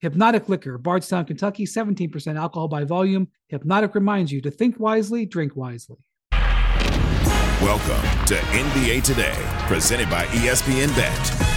Hypnotic 0.00 0.48
Liquor, 0.48 0.78
Bardstown, 0.78 1.26
Kentucky, 1.26 1.66
17% 1.66 2.36
alcohol 2.38 2.68
by 2.68 2.84
volume. 2.84 3.28
Hypnotic 3.48 3.94
reminds 3.94 4.32
you 4.32 4.40
to 4.40 4.50
think 4.50 4.80
wisely, 4.80 5.26
drink 5.26 5.54
wisely. 5.56 5.98
Welcome 7.60 8.26
to 8.26 8.36
NBA 8.36 9.02
Today, 9.02 9.36
presented 9.66 10.08
by 10.08 10.24
ESPN 10.26 10.88
Bet. 10.96 11.49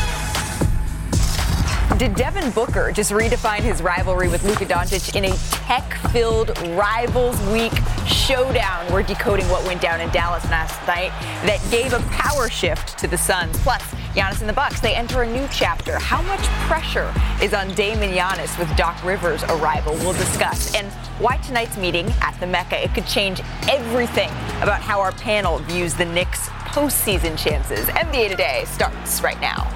Did 1.98 2.16
Devin 2.16 2.50
Booker 2.52 2.92
just 2.92 3.12
redefine 3.12 3.60
his 3.60 3.84
rivalry 3.84 4.28
with 4.28 4.44
Luka 4.46 4.66
Doncic 4.66 5.16
in 5.16 5.26
a 5.26 5.36
tech-filled 5.68 6.58
Rivals 6.70 7.40
Week 7.52 7.72
showdown? 8.08 8.92
We're 8.92 9.04
decoding 9.04 9.48
what 9.50 9.64
went 9.68 9.80
down 9.80 10.02
in 10.02 10.10
Dallas 10.10 10.44
last 10.46 10.76
night 10.88 11.12
that 11.46 11.60
gave 11.70 11.94
a 11.94 12.00
power 12.10 12.50
shift 12.50 12.98
to 12.98 13.08
the 13.08 13.18
Suns. 13.18 13.56
Plus, 13.62 13.84
Giannis 14.16 14.40
and 14.40 14.50
the 14.50 14.54
Bucks, 14.54 14.80
they 14.80 14.96
enter 14.96 15.22
a 15.22 15.32
new 15.32 15.48
chapter. 15.52 16.00
How 16.00 16.24
much 16.24 16.42
pressure 16.68 17.14
is 17.42 17.54
on 17.54 17.72
Dame 17.76 18.00
and 18.02 18.14
Giannis 18.14 18.58
with 18.58 18.76
Doc 18.76 19.02
Rivers' 19.04 19.44
arrival? 19.44 19.94
We'll 19.98 20.14
discuss. 20.14 20.74
And 20.74 20.92
why 21.20 21.38
tonight's 21.38 21.78
meeting 21.78 22.12
at 22.22 22.36
the 22.40 22.48
Mecca, 22.48 22.84
it 22.84 22.96
could 22.96 23.06
change 23.06 23.40
everything 23.70 24.30
about 24.64 24.82
how 24.82 25.00
our 25.00 25.12
panel 25.12 25.60
views 25.60 25.94
the 25.94 26.06
Knicks' 26.06 26.50
postseason 26.74 27.38
chances. 27.38 27.86
NBA 27.86 28.30
Today 28.30 28.64
starts 28.66 29.22
right 29.22 29.40
now. 29.40 29.70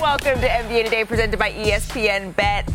Welcome 0.00 0.40
to 0.40 0.48
NBA 0.48 0.84
Today, 0.84 1.04
presented 1.04 1.38
by 1.38 1.52
ESPN 1.52 2.34
Bet. 2.36 2.68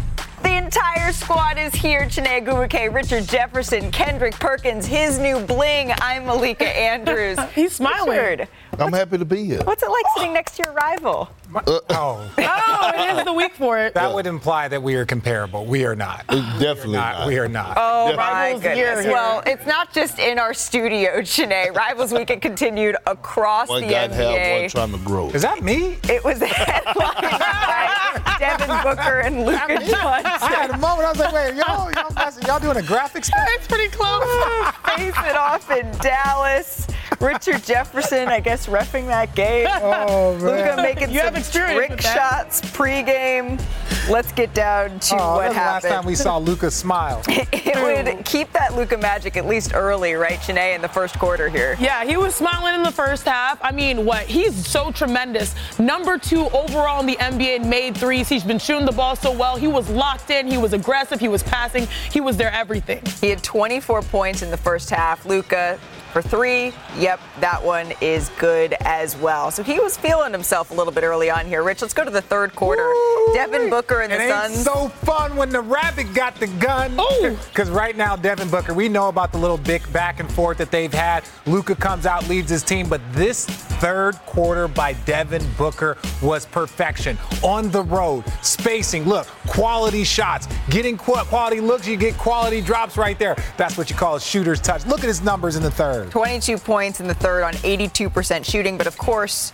The 0.43 0.55
entire 0.57 1.11
squad 1.11 1.57
is 1.57 1.73
here. 1.75 2.07
Chiney 2.07 2.41
Ogwumike, 2.41 2.93
Richard 2.93 3.27
Jefferson, 3.27 3.91
Kendrick 3.91 4.33
Perkins, 4.35 4.85
his 4.85 5.17
new 5.19 5.39
bling. 5.39 5.91
I'm 6.01 6.25
Malika 6.25 6.67
Andrews. 6.77 7.37
He's 7.53 7.73
smiling. 7.73 8.17
Richard, 8.17 8.47
I'm 8.77 8.93
happy 8.93 9.17
to 9.17 9.25
be 9.25 9.43
here. 9.43 9.61
what's 9.63 9.83
it 9.83 9.89
like 9.89 10.05
sitting 10.15 10.33
next 10.33 10.55
to 10.57 10.63
your 10.65 10.73
rival? 10.73 11.29
Uh, 11.53 11.61
oh, 11.67 11.81
oh. 11.89 12.31
oh, 12.37 12.91
it 12.95 13.17
is 13.17 13.25
the 13.25 13.33
week 13.33 13.53
for 13.55 13.79
it. 13.79 13.95
that 13.95 14.13
would 14.13 14.27
imply 14.27 14.67
that 14.67 14.81
we 14.81 14.95
are 14.95 15.05
comparable. 15.05 15.65
We 15.65 15.83
are 15.85 15.95
not. 15.95 16.23
Uh, 16.29 16.35
definitely 16.59 16.93
Not- 16.93 17.19
not. 17.19 17.27
We 17.27 17.39
are 17.39 17.47
not. 17.47 17.73
Oh 17.75 18.09
Yeah. 18.11 18.15
my 18.15 18.51
goodness. 18.53 19.01
here. 19.03 19.11
Well, 19.11 19.41
it's 19.47 19.65
not 19.65 19.91
just 19.91 20.19
in 20.19 20.37
our 20.39 20.53
studio, 20.53 21.21
Chiney. 21.23 21.71
Rivals 21.75 22.11
Week 22.11 22.19
Weekend 22.19 22.41
continued 22.43 22.95
across 23.07 23.67
One 23.69 23.81
the 23.81 23.87
guy 23.89 24.01
have 24.01 24.11
NBA. 24.11 24.61
one 24.61 24.69
trying 24.69 24.91
to 24.91 24.97
grow. 25.05 25.29
Is 25.31 25.41
that 25.41 25.63
me? 25.63 25.97
It 26.03 26.23
was 26.23 26.39
headlined 26.41 26.95
by 27.31 28.35
Devin 28.39 28.67
Booker 28.83 29.19
and 29.21 29.45
Luka 29.45 29.79
I 30.09 30.21
had 30.55 30.71
a 30.71 30.77
moment. 30.77 31.07
I 31.07 31.11
was 31.11 31.19
like, 31.19 31.33
wait, 31.33 31.55
y'all, 31.55 31.91
y'all, 31.91 32.33
y'all 32.47 32.59
doing 32.59 32.77
a 32.77 32.87
graphics? 32.87 33.29
It's 33.59 33.67
pretty 33.67 33.89
close. 33.89 34.23
Face 34.95 35.13
it 35.17 35.35
off 35.35 35.69
in 35.71 35.89
Dallas. 35.99 36.87
Richard 37.25 37.63
Jefferson, 37.63 38.27
I 38.27 38.39
guess, 38.39 38.67
refing 38.67 39.07
that 39.07 39.35
game. 39.35 39.67
Oh, 39.81 40.37
Luka 40.41 40.75
making 40.81 41.11
You 41.11 41.21
some 41.21 41.35
experience 41.35 41.77
trick 41.77 41.89
with 41.91 42.01
that. 42.01 42.13
shots 42.15 42.61
pregame. 42.61 43.61
Let's 44.09 44.31
get 44.31 44.53
down 44.53 44.99
to 44.99 45.15
Oh, 45.15 45.35
what 45.35 45.53
that's 45.53 45.83
the 45.83 45.89
last 45.89 45.95
time 45.95 46.05
we 46.05 46.15
saw 46.15 46.37
Luka 46.49 46.69
smile. 46.71 47.21
it 47.27 48.05
would 48.15 48.25
keep 48.25 48.51
that 48.53 48.75
Luka 48.75 48.97
magic 48.97 49.37
at 49.37 49.45
least 49.45 49.73
early, 49.73 50.13
right, 50.13 50.39
Chiney, 50.41 50.73
in 50.75 50.81
the 50.81 50.87
first 50.87 51.17
quarter 51.19 51.49
here. 51.49 51.75
Yeah, 51.79 52.03
he 52.05 52.17
was 52.17 52.35
smiling 52.35 52.75
in 52.75 52.83
the 52.83 52.91
first 52.91 53.25
half. 53.25 53.59
I 53.63 53.71
mean, 53.71 54.05
what? 54.05 54.25
He's 54.25 54.67
so 54.67 54.91
tremendous. 54.91 55.53
Number 55.79 56.17
two 56.17 56.47
overall 56.49 56.99
in 57.01 57.05
the 57.05 57.17
NBA 57.17 57.57
in 57.61 57.69
made 57.69 57.97
threes. 57.97 58.27
He's 58.29 58.43
been 58.43 58.59
shooting 58.59 58.85
the 58.85 58.91
ball 58.91 59.15
so 59.15 59.31
well. 59.31 59.55
He 59.57 59.67
was 59.67 59.89
locked 59.89 60.29
in. 60.29 60.47
He 60.47 60.57
was 60.57 60.73
aggressive. 60.73 61.19
He 61.19 61.27
was 61.27 61.43
passing. 61.43 61.87
He 62.11 62.21
was 62.21 62.37
their 62.37 62.51
everything. 62.51 63.01
He 63.21 63.29
had 63.29 63.43
24 63.43 64.01
points 64.03 64.41
in 64.41 64.51
the 64.51 64.57
first 64.57 64.89
half. 64.89 65.25
Luka 65.25 65.79
for 66.11 66.21
three. 66.21 66.73
Yep, 66.97 67.19
that 67.39 67.63
one 67.63 67.91
is 68.01 68.29
good 68.39 68.73
as 68.81 69.15
well. 69.17 69.51
So 69.51 69.63
he 69.63 69.79
was 69.79 69.97
feeling 69.97 70.31
himself 70.31 70.71
a 70.71 70.73
little 70.73 70.93
bit 70.93 71.03
early 71.03 71.29
on 71.29 71.45
here. 71.45 71.63
Rich, 71.63 71.81
let's 71.81 71.93
go 71.93 72.03
to 72.05 72.11
the 72.11 72.21
third 72.21 72.55
quarter. 72.55 72.91
Devin 73.33 73.69
Booker 73.69 74.01
and 74.01 74.11
It 74.11 74.17
the 74.17 74.23
ain't 74.23 74.53
Suns. 74.53 74.63
so 74.63 74.87
fun 74.89 75.35
when 75.35 75.49
the 75.49 75.61
rabbit 75.61 76.13
got 76.13 76.35
the 76.35 76.47
gun. 76.47 76.93
Oh! 76.97 77.37
Because 77.49 77.69
right 77.69 77.95
now, 77.95 78.15
Devin 78.15 78.49
Booker, 78.49 78.73
we 78.73 78.89
know 78.89 79.07
about 79.07 79.31
the 79.31 79.37
little 79.37 79.57
big 79.57 79.91
back 79.93 80.19
and 80.19 80.31
forth 80.31 80.57
that 80.57 80.71
they've 80.71 80.93
had. 80.93 81.23
Luka 81.45 81.75
comes 81.75 82.05
out, 82.05 82.27
leads 82.27 82.49
his 82.49 82.63
team, 82.63 82.87
but 82.89 83.01
this 83.13 83.45
third 83.45 84.15
quarter 84.25 84.67
by 84.67 84.93
Devin 85.05 85.43
Booker 85.57 85.97
was 86.21 86.45
perfection. 86.45 87.17
On 87.43 87.69
the 87.71 87.83
road, 87.83 88.23
spacing, 88.41 89.05
look, 89.05 89.27
quality 89.47 90.03
shots, 90.03 90.47
getting 90.69 90.97
quality 90.97 91.61
looks, 91.61 91.87
you 91.87 91.97
get 91.97 92.17
quality 92.17 92.61
drops 92.61 92.97
right 92.97 93.17
there. 93.19 93.35
That's 93.57 93.77
what 93.77 93.89
you 93.89 93.95
call 93.95 94.15
a 94.15 94.21
shooter's 94.21 94.59
touch. 94.59 94.85
Look 94.85 94.99
at 94.99 95.05
his 95.07 95.21
numbers 95.21 95.55
in 95.55 95.63
the 95.63 95.71
third. 95.71 95.98
22 96.09 96.57
points 96.57 96.99
in 96.99 97.07
the 97.07 97.13
third 97.13 97.43
on 97.43 97.53
82% 97.53 98.45
shooting, 98.45 98.77
but 98.77 98.87
of 98.87 98.97
course, 98.97 99.53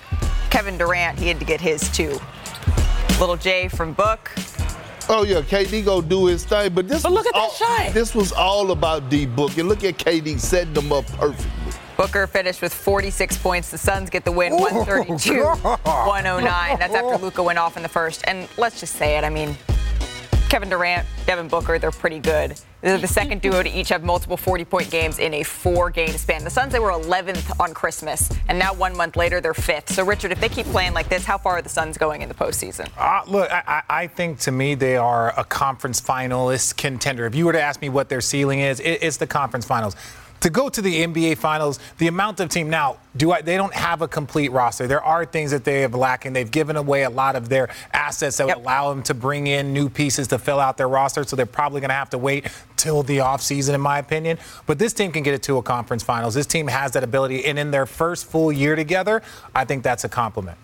Kevin 0.50 0.78
Durant, 0.78 1.20
he 1.20 1.28
had 1.28 1.40
to 1.40 1.46
get 1.46 1.62
his 1.62 1.90
too. 1.92 2.20
Little 3.20 3.38
J 3.38 3.68
from 3.68 3.94
Book. 3.94 4.32
Oh 5.08 5.24
yeah, 5.24 5.42
KD 5.42 5.86
go 5.86 6.02
do 6.02 6.26
his 6.26 6.46
thing, 6.46 6.74
but 6.74 6.88
this 6.88 7.04
But 7.04 7.12
look 7.12 7.28
at 7.28 7.34
that 7.34 7.40
all, 7.40 7.52
shot. 7.52 7.94
This 7.94 8.16
was 8.16 8.32
all 8.32 8.72
about 8.72 9.10
D 9.10 9.26
Book, 9.26 9.58
and 9.58 9.70
look 9.70 9.84
at 9.84 9.98
KD 9.98 10.40
setting 10.40 10.74
them 10.74 10.92
up 10.92 11.06
perfectly. 11.08 11.52
Booker 11.96 12.28
finished 12.28 12.62
with 12.62 12.74
46 12.74 13.38
points. 13.38 13.72
The 13.72 13.78
Suns 13.78 14.10
get 14.10 14.26
the 14.26 14.32
win, 14.32 14.54
132, 14.58 15.44
109. 15.44 16.80
That's 16.80 16.94
after 16.94 17.18
Luka 17.24 17.42
went 17.42 17.58
off 17.58 17.78
in 17.78 17.84
the 17.84 17.90
first. 17.90 18.24
And 18.28 18.50
let's 18.58 18.80
just 18.80 18.96
say 18.96 19.18
it. 19.18 19.24
I 19.24 19.30
mean, 19.30 19.56
Kevin 20.56 20.70
Durant, 20.70 21.06
Devin 21.26 21.50
Booker, 21.50 21.78
they're 21.80 21.92
pretty 21.92 22.20
good. 22.20 22.58
They're 22.80 22.98
the 22.98 23.08
second 23.08 23.42
duo 23.42 23.62
to 23.62 23.70
each 23.70 23.90
have 23.90 24.06
multiple 24.06 24.38
40-point 24.38 24.90
games 24.90 25.20
in 25.20 25.34
a 25.34 25.44
four-game 25.44 26.14
span. 26.14 26.46
The 26.46 26.50
Suns, 26.50 26.72
they 26.72 26.80
were 26.80 26.92
11th 26.92 27.60
on 27.60 27.74
Christmas, 27.74 28.32
and 28.48 28.58
now 28.58 28.74
one 28.74 28.96
month 28.96 29.18
later, 29.18 29.42
they're 29.42 29.54
fifth. 29.54 29.90
So, 29.92 30.06
Richard, 30.06 30.32
if 30.32 30.40
they 30.40 30.48
keep 30.48 30.66
playing 30.68 30.94
like 30.94 31.10
this, 31.10 31.26
how 31.26 31.38
far 31.38 31.58
are 31.58 31.62
the 31.62 31.68
Suns 31.68 31.98
going 31.98 32.22
in 32.22 32.30
the 32.30 32.36
postseason? 32.36 32.88
Uh, 32.98 33.30
look, 33.30 33.52
I, 33.52 33.64
I 33.68 34.04
I 34.04 34.08
think 34.08 34.40
to 34.42 34.52
me 34.54 34.76
they 34.76 34.96
are 34.96 35.38
a 35.38 35.44
conference 35.44 36.00
finalist 36.00 36.78
contender. 36.78 37.26
If 37.26 37.36
you 37.36 37.46
were 37.46 37.52
to 37.52 37.62
ask 37.62 37.82
me 37.82 37.90
what 37.90 38.08
their 38.08 38.22
ceiling 38.22 38.62
is, 38.62 38.80
it, 38.80 39.00
it's 39.02 39.18
the 39.18 39.28
conference 39.28 39.66
finals. 39.66 39.98
To 40.46 40.52
go 40.52 40.70
to 40.70 40.80
the 40.80 41.02
NBA 41.08 41.40
finals, 41.40 41.80
the 41.98 42.06
amount 42.06 42.40
of 42.40 42.50
team 42.50 42.70
now, 42.70 42.98
do 43.18 43.32
I, 43.32 43.42
they 43.42 43.58
don't 43.58 43.74
have 43.74 44.04
a 44.04 44.08
complete 44.08 44.52
roster. 44.52 44.86
There 44.86 45.02
are 45.04 45.26
things 45.26 45.50
that 45.50 45.64
they 45.64 45.82
have 45.82 45.96
lacking. 45.96 46.34
They've 46.34 46.52
given 46.52 46.76
away 46.76 47.02
a 47.02 47.10
lot 47.10 47.36
of 47.36 47.50
their 47.50 47.68
assets 47.94 48.38
that 48.38 48.46
Yep. 48.50 48.58
would 48.58 48.64
allow 48.64 48.92
them 48.94 49.02
to 49.04 49.16
bring 49.16 49.48
in 49.48 49.74
new 49.74 49.90
pieces 49.90 50.28
to 50.28 50.38
fill 50.38 50.60
out 50.60 50.78
their 50.78 50.88
roster. 50.88 51.24
So 51.24 51.36
they're 51.36 51.48
probably 51.48 51.82
going 51.82 51.90
to 51.90 51.96
have 51.96 52.12
to 52.12 52.20
wait 52.20 52.46
till 52.78 53.02
the 53.02 53.18
offseason, 53.18 53.74
in 53.74 53.82
my 53.82 53.98
opinion. 53.98 54.38
But 54.68 54.78
this 54.78 54.94
team 54.94 55.12
can 55.12 55.24
get 55.24 55.34
it 55.34 55.42
to 55.44 55.58
a 55.58 55.64
conference 55.64 56.04
finals. 56.04 56.36
This 56.36 56.46
team 56.46 56.68
has 56.68 56.92
that 56.92 57.04
ability, 57.04 57.44
and 57.46 57.58
in 57.58 57.72
their 57.72 57.88
first 57.88 58.28
full 58.28 58.52
year 58.52 58.76
together, 58.76 59.24
I 59.56 59.66
think 59.66 59.82
that's 59.82 60.04
a 60.04 60.10
compliment. 60.10 60.60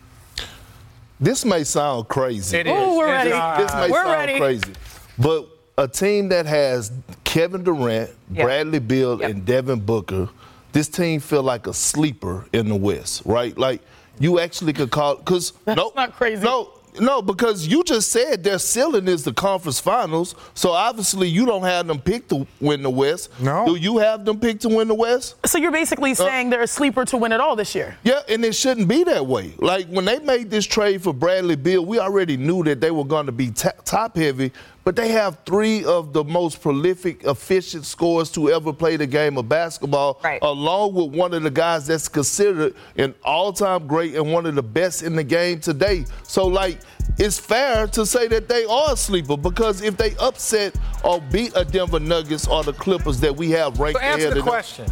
This 1.20 1.44
may 1.44 1.64
sound 1.64 2.08
crazy. 2.08 2.56
It 2.56 2.68
Ooh, 2.68 2.98
we're 3.00 3.08
It 3.08 3.12
ready. 3.12 3.30
is. 3.32 3.66
This 3.66 3.74
may 3.74 3.90
We're 3.90 4.04
sound 4.04 4.12
ready. 4.12 4.38
crazy, 4.38 4.74
but 5.18 5.48
a 5.80 5.88
team 5.88 6.30
that 6.30 6.46
has 6.46 6.92
Kevin 7.32 7.64
Durant, 7.64 8.10
Yep. 8.34 8.46
Bradley 8.46 8.80
Beal, 8.80 9.22
Yep. 9.22 9.30
and 9.30 9.46
Devin 9.46 9.80
Booker, 9.80 10.28
this 10.74 10.90
team 10.90 11.22
feel 11.22 11.44
like 11.44 11.66
a 11.66 11.74
sleeper 11.74 12.46
in 12.52 12.68
the 12.68 12.76
West, 12.76 13.22
right? 13.26 13.58
Like 13.58 13.82
you 14.20 14.38
actually 14.42 14.74
could 14.74 14.92
call 14.92 15.16
because 15.16 15.54
no, 15.66 15.94
not 15.96 16.14
crazy. 16.18 16.44
No, 16.44 16.72
no, 17.00 17.22
because 17.22 17.66
you 17.68 17.86
just 17.86 18.12
said 18.12 18.44
their 18.44 18.60
ceiling 18.60 19.08
is 19.08 19.24
the 19.24 19.32
conference 19.32 19.80
finals. 19.80 20.36
So 20.56 20.72
obviously 20.72 21.30
you 21.30 21.46
don't 21.46 21.64
have 21.64 21.88
them 21.88 22.02
picked 22.02 22.28
to 22.32 22.46
win 22.60 22.84
the 22.84 22.90
West. 22.90 23.30
No. 23.40 23.66
Do 23.66 23.76
you 23.78 23.98
have 24.00 24.26
them 24.26 24.38
picked 24.42 24.64
to 24.64 24.68
win 24.70 24.90
the 24.90 24.94
West? 24.94 25.36
So 25.46 25.58
you're 25.58 25.70
Uh, 25.70 25.72
basically 25.72 26.14
saying 26.16 26.50
they're 26.50 26.64
a 26.64 26.68
sleeper 26.68 27.06
to 27.06 27.16
win 27.16 27.32
it 27.32 27.40
all 27.40 27.56
this 27.56 27.74
year. 27.76 27.96
Yeah, 28.04 28.20
and 28.28 28.44
it 28.44 28.56
shouldn't 28.56 28.90
be 28.90 29.06
that 29.06 29.26
way. 29.26 29.54
Like 29.60 29.88
when 29.88 30.04
they 30.04 30.20
made 30.20 30.50
this 30.52 30.66
trade 30.66 31.02
for 31.02 31.14
Bradley 31.14 31.56
Beal, 31.56 31.86
we 31.86 31.98
already 31.98 32.36
knew 32.36 32.62
that 32.66 32.82
they 32.82 32.92
were 32.92 33.06
going 33.06 33.28
to 33.28 33.32
be 33.32 33.52
ta- 33.52 33.72
top 33.86 34.18
heavy, 34.18 34.52
but 34.84 34.96
they 34.96 35.10
have 35.10 35.38
three 35.46 35.84
of 35.86 36.14
the 36.14 36.24
most 36.24 36.62
prolific, 36.62 37.24
efficient 37.24 37.86
scorers 37.86 38.32
to 38.32 38.50
ever 38.52 38.74
play 38.74 38.96
the 38.98 39.06
game 39.08 39.38
of 39.38 39.48
basketball, 39.48 40.20
Right. 40.24 40.40
along 40.42 40.94
with 40.96 41.16
one 41.16 41.34
of 41.34 41.44
the 41.44 41.52
guys 41.52 41.88
that's 41.88 42.08
considered 42.08 42.74
an 42.98 43.14
all-time 43.24 43.88
great 43.88 44.16
and 44.16 44.32
one 44.34 44.46
of 44.46 44.56
the 44.56 44.64
best 44.64 45.04
in 45.04 45.16
the 45.16 45.24
game 45.24 45.60
today. 45.60 46.06
So 46.24 46.46
like 46.48 46.80
it's 47.20 47.38
fair 47.38 47.88
to 47.88 48.06
say 48.06 48.28
that 48.30 48.48
they 48.50 48.66
are 48.66 48.94
a 48.94 48.98
sleeper 48.98 49.38
because 49.38 49.82
if 49.82 49.98
they 49.98 50.16
upset 50.20 50.76
or 51.04 51.22
beat 51.32 51.52
a 51.56 51.64
Denver 51.66 52.00
Nuggets 52.00 52.48
or 52.48 52.64
the 52.64 52.74
Clippers 52.74 53.20
that 53.20 53.36
we 53.36 53.52
have 53.52 53.80
ranked 53.80 54.00
So 54.00 54.06
answer 54.06 54.18
ahead 54.28 54.34
the 54.36 54.40
of 54.40 54.46
them- 54.46 54.52
question. 54.52 54.86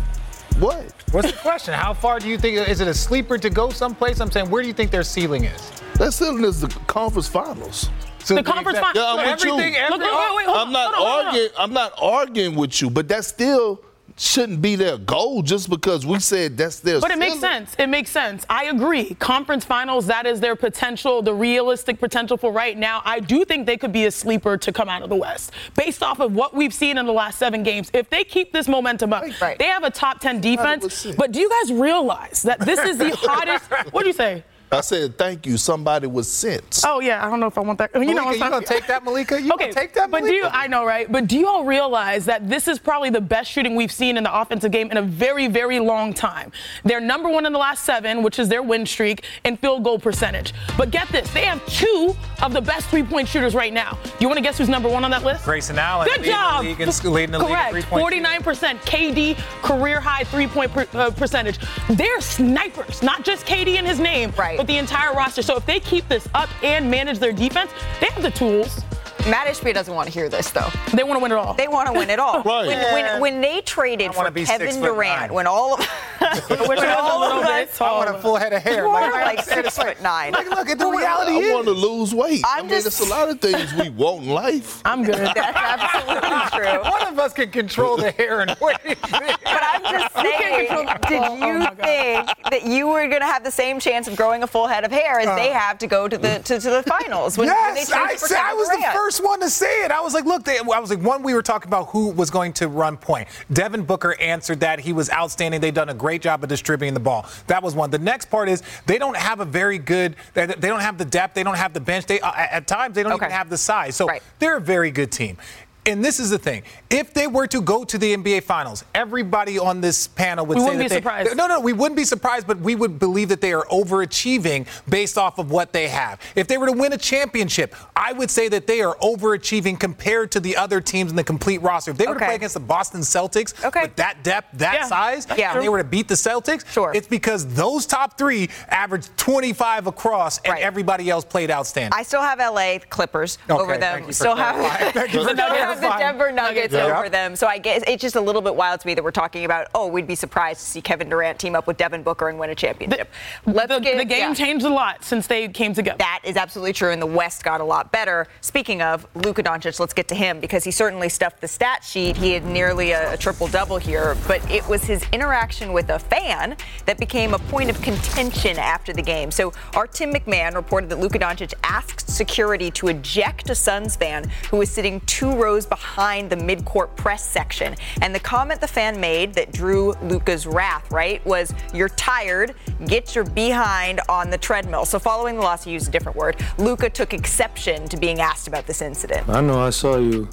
What? 0.59 0.83
What's 1.11 1.31
the 1.31 1.37
question? 1.37 1.73
How 1.73 1.93
far 1.93 2.19
do 2.19 2.27
you 2.27 2.37
think? 2.37 2.57
Is 2.67 2.81
it 2.81 2.87
a 2.89 2.93
sleeper 2.93 3.37
to 3.37 3.49
go 3.49 3.69
someplace? 3.69 4.19
I'm 4.19 4.29
saying, 4.29 4.49
where 4.49 4.61
do 4.61 4.67
you 4.67 4.73
think 4.73 4.91
their 4.91 5.03
ceiling 5.03 5.45
is? 5.45 5.71
That 5.95 6.11
ceiling 6.11 6.43
is 6.43 6.59
the 6.59 6.67
conference 6.85 7.29
finals. 7.29 7.89
So 8.29 8.35
The 8.35 8.43
conference 8.43 8.77
exact- 8.77 8.95
finals. 8.97 9.17
Yeah, 9.17 9.23
I'm 9.25 9.31
with 9.31 9.43
you. 9.43 9.51
everything, 9.53 9.73
Look, 9.89 10.01
every, 10.01 10.05
oh, 10.07 10.35
wait, 10.37 10.47
wait, 10.47 10.55
I'm 10.55 10.71
not 10.71 10.93
hold 10.93 11.07
on, 11.07 11.13
hold 11.13 11.19
on. 11.19 11.25
arguing. 11.25 11.49
I'm 11.57 11.73
not 11.73 11.93
arguing 11.99 12.55
with 12.55 12.79
you, 12.81 12.89
but 12.91 13.07
that 13.07 13.25
still 13.25 13.81
shouldn't 14.17 14.61
be 14.61 14.75
their 14.75 14.97
goal 14.97 15.41
just 15.41 15.67
because 15.69 16.05
we 16.05 16.19
said 16.19 16.57
that's 16.57 16.79
their. 16.81 16.99
But 16.99 17.09
it 17.09 17.17
makes 17.17 17.39
sense. 17.39 17.73
It 17.79 17.87
makes 17.87 18.11
sense. 18.11 18.45
I 18.49 18.65
agree. 18.65 19.15
Conference 19.15 19.65
finals, 19.65 20.05
that 20.07 20.27
is 20.27 20.39
their 20.41 20.55
potential, 20.55 21.21
the 21.23 21.33
realistic 21.33 21.99
potential 21.99 22.37
for 22.37 22.51
right 22.51 22.77
now. 22.77 23.01
I 23.03 23.19
do 23.19 23.45
think 23.45 23.65
they 23.65 23.77
could 23.77 23.93
be 23.93 24.05
a 24.05 24.11
sleeper 24.11 24.57
to 24.57 24.71
come 24.71 24.89
out 24.89 25.01
of 25.01 25.09
the 25.09 25.15
West. 25.15 25.51
Based 25.75 26.03
off 26.03 26.19
of 26.19 26.33
what 26.35 26.53
we've 26.53 26.73
seen 26.73 26.99
in 26.99 27.05
the 27.07 27.13
last 27.13 27.39
seven 27.39 27.63
games, 27.63 27.89
if 27.95 28.09
they 28.11 28.23
keep 28.23 28.51
this 28.53 28.67
momentum 28.67 29.11
up, 29.13 29.23
Right. 29.41 29.57
they 29.57 29.65
have 29.67 29.83
a 29.85 29.89
top 29.89 30.19
10 30.19 30.39
defense. 30.39 31.07
But 31.17 31.31
do 31.31 31.39
you 31.39 31.49
guys 31.49 31.71
realize 31.73 32.43
that 32.43 32.59
this 32.59 32.79
is 32.79 32.97
the 32.97 33.09
hottest? 33.15 33.65
What 33.93 34.01
do 34.01 34.07
you 34.07 34.13
say? 34.13 34.43
I 34.71 34.81
said 34.81 35.17
thank 35.17 35.45
you. 35.47 35.57
Somebody 35.57 36.05
was 36.07 36.31
sent. 36.31 36.81
Oh, 36.85 36.99
yeah, 36.99 37.25
I 37.25 37.29
don't 37.29 37.39
know 37.39 37.47
if 37.47 37.57
I 37.57 37.61
want 37.61 37.79
that. 37.79 37.89
You 37.95 38.01
know 38.13 38.23
Malika, 38.23 38.25
what 38.25 38.37
you 38.37 38.43
I'm 38.43 38.51
gonna 38.51 38.65
take 38.65 38.85
that, 38.87 39.03
Malika? 39.03 39.41
You 39.41 39.51
okay, 39.53 39.65
gonna 39.65 39.73
take 39.73 39.93
that, 39.95 40.11
Malika? 40.11 40.25
but 40.25 40.29
do 40.29 40.35
you? 40.35 40.45
I 40.45 40.67
know, 40.67 40.85
right? 40.85 41.11
But 41.11 41.27
do 41.27 41.37
you 41.39 41.47
all 41.47 41.63
realize 41.65 42.25
that 42.25 42.47
this 42.47 42.67
is 42.67 42.77
probably 42.77 43.09
the 43.09 43.19
best 43.21 43.49
shooting 43.49 43.75
we've 43.75 43.91
seen 43.91 44.15
in 44.15 44.23
the 44.23 44.39
offensive 44.41 44.71
game 44.71 44.91
in 44.91 44.97
a 44.97 45.01
very, 45.01 45.47
very 45.47 45.79
long 45.79 46.13
time? 46.13 46.51
They're 46.83 46.99
number 47.01 47.29
one 47.29 47.47
in 47.47 47.51
the 47.53 47.57
last 47.57 47.83
seven, 47.83 48.21
which 48.21 48.37
is 48.37 48.47
their 48.47 48.61
win 48.61 48.85
streak, 48.85 49.23
and 49.43 49.59
field 49.59 49.83
goal 49.83 49.97
percentage. 49.97 50.53
But 50.77 50.91
get 50.91 51.07
this, 51.09 51.31
they 51.33 51.45
have 51.45 51.65
two 51.65 52.15
of 52.43 52.53
the 52.53 52.61
best 52.61 52.87
three-point 52.89 53.27
shooters 53.27 53.55
right 53.55 53.73
now. 53.73 53.97
Do 54.03 54.11
you 54.19 54.27
want 54.27 54.37
to 54.37 54.43
guess 54.43 54.57
who's 54.59 54.69
number 54.69 54.87
one 54.89 55.03
on 55.03 55.09
that 55.11 55.23
list? 55.23 55.45
Grayson 55.45 55.79
Allen 55.79 56.05
Good 56.07 56.17
leading 56.19 56.31
the 56.31 56.37
job. 56.37 56.63
league 56.63 56.79
in- 56.81 57.13
leading 57.13 57.31
the 57.31 57.39
league 57.39 57.47
Correct. 57.47 57.71
three-point 57.71 58.03
49% 58.43 58.81
KD 58.85 59.35
career 59.63 59.99
high 59.99 60.23
three-point 60.25 60.71
per, 60.71 60.87
uh, 60.93 61.09
percentage. 61.11 61.57
They're 61.89 62.21
snipers, 62.21 63.01
not 63.01 63.23
just 63.23 63.45
KD 63.47 63.77
and 63.77 63.87
his 63.87 63.99
name, 63.99 64.31
Right. 64.37 64.58
But 64.59 64.67
the 64.67 64.77
entire 64.77 65.13
roster. 65.13 65.41
So 65.41 65.55
if 65.55 65.65
they 65.65 65.79
keep 65.79 66.05
this 66.09 66.27
up 66.33 66.49
and 66.61 66.91
manage 66.91 67.17
their 67.17 67.31
defense, 67.31 67.71
they 68.01 68.07
have 68.07 68.21
the 68.21 68.29
tools. 68.29 68.83
Matt 69.29 69.47
Ishbia 69.47 69.73
doesn't 69.73 69.93
want 69.95 70.07
to 70.07 70.13
hear 70.13 70.27
this, 70.27 70.51
though. 70.51 70.67
They 70.93 71.03
want 71.03 71.17
to 71.17 71.23
win 71.23 71.31
it 71.31 71.35
all. 71.35 71.53
They 71.53 71.69
want 71.69 71.87
to 71.87 71.93
win 71.93 72.09
it 72.09 72.19
all. 72.19 72.43
Right. 72.49 72.67
When, 72.67 72.93
when, 72.93 73.21
when 73.21 73.41
they 73.41 73.61
traded 73.61 74.13
for 74.13 74.29
Kevin 74.29 74.81
Durant, 74.81 75.21
nine. 75.21 75.33
when 75.33 75.47
all 75.47 75.75
of 75.75 75.87
Wish 76.19 76.67
when 76.67 76.79
I 76.79 77.01
was 77.01 77.13
a 77.15 77.19
little 77.19 77.41
bit 77.41 77.69
us, 77.69 77.81
I 77.81 77.91
want 77.91 78.09
a 78.09 78.19
full 78.19 78.35
head 78.35 78.53
of 78.53 78.61
hair. 78.61 78.83
You 78.85 78.89
are 78.89 79.01
I 79.13 79.23
like 79.25 79.41
said, 79.43 79.63
six 79.65 79.77
like- 79.77 79.87
foot 79.95 80.03
nine. 80.03 80.33
Look, 80.33 80.49
look 80.49 80.69
at 80.69 80.77
the 80.77 80.85
But 80.85 80.97
reality 80.97 81.31
I 81.31 81.35
is. 81.39 81.53
want 81.53 81.65
to 81.65 81.71
lose 81.71 82.13
weight. 82.13 82.41
i 82.45 82.57
I'm 82.59 82.65
mean, 82.65 82.75
just- 82.75 82.87
it's 82.87 82.99
a 82.99 83.05
lot 83.09 83.29
of 83.29 83.39
things 83.39 83.73
we 83.73 83.89
want 83.89 84.23
in 84.23 84.29
life. 84.29 84.81
I'm 84.85 85.03
good. 85.03 85.15
That's 85.15 85.37
absolutely 85.39 86.39
true. 86.59 86.81
One 86.91 87.07
of 87.07 87.19
us 87.19 87.33
can 87.33 87.49
control 87.51 87.97
the 87.97 88.11
hair 88.11 88.41
and 88.41 88.49
weight. 88.61 88.77
But 88.83 89.33
I'm 89.45 89.81
just 89.83 90.13
saying, 90.15 90.67
control 90.67 90.85
the- 90.85 91.07
did 91.07 91.19
Oh, 91.21 91.37
oh 91.41 91.45
you 91.47 91.59
my 91.59 91.69
think 91.75 92.27
that 92.49 92.65
you 92.65 92.87
were 92.87 93.07
going 93.07 93.21
to 93.21 93.25
have 93.27 93.43
the 93.43 93.51
same 93.51 93.79
chance 93.79 94.07
of 94.07 94.15
growing 94.15 94.43
a 94.43 94.47
full 94.47 94.67
head 94.67 94.83
of 94.83 94.91
hair 94.91 95.19
as 95.19 95.27
they 95.37 95.51
uh. 95.51 95.53
have 95.53 95.77
to 95.79 95.87
go 95.87 96.07
to 96.07 96.17
the 96.17 96.39
to, 96.39 96.59
to 96.59 96.69
the 96.69 96.83
finals 96.83 97.37
when, 97.37 97.47
when 97.47 97.73
they 97.73 97.81
Yes, 97.81 97.89
traded 97.89 98.09
I, 98.11 98.15
said, 98.15 98.37
I 98.39 98.53
was 98.53 98.67
the 98.69 98.83
first 98.93 99.23
one 99.23 99.39
to 99.41 99.49
say 99.49 99.85
it. 99.85 99.91
I 99.91 100.01
was 100.01 100.13
like, 100.13 100.25
look, 100.25 100.43
they, 100.43 100.57
I 100.57 100.79
was 100.79 100.89
like, 100.89 101.01
one, 101.01 101.23
we 101.23 101.33
were 101.33 101.41
talking 101.43 101.67
about 101.69 101.89
who 101.89 102.09
was 102.11 102.29
going 102.29 102.53
to 102.53 102.67
run 102.67 102.97
point. 102.97 103.27
Devin 103.51 103.83
Booker 103.83 104.15
answered 104.19 104.59
that. 104.61 104.79
He 104.79 104.93
was 104.93 105.09
outstanding. 105.11 105.61
They've 105.61 105.73
done 105.73 105.89
a 105.89 105.93
great 105.93 106.08
job 106.17 106.41
of 106.43 106.49
distributing 106.49 106.93
the 106.93 106.99
ball. 106.99 107.27
That 107.47 107.61
was 107.61 107.75
one. 107.75 107.91
The 107.91 107.99
next 107.99 108.29
part 108.31 108.49
is 108.49 108.63
they 108.85 108.97
don't 108.97 109.17
have 109.17 109.39
a 109.41 109.45
very 109.45 109.77
good, 109.77 110.15
they, 110.33 110.45
they 110.45 110.67
don't 110.67 110.79
have 110.81 110.97
the 110.97 111.05
depth, 111.05 111.35
they 111.35 111.43
don't 111.43 111.57
have 111.57 111.73
the 111.73 111.79
bench. 111.81 112.05
They 112.07 112.19
uh, 112.21 112.31
At 112.35 112.65
times, 112.67 112.95
they 112.95 113.03
don't 113.03 113.11
Okay. 113.13 113.25
even 113.25 113.35
have 113.37 113.49
the 113.49 113.57
size. 113.57 113.95
So 113.95 114.07
Right. 114.07 114.23
they're 114.39 114.57
a 114.57 114.61
very 114.61 114.91
good 114.91 115.11
team. 115.11 115.37
And 115.85 116.03
this 116.05 116.19
is 116.19 116.29
the 116.29 116.37
thing. 116.37 116.63
If 116.89 117.13
they 117.13 117.25
were 117.25 117.47
to 117.47 117.61
go 117.61 117.83
to 117.83 117.97
the 117.97 118.15
NBA 118.15 118.43
Finals, 118.43 118.83
everybody 118.93 119.57
on 119.57 119.81
this 119.81 120.07
panel 120.07 120.45
would 120.45 120.55
We 120.55 120.61
say 120.61 120.65
wouldn't 120.65 120.79
that 120.79 120.83
be 120.85 120.89
they, 120.89 120.95
surprised. 120.97 121.37
No, 121.37 121.47
no, 121.47 121.59
we 121.61 121.73
wouldn't 121.73 121.95
be 121.95 122.03
surprised, 122.03 122.45
but 122.45 122.59
we 122.59 122.75
would 122.75 122.99
believe 122.99 123.29
that 123.29 123.41
they 123.41 123.53
are 123.53 123.65
overachieving 123.71 124.67
based 124.89 125.17
off 125.17 125.39
of 125.39 125.51
what 125.51 125.73
they 125.73 125.87
have. 125.87 126.19
If 126.35 126.47
they 126.47 126.57
were 126.57 126.67
to 126.67 126.73
win 126.73 126.93
a 126.93 126.97
championship, 126.97 127.75
I 127.95 128.11
would 128.13 128.29
say 128.29 128.49
that 128.49 128.67
they 128.67 128.81
are 128.81 128.95
overachieving 128.97 129.79
compared 129.79 130.31
to 130.33 130.39
the 130.39 130.57
other 130.57 130.81
teams 130.81 131.09
in 131.11 131.15
the 131.15 131.23
complete 131.23 131.61
roster. 131.61 131.91
If 131.91 131.97
they 131.97 132.07
were 132.07 132.13
to 132.15 132.25
play 132.25 132.35
against 132.35 132.53
the 132.55 132.59
Boston 132.59 133.01
Celtics 133.01 133.53
Okay. 133.63 133.81
with 133.83 133.95
that 133.95 134.21
depth, 134.23 134.49
that 134.59 134.73
Yeah. 134.75 134.85
size, 134.87 135.27
Yeah. 135.37 135.53
and 135.53 135.61
they 135.63 135.69
were 135.69 135.79
to 135.79 135.83
beat 135.83 136.07
the 136.07 136.15
Celtics, 136.15 136.67
Sure. 136.71 136.91
it's 136.93 137.07
because 137.07 137.47
those 137.55 137.85
top 137.85 138.17
three 138.17 138.49
averaged 138.69 139.15
25 139.17 139.87
across 139.87 140.37
and 140.39 140.53
Right. 140.53 140.61
everybody 140.63 141.09
else 141.09 141.25
played 141.25 141.49
outstanding. 141.49 141.97
I 141.97 142.03
still 142.03 142.21
have 142.21 142.39
LA 142.39 142.79
Clippers 142.89 143.37
Okay, 143.49 143.59
over 143.59 143.71
thank 143.77 143.81
them. 143.81 143.99
you 144.01 144.05
for 144.07 144.13
Still 144.13 144.35
have, 144.35 144.55
clarifying. 144.55 144.91
Thank 144.99 145.13
you 145.13 145.23
for 145.23 145.29
still 145.33 145.35
have 145.69 145.81
the. 145.81 145.99
Denver 145.99 146.31
Nuggets 146.31 146.73
Yeah. 146.73 146.97
over 146.97 147.09
them. 147.09 147.35
So 147.35 147.47
I 147.47 147.57
guess 147.57 147.83
it's 147.87 148.01
just 148.01 148.15
a 148.15 148.21
little 148.21 148.41
bit 148.41 148.55
wild 148.55 148.79
to 148.81 148.87
me 148.87 148.93
that 148.93 149.03
we're 149.03 149.11
talking 149.11 149.45
about. 149.45 149.67
Oh, 149.75 149.87
we'd 149.87 150.07
be 150.07 150.15
surprised 150.15 150.61
to 150.61 150.65
see 150.65 150.81
Kevin 150.81 151.09
Durant 151.09 151.39
team 151.39 151.55
up 151.55 151.67
with 151.67 151.77
Devin 151.77 152.03
Booker 152.03 152.29
and 152.29 152.39
win 152.39 152.49
a 152.49 152.55
championship. 152.55 153.11
Let's 153.45 153.73
the, 153.73 153.79
get 153.79 153.97
the 153.97 154.05
game 154.05 154.29
yeah. 154.29 154.33
changed 154.33 154.65
a 154.65 154.69
lot 154.69 155.03
since 155.03 155.27
they 155.27 155.47
came 155.47 155.73
together. 155.73 155.97
That 155.99 156.21
is 156.23 156.37
absolutely 156.37 156.73
true, 156.73 156.91
and 156.91 157.01
the 157.01 157.05
West 157.05 157.43
got 157.43 157.61
a 157.61 157.63
lot 157.63 157.91
better. 157.91 158.27
Speaking 158.41 158.81
of 158.81 159.07
Luka 159.15 159.43
Doncic, 159.43 159.79
let's 159.79 159.93
get 159.93 160.07
to 160.09 160.15
him 160.15 160.39
because 160.39 160.63
he 160.63 160.71
certainly 160.71 161.09
stuffed 161.09 161.41
the 161.41 161.47
stat 161.47 161.83
sheet. 161.83 162.17
He 162.17 162.31
had 162.31 162.45
nearly 162.45 162.91
a, 162.91 163.13
a 163.13 163.17
triple 163.17 163.47
double 163.47 163.77
here, 163.77 164.15
but 164.27 164.39
it 164.49 164.67
was 164.67 164.83
his 164.83 165.05
interaction 165.11 165.73
with 165.73 165.89
a 165.89 165.99
fan 165.99 166.55
that 166.85 166.97
became 166.97 167.33
a 167.33 167.39
point 167.39 167.69
of 167.69 167.81
contention 167.81 168.57
after 168.57 168.93
the 168.93 169.01
game. 169.01 169.31
So 169.31 169.53
our 169.75 169.87
Tim 169.87 170.13
McMahon 170.13 170.55
reported 170.55 170.89
that 170.89 170.99
Luka 170.99 171.19
Doncic 171.19 171.53
asked 171.63 172.09
security 172.09 172.71
to 172.71 172.87
eject 172.87 173.49
a 173.49 173.55
Suns 173.55 173.95
fan 173.95 174.29
who 174.49 174.57
was 174.57 174.69
sitting 174.69 175.01
two 175.01 175.35
rows 175.35 175.58
behind 175.65 176.29
the 176.29 176.35
midcourt 176.35 176.95
press 176.95 177.27
section. 177.27 177.75
And 178.01 178.13
the 178.13 178.19
comment 178.19 178.61
the 178.61 178.67
fan 178.67 178.99
made 178.99 179.33
that 179.33 179.51
drew 179.51 179.93
Luka's 180.03 180.45
wrath, 180.45 180.91
right, 180.91 181.25
was 181.25 181.53
"You're 181.73 181.89
tired. 181.89 182.55
Get 182.85 183.15
your 183.15 183.25
behind 183.25 184.01
on 184.09 184.29
the 184.29 184.37
treadmill." 184.37 184.85
So 184.85 184.99
following 184.99 185.35
the 185.35 185.41
loss, 185.41 185.63
he 185.63 185.71
used 185.71 185.87
a 185.87 185.91
different 185.91 186.17
word. 186.17 186.37
Luka 186.57 186.89
took 186.89 187.13
exception 187.13 187.87
to 187.89 187.97
being 187.97 188.19
asked 188.19 188.47
about 188.47 188.65
this 188.67 188.81
incident. 188.81 189.27
I 189.29 189.41
know 189.41 189.59
I 189.59 189.69
saw 189.71 189.97
you 189.97 190.29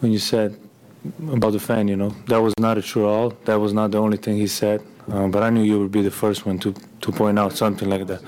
when 0.00 0.12
you 0.12 0.18
said 0.18 0.58
about 1.30 1.52
the 1.52 1.60
fan, 1.60 1.88
you 1.88 1.96
know. 1.96 2.10
That 2.28 2.38
was 2.38 2.54
not 2.58 2.78
a 2.78 2.82
true 2.82 3.06
all. 3.06 3.30
That 3.44 3.56
was 3.56 3.72
not 3.72 3.90
the 3.90 3.98
only 3.98 4.16
thing 4.16 4.36
he 4.36 4.46
said. 4.46 4.82
Um, 5.08 5.30
but 5.30 5.42
I 5.42 5.50
knew 5.50 5.62
you 5.62 5.80
would 5.80 5.90
be 5.90 6.02
the 6.02 6.10
first 6.10 6.46
one 6.46 6.58
to, 6.60 6.72
to 7.00 7.12
point 7.12 7.38
out 7.38 7.56
something 7.56 7.88
like 7.88 8.06
that. 8.06 8.22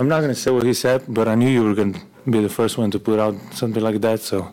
I'm 0.00 0.08
not 0.08 0.20
going 0.20 0.34
to 0.34 0.40
say 0.40 0.50
what 0.50 0.64
he 0.64 0.74
said, 0.74 1.04
but 1.08 1.28
I 1.28 1.34
knew 1.34 1.48
you 1.48 1.62
were 1.62 1.74
going 1.74 1.94
to 1.94 2.00
be 2.30 2.40
the 2.40 2.48
first 2.48 2.78
one 2.78 2.90
to 2.90 2.98
put 2.98 3.18
out 3.18 3.34
something 3.54 3.82
like 3.82 4.00
that. 4.00 4.20
So 4.20 4.52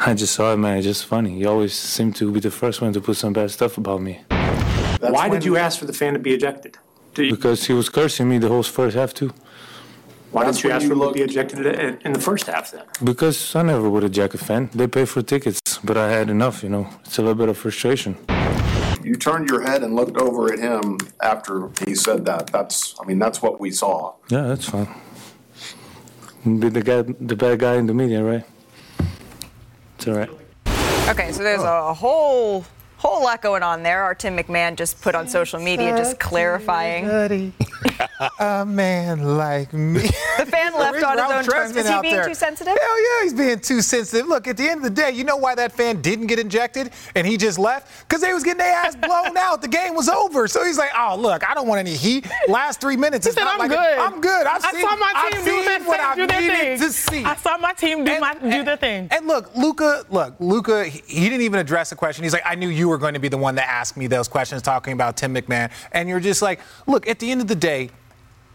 I 0.00 0.14
just 0.14 0.34
saw 0.34 0.52
it, 0.52 0.56
man. 0.58 0.78
It's 0.78 0.86
just 0.86 1.04
funny. 1.06 1.38
You 1.38 1.48
always 1.48 1.74
seem 1.74 2.12
to 2.14 2.30
be 2.32 2.40
the 2.40 2.50
first 2.50 2.80
one 2.80 2.92
to 2.92 3.00
put 3.00 3.16
some 3.16 3.32
bad 3.32 3.50
stuff 3.50 3.78
about 3.78 4.00
me. 4.00 4.20
Why 5.00 5.28
did 5.28 5.44
you 5.44 5.56
ask 5.56 5.78
for 5.78 5.84
the 5.86 5.92
fan 5.92 6.12
to 6.14 6.18
be 6.18 6.32
ejected? 6.34 6.78
You- 7.16 7.30
Because 7.36 7.66
he 7.66 7.72
was 7.72 7.88
cursing 7.88 8.28
me 8.28 8.38
the 8.38 8.48
whole 8.48 8.62
first 8.62 8.96
half, 8.96 9.12
too. 9.14 9.30
why 10.32 10.44
didn't 10.44 10.62
you 10.64 10.70
ask 10.70 10.86
for 10.86 10.92
him 10.92 11.00
to 11.00 11.12
be 11.12 11.22
ejected 11.22 11.64
in, 11.66 11.98
in 12.04 12.12
the 12.12 12.20
first 12.20 12.46
half 12.46 12.70
then? 12.72 12.84
Because 13.02 13.56
I 13.56 13.62
never 13.62 13.88
would 13.88 14.04
eject 14.04 14.34
a 14.34 14.38
fan. 14.38 14.68
They 14.74 14.86
pay 14.86 15.04
for 15.06 15.22
tickets, 15.22 15.60
but 15.82 15.96
I 15.96 16.10
had 16.10 16.28
enough, 16.28 16.62
you 16.62 16.68
know. 16.68 16.86
It's 17.06 17.18
a 17.18 17.22
little 17.22 17.34
bit 17.42 17.48
of 17.48 17.56
frustration. 17.56 18.16
You 19.02 19.14
turned 19.14 19.48
your 19.48 19.62
head 19.62 19.82
and 19.84 19.94
looked 19.94 20.16
over 20.18 20.52
at 20.52 20.58
him 20.58 20.98
after 21.22 21.70
he 21.86 21.94
said 21.94 22.24
that. 22.26 22.48
That's, 22.48 22.94
I 23.00 23.04
mean, 23.06 23.18
that's 23.18 23.40
what 23.40 23.60
we 23.60 23.70
saw. 23.70 24.14
Yeah, 24.28 24.42
that's 24.42 24.68
fine. 24.68 24.88
Be 26.46 26.68
the 26.68 26.80
guy, 26.80 27.02
the 27.02 27.34
bad 27.34 27.58
guy 27.58 27.74
in 27.74 27.86
the 27.86 27.92
media, 27.92 28.22
right? 28.22 28.44
It's 29.96 30.06
all 30.06 30.14
right. 30.14 30.30
Okay, 31.08 31.32
so 31.32 31.42
there's 31.42 31.62
a 31.62 31.92
whole 31.92 32.64
whole 32.98 33.22
lot 33.22 33.42
going 33.42 33.62
on 33.62 33.82
there. 33.82 34.02
Our 34.02 34.14
Tim 34.14 34.36
McMahon 34.36 34.76
just 34.76 35.00
put 35.00 35.14
on 35.14 35.28
social 35.28 35.60
media 35.60 35.96
just 35.96 36.18
clarifying. 36.18 37.06
a 38.40 38.64
man 38.66 39.36
like 39.36 39.72
me. 39.72 40.00
The 40.38 40.46
fan 40.46 40.72
left 40.74 40.92
Where's 40.92 41.04
on 41.04 41.18
his 41.18 41.30
own 41.30 41.44
terms. 41.44 41.76
Is 41.76 41.88
he 41.88 42.00
being 42.00 42.14
there? 42.14 42.24
too 42.24 42.34
sensitive? 42.34 42.76
Hell 42.80 43.02
yeah, 43.02 43.22
he's 43.24 43.34
being 43.34 43.58
too 43.60 43.80
sensitive. 43.82 44.26
Look, 44.26 44.48
at 44.48 44.56
the 44.56 44.68
end 44.68 44.78
of 44.78 44.82
the 44.84 44.90
day, 45.02 45.10
you 45.12 45.24
know 45.24 45.36
why 45.36 45.54
that 45.54 45.72
fan 45.72 46.00
didn't 46.00 46.26
get 46.26 46.38
injected 46.38 46.90
and 47.14 47.26
he 47.26 47.36
just 47.36 47.58
left? 47.58 48.06
Because 48.08 48.22
they 48.22 48.32
was 48.32 48.42
getting 48.42 48.58
their 48.58 48.72
ass 48.74 48.96
blown 48.96 49.36
out. 49.38 49.62
The 49.62 49.68
game 49.68 49.94
was 49.94 50.08
over. 50.08 50.48
So 50.48 50.64
he's 50.64 50.78
like, 50.78 50.90
oh, 50.96 51.16
look, 51.18 51.48
I 51.48 51.54
don't 51.54 51.68
want 51.68 51.80
any 51.80 51.94
heat. 51.94 52.26
Last 52.48 52.80
three 52.80 52.96
minutes 52.96 53.26
He 53.26 53.30
is 53.30 53.34
said, 53.34 53.44
not 53.44 53.54
I'm 53.54 53.58
like 53.58 53.70
good. 53.70 53.98
A, 53.98 54.00
I'm 54.00 54.20
good. 54.20 54.46
I've 54.46 54.64
I 54.64 54.72
seen, 54.72 54.80
saw 54.82 54.96
my 54.96 55.12
I've 55.14 55.32
team 55.32 55.44
do 55.44 55.50
seen 55.50 55.64
their, 55.64 55.80
what 55.84 56.00
I've 56.00 56.16
do 56.16 56.26
their 56.26 56.40
needed 56.40 56.56
thing. 56.56 56.78
to 56.78 56.92
see. 56.92 57.24
I 57.24 57.36
saw 57.36 57.56
my 57.58 57.72
team 57.74 58.04
do, 58.04 58.12
And- 58.12 58.20
my, 58.20 58.34
do 58.34 58.40
and- 58.46 58.66
their 58.68 58.76
thing. 58.76 59.08
And 59.10 59.26
look, 59.26 59.54
Luka, 59.54 60.04
look, 60.10 60.34
Luka, 60.40 60.84
he, 60.86 61.02
he 61.06 61.28
didn't 61.28 61.42
even 61.42 61.60
address 61.60 61.90
the 61.90 61.96
question. 61.96 62.24
He's 62.24 62.32
like, 62.32 62.42
I 62.46 62.54
knew 62.54 62.68
you 62.68 62.88
were 62.88 62.95
going 62.98 63.14
to 63.14 63.20
be 63.20 63.28
the 63.28 63.38
one 63.38 63.54
that 63.56 63.68
asked 63.68 63.96
me 63.96 64.06
those 64.06 64.28
questions 64.28 64.62
talking 64.62 64.92
about 64.92 65.16
Tim 65.16 65.34
McMahon. 65.34 65.70
And 65.92 66.08
you're 66.08 66.20
just 66.20 66.42
like, 66.42 66.60
look, 66.86 67.08
at 67.08 67.18
the 67.18 67.30
end 67.30 67.40
of 67.40 67.46
the 67.48 67.54
day, 67.54 67.90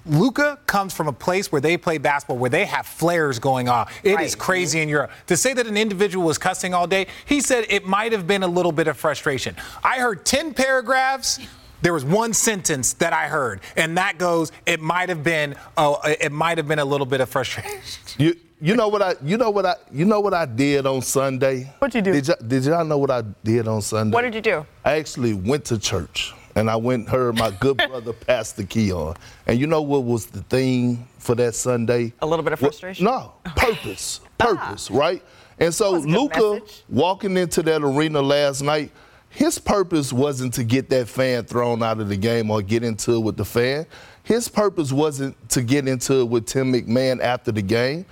Luka 0.05 0.57
comes 0.65 0.93
from 0.93 1.07
a 1.07 1.13
place 1.13 1.51
where 1.51 1.61
they 1.61 1.77
play 1.77 1.99
basketball, 1.99 2.37
where 2.37 2.49
they 2.49 2.65
have 2.65 2.87
flares 2.87 3.37
going 3.37 3.69
on. 3.69 3.87
It 4.03 4.19
is 4.19 4.33
Right. 4.33 4.37
crazy 4.37 4.81
in 4.81 4.89
Europe. 4.89 5.11
To 5.27 5.37
say 5.37 5.53
that 5.53 5.67
an 5.67 5.77
individual 5.77 6.25
was 6.25 6.39
cussing 6.39 6.73
all 6.73 6.87
day, 6.87 7.05
he 7.25 7.39
said 7.39 7.65
it 7.69 7.85
might 7.85 8.11
have 8.11 8.25
been 8.25 8.41
a 8.41 8.47
little 8.47 8.71
bit 8.71 8.87
of 8.87 8.97
frustration. 8.97 9.55
I 9.83 9.99
heard 9.99 10.25
10 10.25 10.53
paragraphs. 10.55 11.39
There 11.83 11.93
was 11.93 12.03
one 12.05 12.33
sentence 12.33 12.93
that 12.93 13.11
I 13.11 13.27
heard, 13.27 13.59
and 13.75 13.97
that 13.97 14.19
goes, 14.19 14.51
it 14.67 14.79
might 14.79 15.09
have 15.09 15.23
been, 15.23 15.55
oh, 15.77 15.99
it 16.03 16.31
might 16.31 16.57
have 16.59 16.67
been 16.67 16.77
a 16.79 16.85
little 16.85 17.07
bit 17.07 17.21
of 17.21 17.29
frustration. 17.29 17.71
You 18.19 18.35
you 18.61 18.75
know 18.75 18.87
what 18.87 19.01
I 19.01 19.15
you 19.23 19.37
know 19.37 19.49
what 19.49 19.65
I 19.65 19.75
you 19.91 20.05
know 20.05 20.19
what 20.19 20.33
I 20.33 20.45
did 20.45 20.85
on 20.85 21.01
Sunday? 21.01 21.73
What'd 21.79 21.95
you 21.95 22.01
do? 22.01 22.13
Did 22.13 22.27
y'all, 22.27 22.37
did 22.47 22.65
y'all 22.65 22.85
know 22.85 22.97
what 22.99 23.09
I 23.11 23.23
did 23.43 23.67
on 23.67 23.81
Sunday? 23.81 24.13
What 24.13 24.21
did 24.21 24.35
you 24.35 24.41
do? 24.41 24.65
I 24.85 24.93
actually 24.99 25.33
went 25.33 25.65
to 25.65 25.79
church 25.79 26.33
and 26.55 26.69
I 26.69 26.75
went 26.75 27.01
and 27.01 27.09
heard 27.09 27.37
my 27.37 27.49
good 27.59 27.77
brother 27.89 28.13
Pastor 28.13 28.63
Keon. 28.63 29.15
And 29.47 29.59
you 29.59 29.65
know 29.67 29.81
what 29.81 30.03
was 30.03 30.27
the 30.27 30.43
theme 30.43 31.07
for 31.17 31.33
that 31.35 31.55
Sunday? 31.55 32.13
A 32.21 32.25
little 32.25 32.43
bit 32.43 32.53
of 32.53 32.59
frustration? 32.59 33.05
no, 33.05 33.33
purpose. 33.55 34.21
Ah. 34.39 34.45
Purpose, 34.45 34.91
right? 34.91 35.23
And 35.59 35.73
so 35.73 35.91
That 35.91 35.97
was 35.97 36.03
a 36.03 36.07
good 36.07 36.15
Luka 36.15 36.53
message. 36.61 36.83
walking 36.89 37.37
into 37.37 37.63
that 37.63 37.81
arena 37.83 38.21
last 38.21 38.61
night, 38.61 38.91
his 39.29 39.57
purpose 39.59 40.11
wasn't 40.11 40.53
to 40.55 40.63
get 40.63 40.89
that 40.89 41.07
fan 41.07 41.45
thrown 41.45 41.81
out 41.81 41.99
of 41.99 42.09
the 42.09 42.17
game 42.17 42.51
or 42.51 42.61
get 42.61 42.83
into 42.83 43.13
it 43.13 43.19
with 43.19 43.37
the 43.37 43.45
fan. 43.45 43.85
His 44.23 44.47
purpose 44.49 44.91
wasn't 44.91 45.49
to 45.49 45.61
get 45.61 45.87
into 45.87 46.19
it 46.21 46.25
with 46.27 46.45
Tim 46.45 46.73
McMahon 46.73 47.21
after 47.21 47.51
the 47.51 47.61
game. 47.61 48.05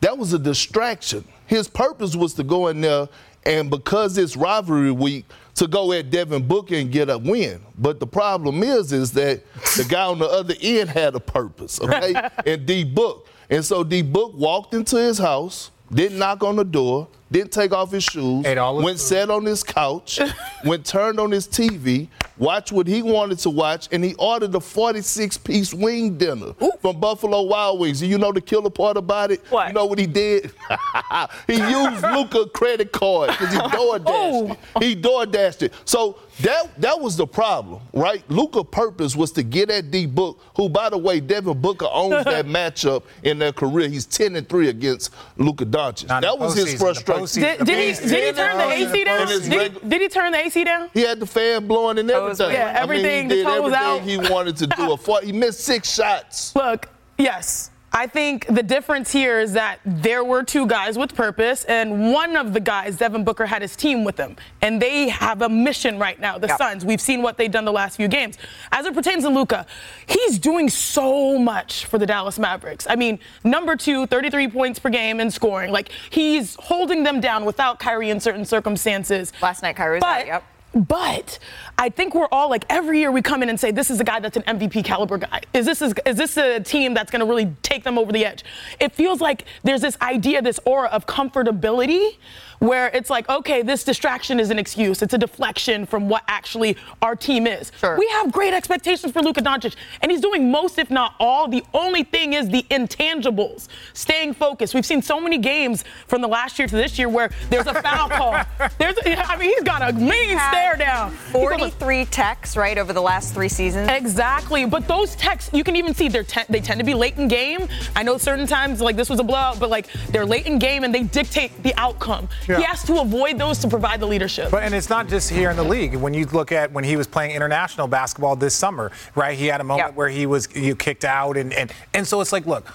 That 0.00 0.16
was 0.18 0.32
a 0.32 0.38
distraction. 0.38 1.24
His 1.46 1.68
purpose 1.68 2.14
was 2.16 2.34
to 2.34 2.42
go 2.42 2.68
in 2.68 2.80
there 2.80 3.08
and 3.46 3.70
because 3.70 4.18
it's 4.18 4.36
rivalry 4.36 4.90
week, 4.90 5.24
to 5.54 5.66
go 5.66 5.92
at 5.92 6.10
Devin 6.10 6.46
Booker 6.46 6.74
and 6.74 6.90
get 6.90 7.08
a 7.08 7.16
win. 7.16 7.62
But 7.78 8.00
the 8.00 8.06
problem 8.06 8.62
is, 8.62 8.92
is 8.92 9.12
that 9.12 9.42
the 9.76 9.86
guy 9.88 10.04
on 10.04 10.18
the 10.18 10.26
other 10.26 10.54
end 10.60 10.90
had 10.90 11.14
a 11.14 11.20
purpose, 11.20 11.80
okay? 11.82 12.14
and 12.44 12.66
D 12.66 12.84
Book. 12.84 13.28
And 13.48 13.64
so 13.64 13.84
D 13.84 14.02
Book 14.02 14.32
walked 14.34 14.74
into 14.74 14.96
his 14.96 15.16
house, 15.16 15.70
didn't 15.92 16.18
knock 16.18 16.42
on 16.42 16.56
the 16.56 16.64
door, 16.64 17.08
didn't 17.30 17.52
take 17.52 17.72
off 17.72 17.90
his 17.90 18.04
shoes, 18.04 18.46
Ate 18.46 18.58
all 18.58 18.76
his 18.76 18.84
went 18.84 18.98
food. 18.98 19.04
sat 19.04 19.30
on 19.30 19.44
his 19.44 19.62
couch, 19.62 20.20
went 20.64 20.86
turned 20.86 21.18
on 21.18 21.30
his 21.30 21.48
TV, 21.48 22.08
watched 22.38 22.72
what 22.72 22.86
he 22.86 23.02
wanted 23.02 23.38
to 23.40 23.50
watch, 23.50 23.88
and 23.92 24.04
he 24.04 24.14
ordered 24.14 24.54
a 24.54 24.60
46 24.60 25.36
piece 25.38 25.74
wing 25.74 26.16
dinner 26.16 26.52
from 26.80 27.00
Buffalo 27.00 27.42
Wild 27.42 27.80
Wings. 27.80 28.02
And 28.02 28.10
you 28.10 28.18
know 28.18 28.32
the 28.32 28.40
killer 28.40 28.70
part 28.70 28.96
about 28.96 29.30
it? 29.30 29.40
What? 29.50 29.68
You 29.68 29.74
know 29.74 29.86
what 29.86 29.98
he 29.98 30.06
did? 30.06 30.52
he 31.46 31.54
used 31.56 32.02
Luka 32.14 32.46
credit 32.50 32.92
card 32.92 33.30
because 33.30 33.52
he 33.52 33.58
door 33.76 33.98
dashed 33.98 34.58
it. 34.76 34.82
He 34.82 34.94
door 34.94 35.26
dashed 35.26 35.62
it. 35.62 35.72
So 35.84 36.18
that 36.40 36.80
that 36.80 37.00
was 37.00 37.16
the 37.16 37.26
problem, 37.26 37.80
right? 37.92 38.22
Luka 38.30 38.62
purpose 38.62 39.16
was 39.16 39.32
to 39.32 39.42
get 39.42 39.70
at 39.70 39.90
D 39.90 40.06
Book, 40.06 40.40
who 40.54 40.68
by 40.68 40.90
the 40.90 40.98
way, 40.98 41.18
Devin 41.20 41.60
Booker 41.60 41.88
owns 41.90 42.24
that 42.24 42.46
matchup 42.46 43.04
in 43.22 43.38
their 43.38 43.52
career. 43.52 43.88
He's 43.88 44.06
10 44.06 44.36
and 44.36 44.48
3 44.48 44.68
against 44.68 45.14
Luka 45.38 45.64
Doncic. 45.64 46.08
Not 46.08 46.22
That 46.22 46.38
was 46.38 46.54
his 46.54 46.74
frustration. 46.74 47.15
Postseason- 47.20 47.40
Did, 47.58 47.66
did 47.66 47.78
he 48.00 48.08
did 48.08 48.24
he 48.26 48.32
turn 48.32 48.56
the 48.58 48.64
the 48.64 48.64
uh, 48.64 48.88
AC 48.90 49.04
down? 49.04 49.26
Did 49.28 49.42
he, 49.82 49.88
did 49.88 50.00
he 50.02 50.08
turn 50.08 50.32
the 50.32 50.38
AC 50.38 50.64
down? 50.64 50.90
He 50.94 51.00
had 51.02 51.20
the 51.20 51.26
fan 51.26 51.66
blowing 51.66 51.98
and 51.98 52.10
everything. 52.10 52.46
went- 52.46 52.58
Yeah, 52.58 52.66
I 52.68 52.72
mean, 52.72 52.82
everything, 52.82 53.22
he 53.30 53.36
did 53.36 53.44
toes 53.46 53.72
everything 53.72 53.78
out. 53.78 54.00
he 54.28 54.32
wanted 54.32 54.56
to 54.58 54.66
do. 54.66 54.92
A 54.92 54.96
four- 54.96 55.20
He 55.22 55.32
missed 55.32 55.60
six 55.60 55.92
shots. 55.92 56.54
Look, 56.56 56.88
yes. 57.18 57.70
I 57.96 58.06
think 58.06 58.46
the 58.48 58.62
difference 58.62 59.10
here 59.10 59.40
is 59.40 59.54
that 59.54 59.80
there 59.86 60.22
were 60.22 60.42
two 60.42 60.66
guys 60.66 60.98
with 60.98 61.14
purpose, 61.14 61.64
and 61.64 62.12
one 62.12 62.36
of 62.36 62.52
the 62.52 62.60
guys, 62.60 62.98
Devin 62.98 63.24
Booker, 63.24 63.46
had 63.46 63.62
his 63.62 63.74
team 63.74 64.04
with 64.04 64.18
him. 64.18 64.36
And 64.60 64.82
they 64.82 65.08
have 65.08 65.40
a 65.40 65.48
mission 65.48 65.98
right 65.98 66.20
now, 66.20 66.36
the 66.36 66.46
Yep. 66.48 66.58
Suns. 66.58 66.84
We've 66.84 67.00
seen 67.00 67.22
what 67.22 67.38
they've 67.38 67.50
done 67.50 67.64
the 67.64 67.72
last 67.72 67.96
few 67.96 68.06
games. 68.06 68.36
As 68.70 68.84
it 68.84 68.92
pertains 68.92 69.24
to 69.24 69.30
Luka, 69.30 69.64
he's 70.06 70.38
doing 70.38 70.68
so 70.68 71.38
much 71.38 71.86
for 71.86 71.96
the 71.96 72.04
Dallas 72.04 72.38
Mavericks. 72.38 72.86
I 72.90 72.96
mean, 72.96 73.18
number 73.44 73.76
two, 73.76 74.06
33 74.06 74.48
points 74.48 74.78
per 74.78 74.90
game 74.90 75.18
in 75.18 75.30
scoring. 75.30 75.72
Like, 75.72 75.88
he's 76.10 76.54
holding 76.60 77.02
them 77.02 77.20
down 77.20 77.46
without 77.46 77.78
Kyrie 77.78 78.10
in 78.10 78.20
certain 78.20 78.44
circumstances. 78.44 79.32
Last 79.40 79.62
night, 79.62 79.74
Kyrie 79.76 79.96
was 79.96 80.00
But- 80.02 80.20
out, 80.20 80.26
yep. 80.26 80.44
But 80.76 81.38
I 81.78 81.88
think 81.88 82.14
we're 82.14 82.28
all 82.30 82.50
like 82.50 82.66
every 82.68 83.00
year 83.00 83.10
we 83.10 83.22
come 83.22 83.42
in 83.42 83.48
and 83.48 83.58
say 83.58 83.70
this 83.70 83.90
is 83.90 83.98
a 83.98 84.04
guy 84.04 84.20
that's 84.20 84.36
an 84.36 84.42
MVP 84.42 84.84
caliber 84.84 85.16
guy. 85.16 85.40
Is 85.54 85.64
this 85.64 85.80
is, 85.80 85.94
is 86.04 86.16
this 86.16 86.36
a 86.36 86.60
team 86.60 86.92
that's 86.92 87.10
going 87.10 87.20
to 87.20 87.26
really 87.26 87.56
take 87.62 87.82
them 87.82 87.98
over 87.98 88.12
the 88.12 88.26
edge? 88.26 88.44
It 88.78 88.92
feels 88.92 89.22
like 89.22 89.46
there's 89.62 89.80
this 89.80 89.96
idea, 90.02 90.42
this 90.42 90.60
aura 90.66 90.88
of 90.88 91.06
comfortability, 91.06 92.18
where 92.58 92.88
it's 92.88 93.10
like 93.10 93.28
okay, 93.28 93.62
this 93.62 93.84
distraction 93.84 94.38
is 94.40 94.50
an 94.50 94.58
excuse. 94.58 95.02
It's 95.02 95.14
a 95.14 95.18
deflection 95.18 95.86
from 95.86 96.08
what 96.08 96.22
actually 96.28 96.76
our 97.02 97.16
team 97.16 97.46
is. 97.46 97.72
Sure. 97.80 97.98
We 97.98 98.06
have 98.08 98.32
great 98.32 98.54
expectations 98.54 99.12
for 99.12 99.22
Luka 99.22 99.40
Doncic, 99.42 99.74
and 100.02 100.10
he's 100.10 100.20
doing 100.20 100.50
most, 100.50 100.78
if 100.78 100.90
not 100.90 101.14
all. 101.18 101.48
The 101.48 101.64
only 101.74 102.02
thing 102.04 102.32
is 102.34 102.48
the 102.48 102.64
intangibles, 102.70 103.68
staying 103.92 104.34
focused. 104.34 104.74
We've 104.74 104.86
seen 104.86 105.02
so 105.02 105.20
many 105.20 105.38
games 105.38 105.84
from 106.06 106.20
the 106.22 106.28
last 106.28 106.58
year 106.58 106.68
to 106.68 106.76
this 106.76 106.98
year 106.98 107.08
where 107.08 107.30
there's 107.50 107.66
a 107.66 107.74
foul 107.82 108.08
call. 108.08 108.32
There's, 108.78 108.96
I 109.06 109.36
mean, 109.36 109.50
he's 109.50 109.62
got 109.62 109.82
a 109.88 109.92
mean 109.92 110.38
stare 110.50 110.76
down. 110.76 111.12
He's 111.26 111.34
almost- 111.34 111.78
43 111.78 112.04
techs, 112.06 112.56
right, 112.56 112.76
over 112.78 112.92
the 112.92 113.00
last 113.00 113.32
three 113.34 113.48
seasons. 113.48 113.88
Exactly, 113.90 114.64
but 114.66 114.86
those 114.88 115.14
texts 115.16 115.50
you 115.52 115.64
can 115.64 115.76
even 115.76 115.94
see 115.94 116.08
they're 116.08 116.22
te- 116.24 116.44
they 116.48 116.60
tend 116.60 116.78
to 116.80 116.84
be 116.86 116.94
late 116.94 117.16
in 117.16 117.28
game. 117.28 117.68
I 117.94 118.02
know 118.02 118.18
certain 118.18 118.46
times 118.46 118.80
like 118.80 118.96
this 118.96 119.08
was 119.08 119.20
a 119.20 119.24
blowout, 119.24 119.58
but 119.60 119.70
like 119.70 119.88
they're 120.10 120.26
late 120.26 120.46
in 120.46 120.58
game 120.58 120.84
and 120.84 120.94
they 120.94 121.02
dictate 121.04 121.62
the 121.62 121.74
outcome. 121.76 122.28
Yeah. 122.48 122.58
He 122.58 122.62
has 122.64 122.82
to 122.84 123.00
avoid 123.00 123.38
those 123.38 123.58
to 123.58 123.68
provide 123.68 124.00
the 124.00 124.06
leadership. 124.06 124.50
But 124.50 124.62
and 124.62 124.74
it's 124.74 124.88
not 124.88 125.08
just 125.08 125.30
here 125.30 125.50
in 125.50 125.56
the 125.56 125.64
league. 125.64 125.94
When 125.96 126.14
you 126.14 126.26
look 126.26 126.52
at 126.52 126.70
when 126.72 126.84
he 126.84 126.96
was 126.96 127.06
playing 127.06 127.32
international 127.34 127.88
basketball 127.88 128.36
this 128.36 128.54
summer, 128.54 128.92
right? 129.14 129.36
He 129.36 129.46
had 129.46 129.60
a 129.60 129.64
moment 129.64 129.88
Yeah. 129.90 129.94
where 129.96 130.08
he 130.08 130.26
was 130.26 130.48
you 130.54 130.76
kicked 130.76 131.04
out, 131.04 131.36
and 131.36 131.52
and 131.52 131.72
and 131.94 132.06
so 132.06 132.20
it's 132.20 132.32
like, 132.32 132.46
look. 132.46 132.66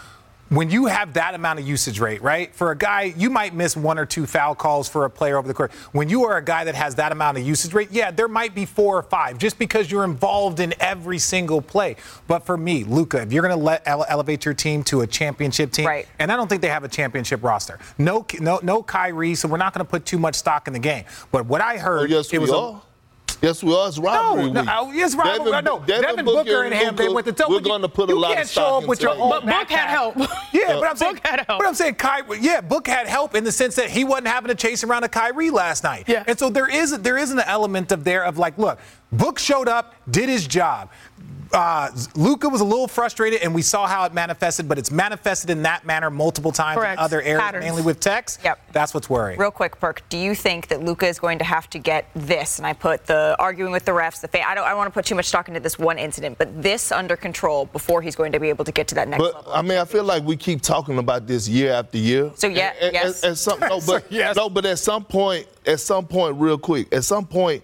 When 0.51 0.69
you 0.69 0.87
have 0.87 1.13
that 1.13 1.33
amount 1.33 1.59
of 1.59 1.67
usage 1.67 2.01
rate, 2.01 2.21
right? 2.21 2.53
For 2.53 2.71
a 2.71 2.75
guy, 2.77 3.13
you 3.15 3.29
might 3.29 3.53
miss 3.53 3.77
one 3.77 3.97
or 3.97 4.05
two 4.05 4.25
foul 4.25 4.53
calls 4.53 4.89
for 4.89 5.05
a 5.05 5.09
player 5.09 5.37
over 5.37 5.47
the 5.47 5.53
court. 5.53 5.71
When 5.93 6.09
you 6.09 6.25
are 6.25 6.35
a 6.35 6.43
guy 6.43 6.65
that 6.65 6.75
has 6.75 6.95
that 6.95 7.13
amount 7.13 7.37
of 7.37 7.47
usage 7.47 7.73
rate, 7.73 7.87
yeah, 7.89 8.11
there 8.11 8.27
might 8.27 8.53
be 8.53 8.65
four 8.65 8.97
or 8.97 9.01
five 9.03 9.37
just 9.37 9.57
because 9.57 9.89
you're 9.89 10.03
involved 10.03 10.59
in 10.59 10.73
every 10.81 11.19
single 11.19 11.61
play. 11.61 11.95
But 12.27 12.45
for 12.45 12.57
me, 12.57 12.83
Luka, 12.83 13.21
if 13.21 13.31
you're 13.31 13.43
going 13.43 13.57
to 13.57 13.63
let 13.63 13.81
ele- 13.87 14.05
elevate 14.09 14.43
your 14.43 14.53
team 14.53 14.83
to 14.83 14.99
a 14.99 15.07
championship 15.07 15.71
team, 15.71 15.85
Right. 15.87 16.05
and 16.19 16.29
I 16.29 16.35
don't 16.35 16.49
think 16.49 16.61
they 16.61 16.67
have 16.67 16.83
a 16.83 16.89
championship 16.89 17.41
roster. 17.43 17.79
No, 17.97 18.25
no, 18.41 18.59
no 18.61 18.83
Kyrie, 18.83 19.35
so 19.35 19.47
we're 19.47 19.55
not 19.55 19.73
going 19.73 19.85
to 19.85 19.89
put 19.89 20.05
too 20.05 20.19
much 20.19 20.35
stock 20.35 20.67
in 20.67 20.73
the 20.73 20.79
game. 20.79 21.05
But 21.31 21.45
what 21.45 21.61
I 21.61 21.77
Oh, 21.77 21.79
heard, 21.79 22.09
yes, 22.09 22.25
it 22.27 22.33
we 22.33 22.39
was 22.39 22.49
a- 22.51 22.57
are. 22.57 22.81
Yes, 23.41 23.63
we 23.63 23.73
are. 23.73 23.87
It's 23.87 23.97
rivalry 23.97 24.51
no, 24.51 24.61
week. 24.61 24.65
no, 24.65 24.91
yes, 24.91 25.15
rivalry. 25.15 25.61
no, 25.63 25.79
Devin, 25.79 26.25
Booker 26.25 26.63
and 26.63 26.73
him, 26.73 26.95
they 26.95 27.09
went 27.09 27.25
to 27.35 27.45
We're 27.49 27.59
going 27.59 27.81
to 27.81 27.89
put 27.89 28.09
a 28.09 28.13
you 28.13 28.19
lot 28.19 28.33
can't 28.33 28.43
of 28.43 28.49
stock 28.49 28.67
show 28.67 28.77
up 28.77 28.87
with 28.87 29.01
your 29.01 29.11
into 29.11 29.23
own 29.23 29.29
that. 29.31 29.45
But 29.45 29.59
Book 29.59 29.69
had 29.69 29.89
help. 29.89 30.17
Yeah, 30.53 30.79
but 30.79 30.89
I'm 30.89 30.97
saying, 30.97 31.13
Book 31.15 31.25
had 31.27 31.45
help. 31.47 31.59
but 31.59 31.67
I'm 31.67 31.73
saying, 31.73 31.95
Kyrie, 31.95 32.39
yeah, 32.41 32.61
Book 32.61 32.85
had 32.85 33.07
help 33.07 33.35
in 33.35 33.43
the 33.43 33.51
sense 33.51 33.75
that 33.75 33.89
he 33.89 34.03
wasn't 34.03 34.27
having 34.27 34.49
to 34.49 34.55
chase 34.55 34.83
around 34.83 35.03
a 35.03 35.09
Kyrie 35.09 35.49
last 35.49 35.83
night. 35.83 36.03
Yeah. 36.07 36.23
And 36.27 36.37
so 36.37 36.49
there 36.49 36.69
is 36.69 36.97
there 36.99 37.17
is 37.17 37.31
an 37.31 37.39
element 37.39 37.91
of 37.91 38.03
there 38.03 38.23
of 38.25 38.37
like, 38.37 38.57
look, 38.57 38.79
Book 39.11 39.39
showed 39.39 39.67
up, 39.67 39.95
did 40.09 40.29
his 40.29 40.45
job. 40.45 40.89
Uh, 41.53 41.89
Luka 42.15 42.47
was 42.47 42.61
a 42.61 42.65
little 42.65 42.87
frustrated, 42.87 43.41
and 43.41 43.53
we 43.53 43.61
saw 43.61 43.85
how 43.87 44.05
it 44.05 44.13
manifested, 44.13 44.67
but 44.69 44.77
it's 44.77 44.91
manifested 44.91 45.49
in 45.49 45.63
that 45.63 45.85
manner 45.85 46.09
multiple 46.09 46.51
times 46.51 46.77
Correct. 46.77 46.93
in 46.99 47.03
other 47.03 47.21
areas, 47.21 47.41
Patterns. 47.41 47.65
mainly 47.65 47.81
with 47.81 47.99
text. 47.99 48.39
Yep. 48.43 48.59
That's 48.71 48.93
what's 48.93 49.09
worrying. 49.09 49.37
Real 49.39 49.51
quick, 49.51 49.79
Perk, 49.79 50.01
do 50.09 50.17
you 50.17 50.33
think 50.33 50.67
that 50.69 50.81
Luka 50.83 51.07
is 51.07 51.19
going 51.19 51.37
to 51.39 51.43
have 51.43 51.69
to 51.71 51.79
get 51.79 52.05
this? 52.15 52.57
And 52.57 52.65
I 52.65 52.73
put 52.73 53.05
the 53.05 53.35
arguing 53.39 53.71
with 53.71 53.85
the 53.85 53.91
refs, 53.91 54.21
the 54.21 54.27
fan. 54.27 54.43
I 54.47 54.55
don't. 54.55 54.65
I 54.65 54.73
want 54.73 54.87
to 54.87 54.91
put 54.93 55.05
too 55.05 55.15
much 55.15 55.25
stock 55.25 55.47
into 55.47 55.59
this 55.59 55.77
one 55.77 55.97
incident, 55.97 56.37
but 56.37 56.61
this 56.61 56.91
under 56.91 57.15
control 57.17 57.65
before 57.65 58.01
he's 58.01 58.15
going 58.15 58.31
to 58.31 58.39
be 58.39 58.49
able 58.49 58.63
to 58.65 58.71
get 58.71 58.87
to 58.89 58.95
that 58.95 59.07
next 59.09 59.21
But 59.21 59.35
level. 59.35 59.53
I 59.53 59.61
mean, 59.61 59.77
I 59.77 59.85
feel 59.85 60.03
like 60.03 60.23
we 60.23 60.37
keep 60.37 60.61
talking 60.61 60.97
about 60.99 61.27
this 61.27 61.47
year 61.49 61.73
after 61.73 61.97
year. 61.97 62.31
So, 62.35 62.47
yeah, 62.47 62.73
At- 62.79 62.81
at- 62.83 62.93
yes. 62.93 63.23
At, 63.23 63.37
some, 63.37 63.59
no, 63.59 63.79
but 63.85 64.05
yes. 64.11 64.35
no, 64.35 64.49
but 64.49 64.65
at 64.65 64.79
some 64.79 65.03
point, 65.03 65.47
at 65.65 65.79
some 65.79 66.05
point, 66.07 66.37
real 66.39 66.57
quick, 66.57 66.93
at 66.93 67.03
some 67.03 67.25
point, 67.25 67.63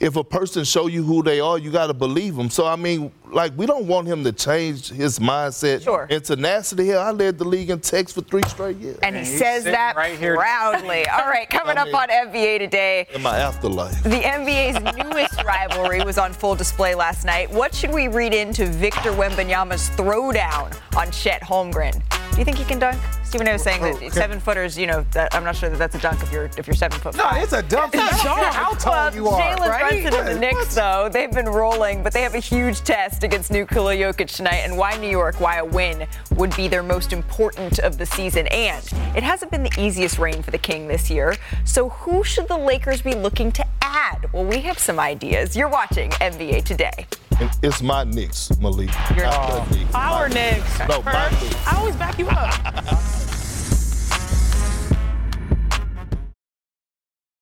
if 0.00 0.16
a 0.16 0.24
person 0.24 0.64
show 0.64 0.86
you 0.88 1.02
who 1.02 1.22
they 1.22 1.40
are, 1.40 1.56
you 1.58 1.70
got 1.70 1.86
to 1.86 1.94
believe 1.94 2.34
them. 2.36 2.50
So 2.50 2.66
I 2.66 2.76
mean, 2.76 3.12
like 3.30 3.52
we 3.56 3.64
don't 3.66 3.86
want 3.86 4.06
him 4.06 4.24
to 4.24 4.32
change 4.32 4.88
his 4.88 5.18
mindset. 5.18 5.82
Sure. 5.82 6.06
And 6.10 6.22
tenacity. 6.24 6.84
here, 6.84 6.98
I 6.98 7.10
led 7.12 7.38
the 7.38 7.44
league 7.44 7.70
in 7.70 7.80
text 7.80 8.14
for 8.14 8.20
three 8.22 8.42
straight 8.48 8.76
years. 8.78 8.98
and 9.02 9.14
he 9.16 9.22
he's 9.22 9.38
says 9.38 9.64
that 9.64 9.96
right 9.96 10.18
here. 10.18 10.36
proudly. 10.36 11.06
All 11.08 11.26
right, 11.28 11.48
coming 11.48 11.78
I 11.78 11.82
up 11.82 11.94
on 11.94 12.08
NBA 12.08 12.58
today. 12.58 13.06
in 13.14 13.22
my 13.22 13.38
afterlife. 13.38 14.02
The 14.02 14.20
NBA's 14.20 14.96
newest 14.96 15.42
rivalry 15.44 16.04
was 16.04 16.18
on 16.18 16.32
full 16.32 16.54
display 16.54 16.94
last 16.94 17.24
night. 17.24 17.50
What 17.50 17.74
should 17.74 17.92
we 17.92 18.08
read 18.08 18.34
into 18.34 18.66
Victor 18.66 19.12
Wembanyama's 19.12 19.90
throwdown 19.90 20.76
on 20.96 21.10
Chet 21.10 21.40
Holmgren? 21.42 22.02
Do 22.32 22.38
you 22.38 22.44
think 22.44 22.58
he 22.58 22.64
can 22.64 22.78
dunk? 22.80 23.00
Stephen 23.24 23.48
A 23.48 23.52
was 23.52 23.62
saying 23.62 23.82
that 23.82 24.12
seven 24.12 24.38
footers, 24.38 24.78
you 24.78 24.86
know, 24.86 25.04
that, 25.12 25.34
I'm 25.34 25.44
not 25.44 25.56
sure 25.56 25.68
that 25.68 25.78
that's 25.78 25.94
a 25.94 25.98
dunk 25.98 26.22
if 26.22 26.30
you're 26.32 26.44
if 26.56 26.66
you're 26.66 26.74
seven 26.74 27.00
foot 27.00 27.16
No, 27.16 27.28
it's 27.32 27.52
a 27.52 27.62
dunk. 27.62 27.94
It's 27.94 28.22
don't 28.22 28.36
care 28.38 28.52
how 28.52 28.72
tall 28.74 29.12
you 29.14 29.28
are. 29.28 29.40
Jalen 29.40 29.68
right? 29.68 30.02
Brunson 30.02 30.20
of 30.20 30.26
the 30.26 30.38
Knicks, 30.38 30.74
though, 30.74 31.08
they've 31.12 31.32
been 31.32 31.48
rolling, 31.48 32.02
but 32.02 32.12
they 32.12 32.22
have 32.22 32.34
a 32.34 32.40
huge 32.40 32.80
test 32.80 33.24
against 33.24 33.50
Nikola 33.50 33.94
Jokic 33.94 34.34
tonight, 34.34 34.58
and 34.58 34.76
why 34.76 34.96
New 34.98 35.10
York, 35.10 35.40
why 35.40 35.56
a 35.56 35.64
win 35.64 36.06
would 36.36 36.54
be 36.56 36.68
their 36.68 36.82
most 36.82 37.12
important 37.12 37.78
of 37.80 37.98
the 37.98 38.06
season. 38.06 38.46
And 38.48 38.84
it 39.16 39.22
hasn't 39.22 39.50
been 39.50 39.62
the 39.62 39.74
easiest 39.78 40.18
reign 40.18 40.42
for 40.42 40.50
the 40.50 40.58
King 40.58 40.86
this 40.86 41.10
year, 41.10 41.34
so 41.64 41.88
who 41.88 42.22
should 42.22 42.48
the 42.48 42.58
Lakers 42.58 43.02
be 43.02 43.14
looking 43.14 43.50
to 43.52 43.66
add? 43.82 44.32
Well, 44.32 44.44
we 44.44 44.58
have 44.60 44.78
some 44.78 45.00
ideas. 45.00 45.56
You're 45.56 45.68
watching 45.68 46.10
NBA 46.10 46.64
Today. 46.64 47.06
It's 47.62 47.82
my 47.82 48.04
Knicks, 48.04 48.56
Malik. 48.58 48.90
The 49.08 49.66
Knicks. 49.70 49.94
Our 49.94 50.28
Knicks. 50.28 50.78
No. 50.80 51.02
I 51.06 51.74
always 51.76 51.96
back 51.96 52.18
you 52.18 52.28
up. 52.28 52.94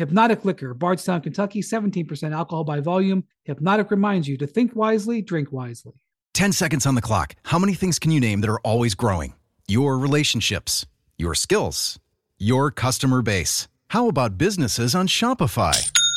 Hypnotic 0.00 0.46
Liquor, 0.46 0.72
Bardstown, 0.72 1.20
Kentucky, 1.20 1.60
17% 1.60 2.32
alcohol 2.32 2.64
by 2.64 2.80
volume. 2.80 3.22
Hypnotic 3.44 3.90
reminds 3.90 4.26
you 4.26 4.38
to 4.38 4.46
think 4.46 4.74
wisely, 4.74 5.20
drink 5.20 5.52
wisely. 5.52 5.92
10 6.32 6.52
seconds 6.52 6.86
on 6.86 6.94
the 6.94 7.02
clock. 7.02 7.34
How 7.44 7.58
many 7.58 7.74
things 7.74 7.98
can 7.98 8.10
you 8.10 8.18
name 8.18 8.40
that 8.40 8.48
are 8.48 8.60
always 8.60 8.94
growing? 8.94 9.34
Your 9.68 9.98
relationships, 9.98 10.86
your 11.18 11.34
skills, 11.34 12.00
your 12.38 12.70
customer 12.70 13.20
base. 13.20 13.68
How 13.88 14.08
about 14.08 14.38
businesses 14.38 14.94
on 14.94 15.06
Shopify? 15.06 15.76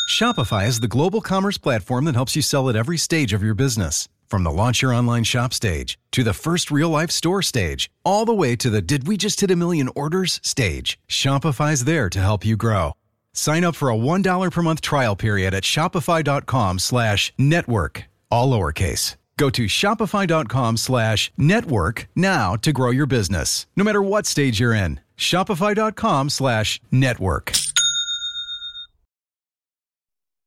Shopify 0.10 0.66
is 0.66 0.80
the 0.80 0.88
global 0.88 1.20
commerce 1.20 1.58
platform 1.58 2.06
that 2.06 2.16
helps 2.16 2.38
you 2.38 2.42
sell 2.42 2.70
at 2.70 2.78
every 2.78 2.98
stage 2.98 3.34
of 3.34 3.44
your 3.44 3.54
business. 3.54 4.08
From 4.30 4.46
the 4.46 4.52
launch 4.52 4.82
your 4.82 4.94
online 4.94 5.26
shop 5.26 5.54
stage 5.54 6.00
to 6.14 6.24
the 6.24 6.34
first 6.34 6.72
real 6.72 6.90
life 6.90 7.12
store 7.12 7.42
stage, 7.42 7.92
all 8.06 8.24
the 8.24 8.34
way 8.34 8.56
to 8.56 8.70
the 8.70 8.82
did 8.82 9.10
we 9.10 9.18
just 9.18 9.42
hit 9.42 9.52
a 9.52 9.58
million 9.58 9.90
orders 9.94 10.40
stage, 10.42 10.98
Shopify's 11.10 11.84
there 11.84 12.10
to 12.10 12.20
help 12.22 12.46
you 12.46 12.56
grow. 12.56 12.94
Sign 13.34 13.64
up 13.64 13.76
for 13.76 13.90
a 13.90 13.96
$1 13.96 14.52
per 14.52 14.62
month 14.62 14.82
trial 14.82 15.16
period 15.16 15.54
at 15.54 15.64
shopify.com 15.64 16.80
slash 16.80 17.34
network, 17.38 18.06
all 18.30 18.52
lowercase. 18.52 19.16
Go 19.38 19.50
to 19.50 19.66
shopify.com 19.66 20.78
slash 20.78 21.32
network 21.38 22.08
now 22.16 22.56
to 22.58 22.72
grow 22.72 22.92
your 22.92 23.08
business, 23.08 23.66
no 23.76 23.84
matter 23.84 24.02
what 24.02 24.26
stage 24.26 24.60
you're 24.60 24.74
in. 24.74 25.00
Shopify.com 25.18 26.30
slash 26.30 26.80
network. 26.92 27.52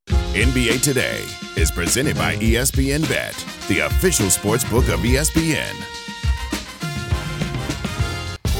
NBA 0.08 0.82
Today 0.82 1.24
is 1.56 1.70
presented 1.70 2.14
by 2.16 2.36
ESPN 2.36 3.08
Bet, 3.08 3.34
the 3.68 3.80
official 3.80 4.28
sports 4.28 4.68
book 4.68 4.88
of 4.88 5.00
ESPN. 5.00 6.05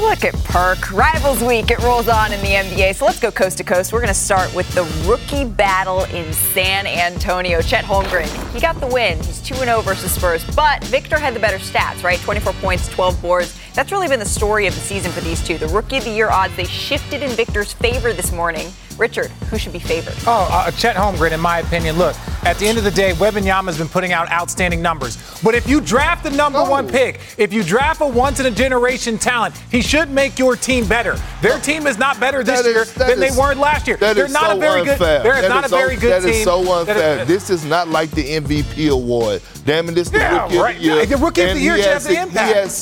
Look 0.01 0.25
at 0.25 0.35
Perk. 0.45 0.93
Rivals 0.93 1.43
week, 1.43 1.71
it 1.71 1.79
rolls 1.79 2.07
on 2.07 2.31
in 2.31 2.41
the 2.41 2.49
NBA. 2.49 2.97
So 2.97 3.07
let's 3.07 3.19
go 3.19 3.31
coast 3.31 3.57
to 3.59 3.65
coast. 3.65 3.95
We're 3.95 4.01
going 4.01 4.09
to 4.09 4.15
start 4.15 4.55
with 4.55 4.69
the 4.75 4.85
rookie 5.09 5.47
battle 5.47 6.05
in 6.05 6.33
San 6.35 6.87
Antonio. 6.87 7.63
Chet 7.63 7.83
Holmgren, 7.83 8.29
he 8.53 8.61
got 8.61 8.79
the 8.79 8.87
win. 8.89 9.17
He's 9.23 9.41
2 9.41 9.55
0 9.55 9.81
versus 9.81 10.13
Spurs, 10.13 10.45
but 10.55 10.85
Victor 10.85 11.19
had 11.19 11.33
the 11.33 11.41
better 11.41 11.57
stats, 11.57 12.05
right? 12.05 12.19
24 12.21 12.53
points, 12.55 12.89
12 12.89 13.23
boards. 13.23 13.59
That's 13.77 13.93
really 13.93 14.09
been 14.09 14.21
the 14.21 14.25
story 14.25 14.67
of 14.67 14.75
the 14.75 14.81
season 14.81 15.13
for 15.13 15.21
these 15.21 15.47
two. 15.47 15.59
The 15.59 15.69
rookie 15.69 15.99
of 15.99 16.05
the 16.05 16.11
year 16.11 16.31
odds, 16.31 16.57
they 16.57 16.65
shifted 16.65 17.23
in 17.23 17.29
Victor's 17.33 17.75
favor 17.75 18.15
this 18.15 18.33
morning. 18.33 18.73
Richard, 18.97 19.31
who 19.51 19.59
should 19.59 19.75
be 19.75 19.79
favored? 19.79 20.15
Oh, 20.27 20.49
uh, 20.51 20.71
Chet 20.71 20.97
Holmgren, 20.97 21.33
in 21.33 21.41
my 21.41 21.59
opinion. 21.59 21.99
Look, 21.99 22.17
at 22.45 22.57
the 22.59 22.67
end 22.67 22.79
of 22.79 22.85
the 22.85 22.91
day, 22.91 23.13
Wembanyama's 23.13 23.77
been 23.77 23.89
putting 23.89 24.13
out 24.13 24.31
outstanding 24.31 24.81
numbers. 24.81 25.19
But 25.43 25.55
if 25.55 25.69
you 25.69 25.81
draft 25.81 26.25
the 26.25 26.31
number 26.31 26.59
oh. 26.59 26.71
one 26.71 26.89
pick, 26.89 27.21
if 27.37 27.53
you 27.53 27.63
draft 27.63 28.01
a 28.01 28.07
once-in-a-generation 28.07 29.19
talent, 29.19 29.57
he 29.71 29.83
should 29.83 30.11
make 30.11 30.39
your 30.39 30.57
team 30.57 30.89
better. 30.89 31.17
Their 31.43 31.59
team 31.59 31.87
is 31.87 31.99
not 31.99 32.19
better 32.19 32.43
this 32.43 32.61
is, 32.61 32.67
year 32.67 32.85
than 32.85 33.23
is, 33.23 33.35
they 33.35 33.39
weren't 33.39 33.61
last 33.61 33.87
year. 33.87 33.97
They're 33.97 34.29
not 34.29 34.51
so 34.51 34.57
a 34.57 34.61
very 34.61 34.81
unfair. 34.81 34.97
good. 34.97 35.27
They're 35.27 35.43
that 35.43 35.49
not 35.49 35.65
a 35.67 35.69
so, 35.69 35.77
very 35.77 35.97
good 35.97 36.13
that 36.13 36.21
team. 36.21 36.31
That 36.31 36.37
is 36.39 36.45
so 36.45 36.81
unfair. 36.81 37.19
Is, 37.21 37.29
this 37.29 37.51
is 37.51 37.65
not 37.65 37.89
like 37.89 38.11
the 38.13 38.25
MVP 38.25 38.91
award. 38.91 39.43
Damn 39.65 39.89
it, 39.89 39.97
this 39.97 40.09
the 40.09 40.19
yeah, 40.19 40.45
rookie 40.45 40.59
right. 40.59 40.77
of 40.77 40.83
the 40.83 40.89
year. 40.89 41.07
The 41.07 41.17
rookie 41.17 41.43
of 41.43 41.55
the 41.55 41.61
year 41.61 41.77
should 41.77 41.87
have 41.87 42.05
the 42.05 42.23
impact. 42.23 42.49
He 42.49 42.55
has 42.55 42.73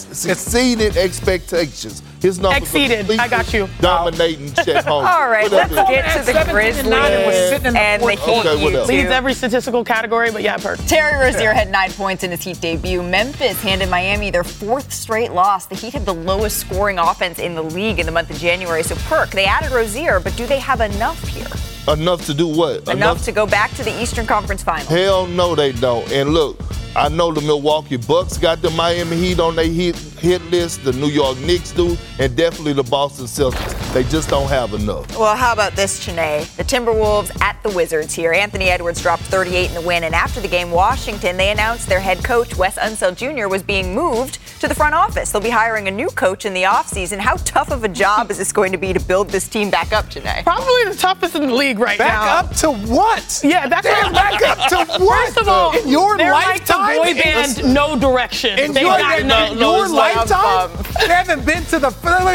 exceeded 0.87 0.97
expectations. 0.97 2.03
His 2.21 2.39
numbers 2.39 2.63
exceeded. 2.63 3.11
I 3.19 3.29
got 3.29 3.53
you. 3.53 3.69
Dominating 3.81 4.53
Chet 4.55 4.85
Holmgren. 4.85 4.89
All 5.15 5.29
right, 5.29 5.51
let's 5.51 5.75
get 5.75 6.25
to 6.25 6.33
the 6.33 6.51
Grizzlies 6.51 6.85
and, 7.65 7.77
and 7.77 8.03
the 8.03 8.11
Heat. 8.13 8.47
Okay, 8.47 8.85
Leads 8.85 9.11
every 9.11 9.35
statistical 9.35 9.85
category, 9.85 10.31
but 10.31 10.43
yeah, 10.43 10.57
Perk. 10.57 10.79
Terry 10.87 11.19
Rozier 11.23 11.53
had 11.53 11.71
nine 11.71 11.93
points 11.93 12.25
in 12.25 12.31
his 12.31 12.43
Heat 12.43 12.61
debut. 12.61 13.03
Memphis 13.03 13.61
handed 13.63 13.91
Miami 13.91 14.31
their 14.31 14.45
fourth 14.45 14.93
straight 14.93 15.33
loss. 15.33 15.67
The 15.67 15.75
Heat 15.75 15.93
had 15.93 16.07
the 16.07 16.15
lowest 16.15 16.59
scoring 16.59 16.99
offense 16.99 17.39
in 17.39 17.55
the 17.55 17.63
league 17.63 17.99
in 17.99 18.07
the 18.07 18.13
month 18.13 18.31
of 18.31 18.39
January. 18.39 18.83
So 18.83 18.95
Perk, 19.07 19.31
they 19.31 19.45
added 19.45 19.73
Rozier, 19.73 20.21
but 20.21 20.37
do 20.37 20.47
they 20.47 20.59
have 20.59 20.81
enough 20.81 21.23
here? 21.29 21.47
Enough 21.87 22.25
to 22.27 22.35
do 22.35 22.49
what? 22.49 22.83
Enough, 22.83 22.95
enough 22.95 23.25
to 23.25 23.33
go 23.33 23.47
back 23.47 23.71
to 23.73 23.85
the 23.85 24.03
Eastern 24.03 24.27
Conference 24.27 24.63
Finals. 24.63 24.89
Hell 24.89 25.27
no, 25.27 25.55
they 25.55 25.73
don't. 25.73 26.11
And 26.11 26.33
look, 26.33 26.59
I 26.97 27.09
know 27.09 27.33
the 27.33 27.41
Milwaukee 27.41 27.97
Bucks 27.97 28.39
got 28.39 28.63
the 28.63 28.71
Miami 28.71 29.17
Heat 29.17 29.41
on 29.41 29.57
their 29.57 29.67
hit, 29.67 29.97
hit 29.97 30.41
list, 30.45 30.85
the 30.85 30.93
New 30.93 31.09
York 31.09 31.37
Knicks 31.39 31.73
do, 31.73 31.97
and 32.21 32.37
definitely 32.37 32.73
the 32.73 32.85
Boston 32.85 33.27
Celtics. 33.27 33.93
They 33.93 34.05
just 34.05 34.29
don't 34.29 34.49
have 34.49 34.75
enough. 34.75 35.11
Well, 35.19 35.35
how 35.35 35.53
about 35.53 35.75
this, 35.75 36.05
Chiney? 36.05 36.45
The 36.57 36.63
Timberwolves 36.63 37.41
at 37.41 37.61
the 37.65 37.71
Wizards 37.71 38.15
here. 38.15 38.33
Anthony 38.33 38.67
Edwards 38.67 39.03
dropped 39.03 39.25
38 39.25 39.71
in 39.71 39.75
the 39.75 39.81
win, 39.81 40.05
and 40.05 40.15
after 40.15 40.41
the 40.41 40.47
game, 40.47 40.71
Washington, 40.71 41.37
they 41.37 41.51
announced 41.51 41.89
their 41.89 41.99
head 41.99 42.23
coach, 42.23 42.57
Wes 42.57 42.77
Unseld 42.79 43.17
Jr., 43.17 43.49
was 43.49 43.65
being 43.65 43.93
moved 43.93 44.39
to 44.61 44.69
the 44.69 44.75
front 44.75 44.95
office. 44.95 45.33
They'll 45.33 45.43
be 45.43 45.51
hiring 45.51 45.89
a 45.89 45.91
new 45.91 46.09
coach 46.11 46.45
in 46.47 46.55
the 46.55 46.63
offseason. 46.63 47.19
How 47.19 47.35
tough 47.39 47.73
of 47.73 47.83
a 47.83 47.89
job 47.89 48.31
is 48.31 48.39
this 48.39 48.53
going 48.53 48.71
to 48.71 48.79
be 48.79 48.93
to 48.93 49.01
build 49.01 49.31
this 49.31 49.49
team 49.49 49.69
back 49.69 49.93
up, 49.93 50.09
Chiney? 50.11 50.45
Probably 50.45 50.85
the 50.85 50.97
toughest 50.97 51.35
in 51.35 51.49
the 51.49 51.55
league 51.55 51.81
right 51.81 51.99
back 51.99 52.13
now. 52.13 52.43
Back 52.43 52.51
up 52.51 52.57
to 52.59 52.73
what? 52.93 53.41
Yeah, 53.43 53.69
that's 53.69 53.85
Damn, 53.87 54.13
back 54.13 54.41
up 54.43 54.69
to 54.69 55.03
what? 55.03 55.25
First 55.27 55.39
of 55.39 55.49
all, 55.49 55.77
in 55.77 55.89
your 55.89 56.17
lifetime, 56.17 56.49
like 56.49 56.67
the 56.67 56.84
boy 56.87 57.15
band, 57.15 57.75
no 57.75 57.99
direction. 57.99 58.59
In 58.59 58.73
they 58.73 58.83
your, 58.83 58.99
got 58.99 59.21
in 59.21 59.27
no, 59.27 59.53
your 59.55 59.89
lifetime, 59.89 60.71
they 61.01 61.09
haven't 61.09 61.45
been 61.45 61.65
to 61.67 61.79
the. 61.79 61.91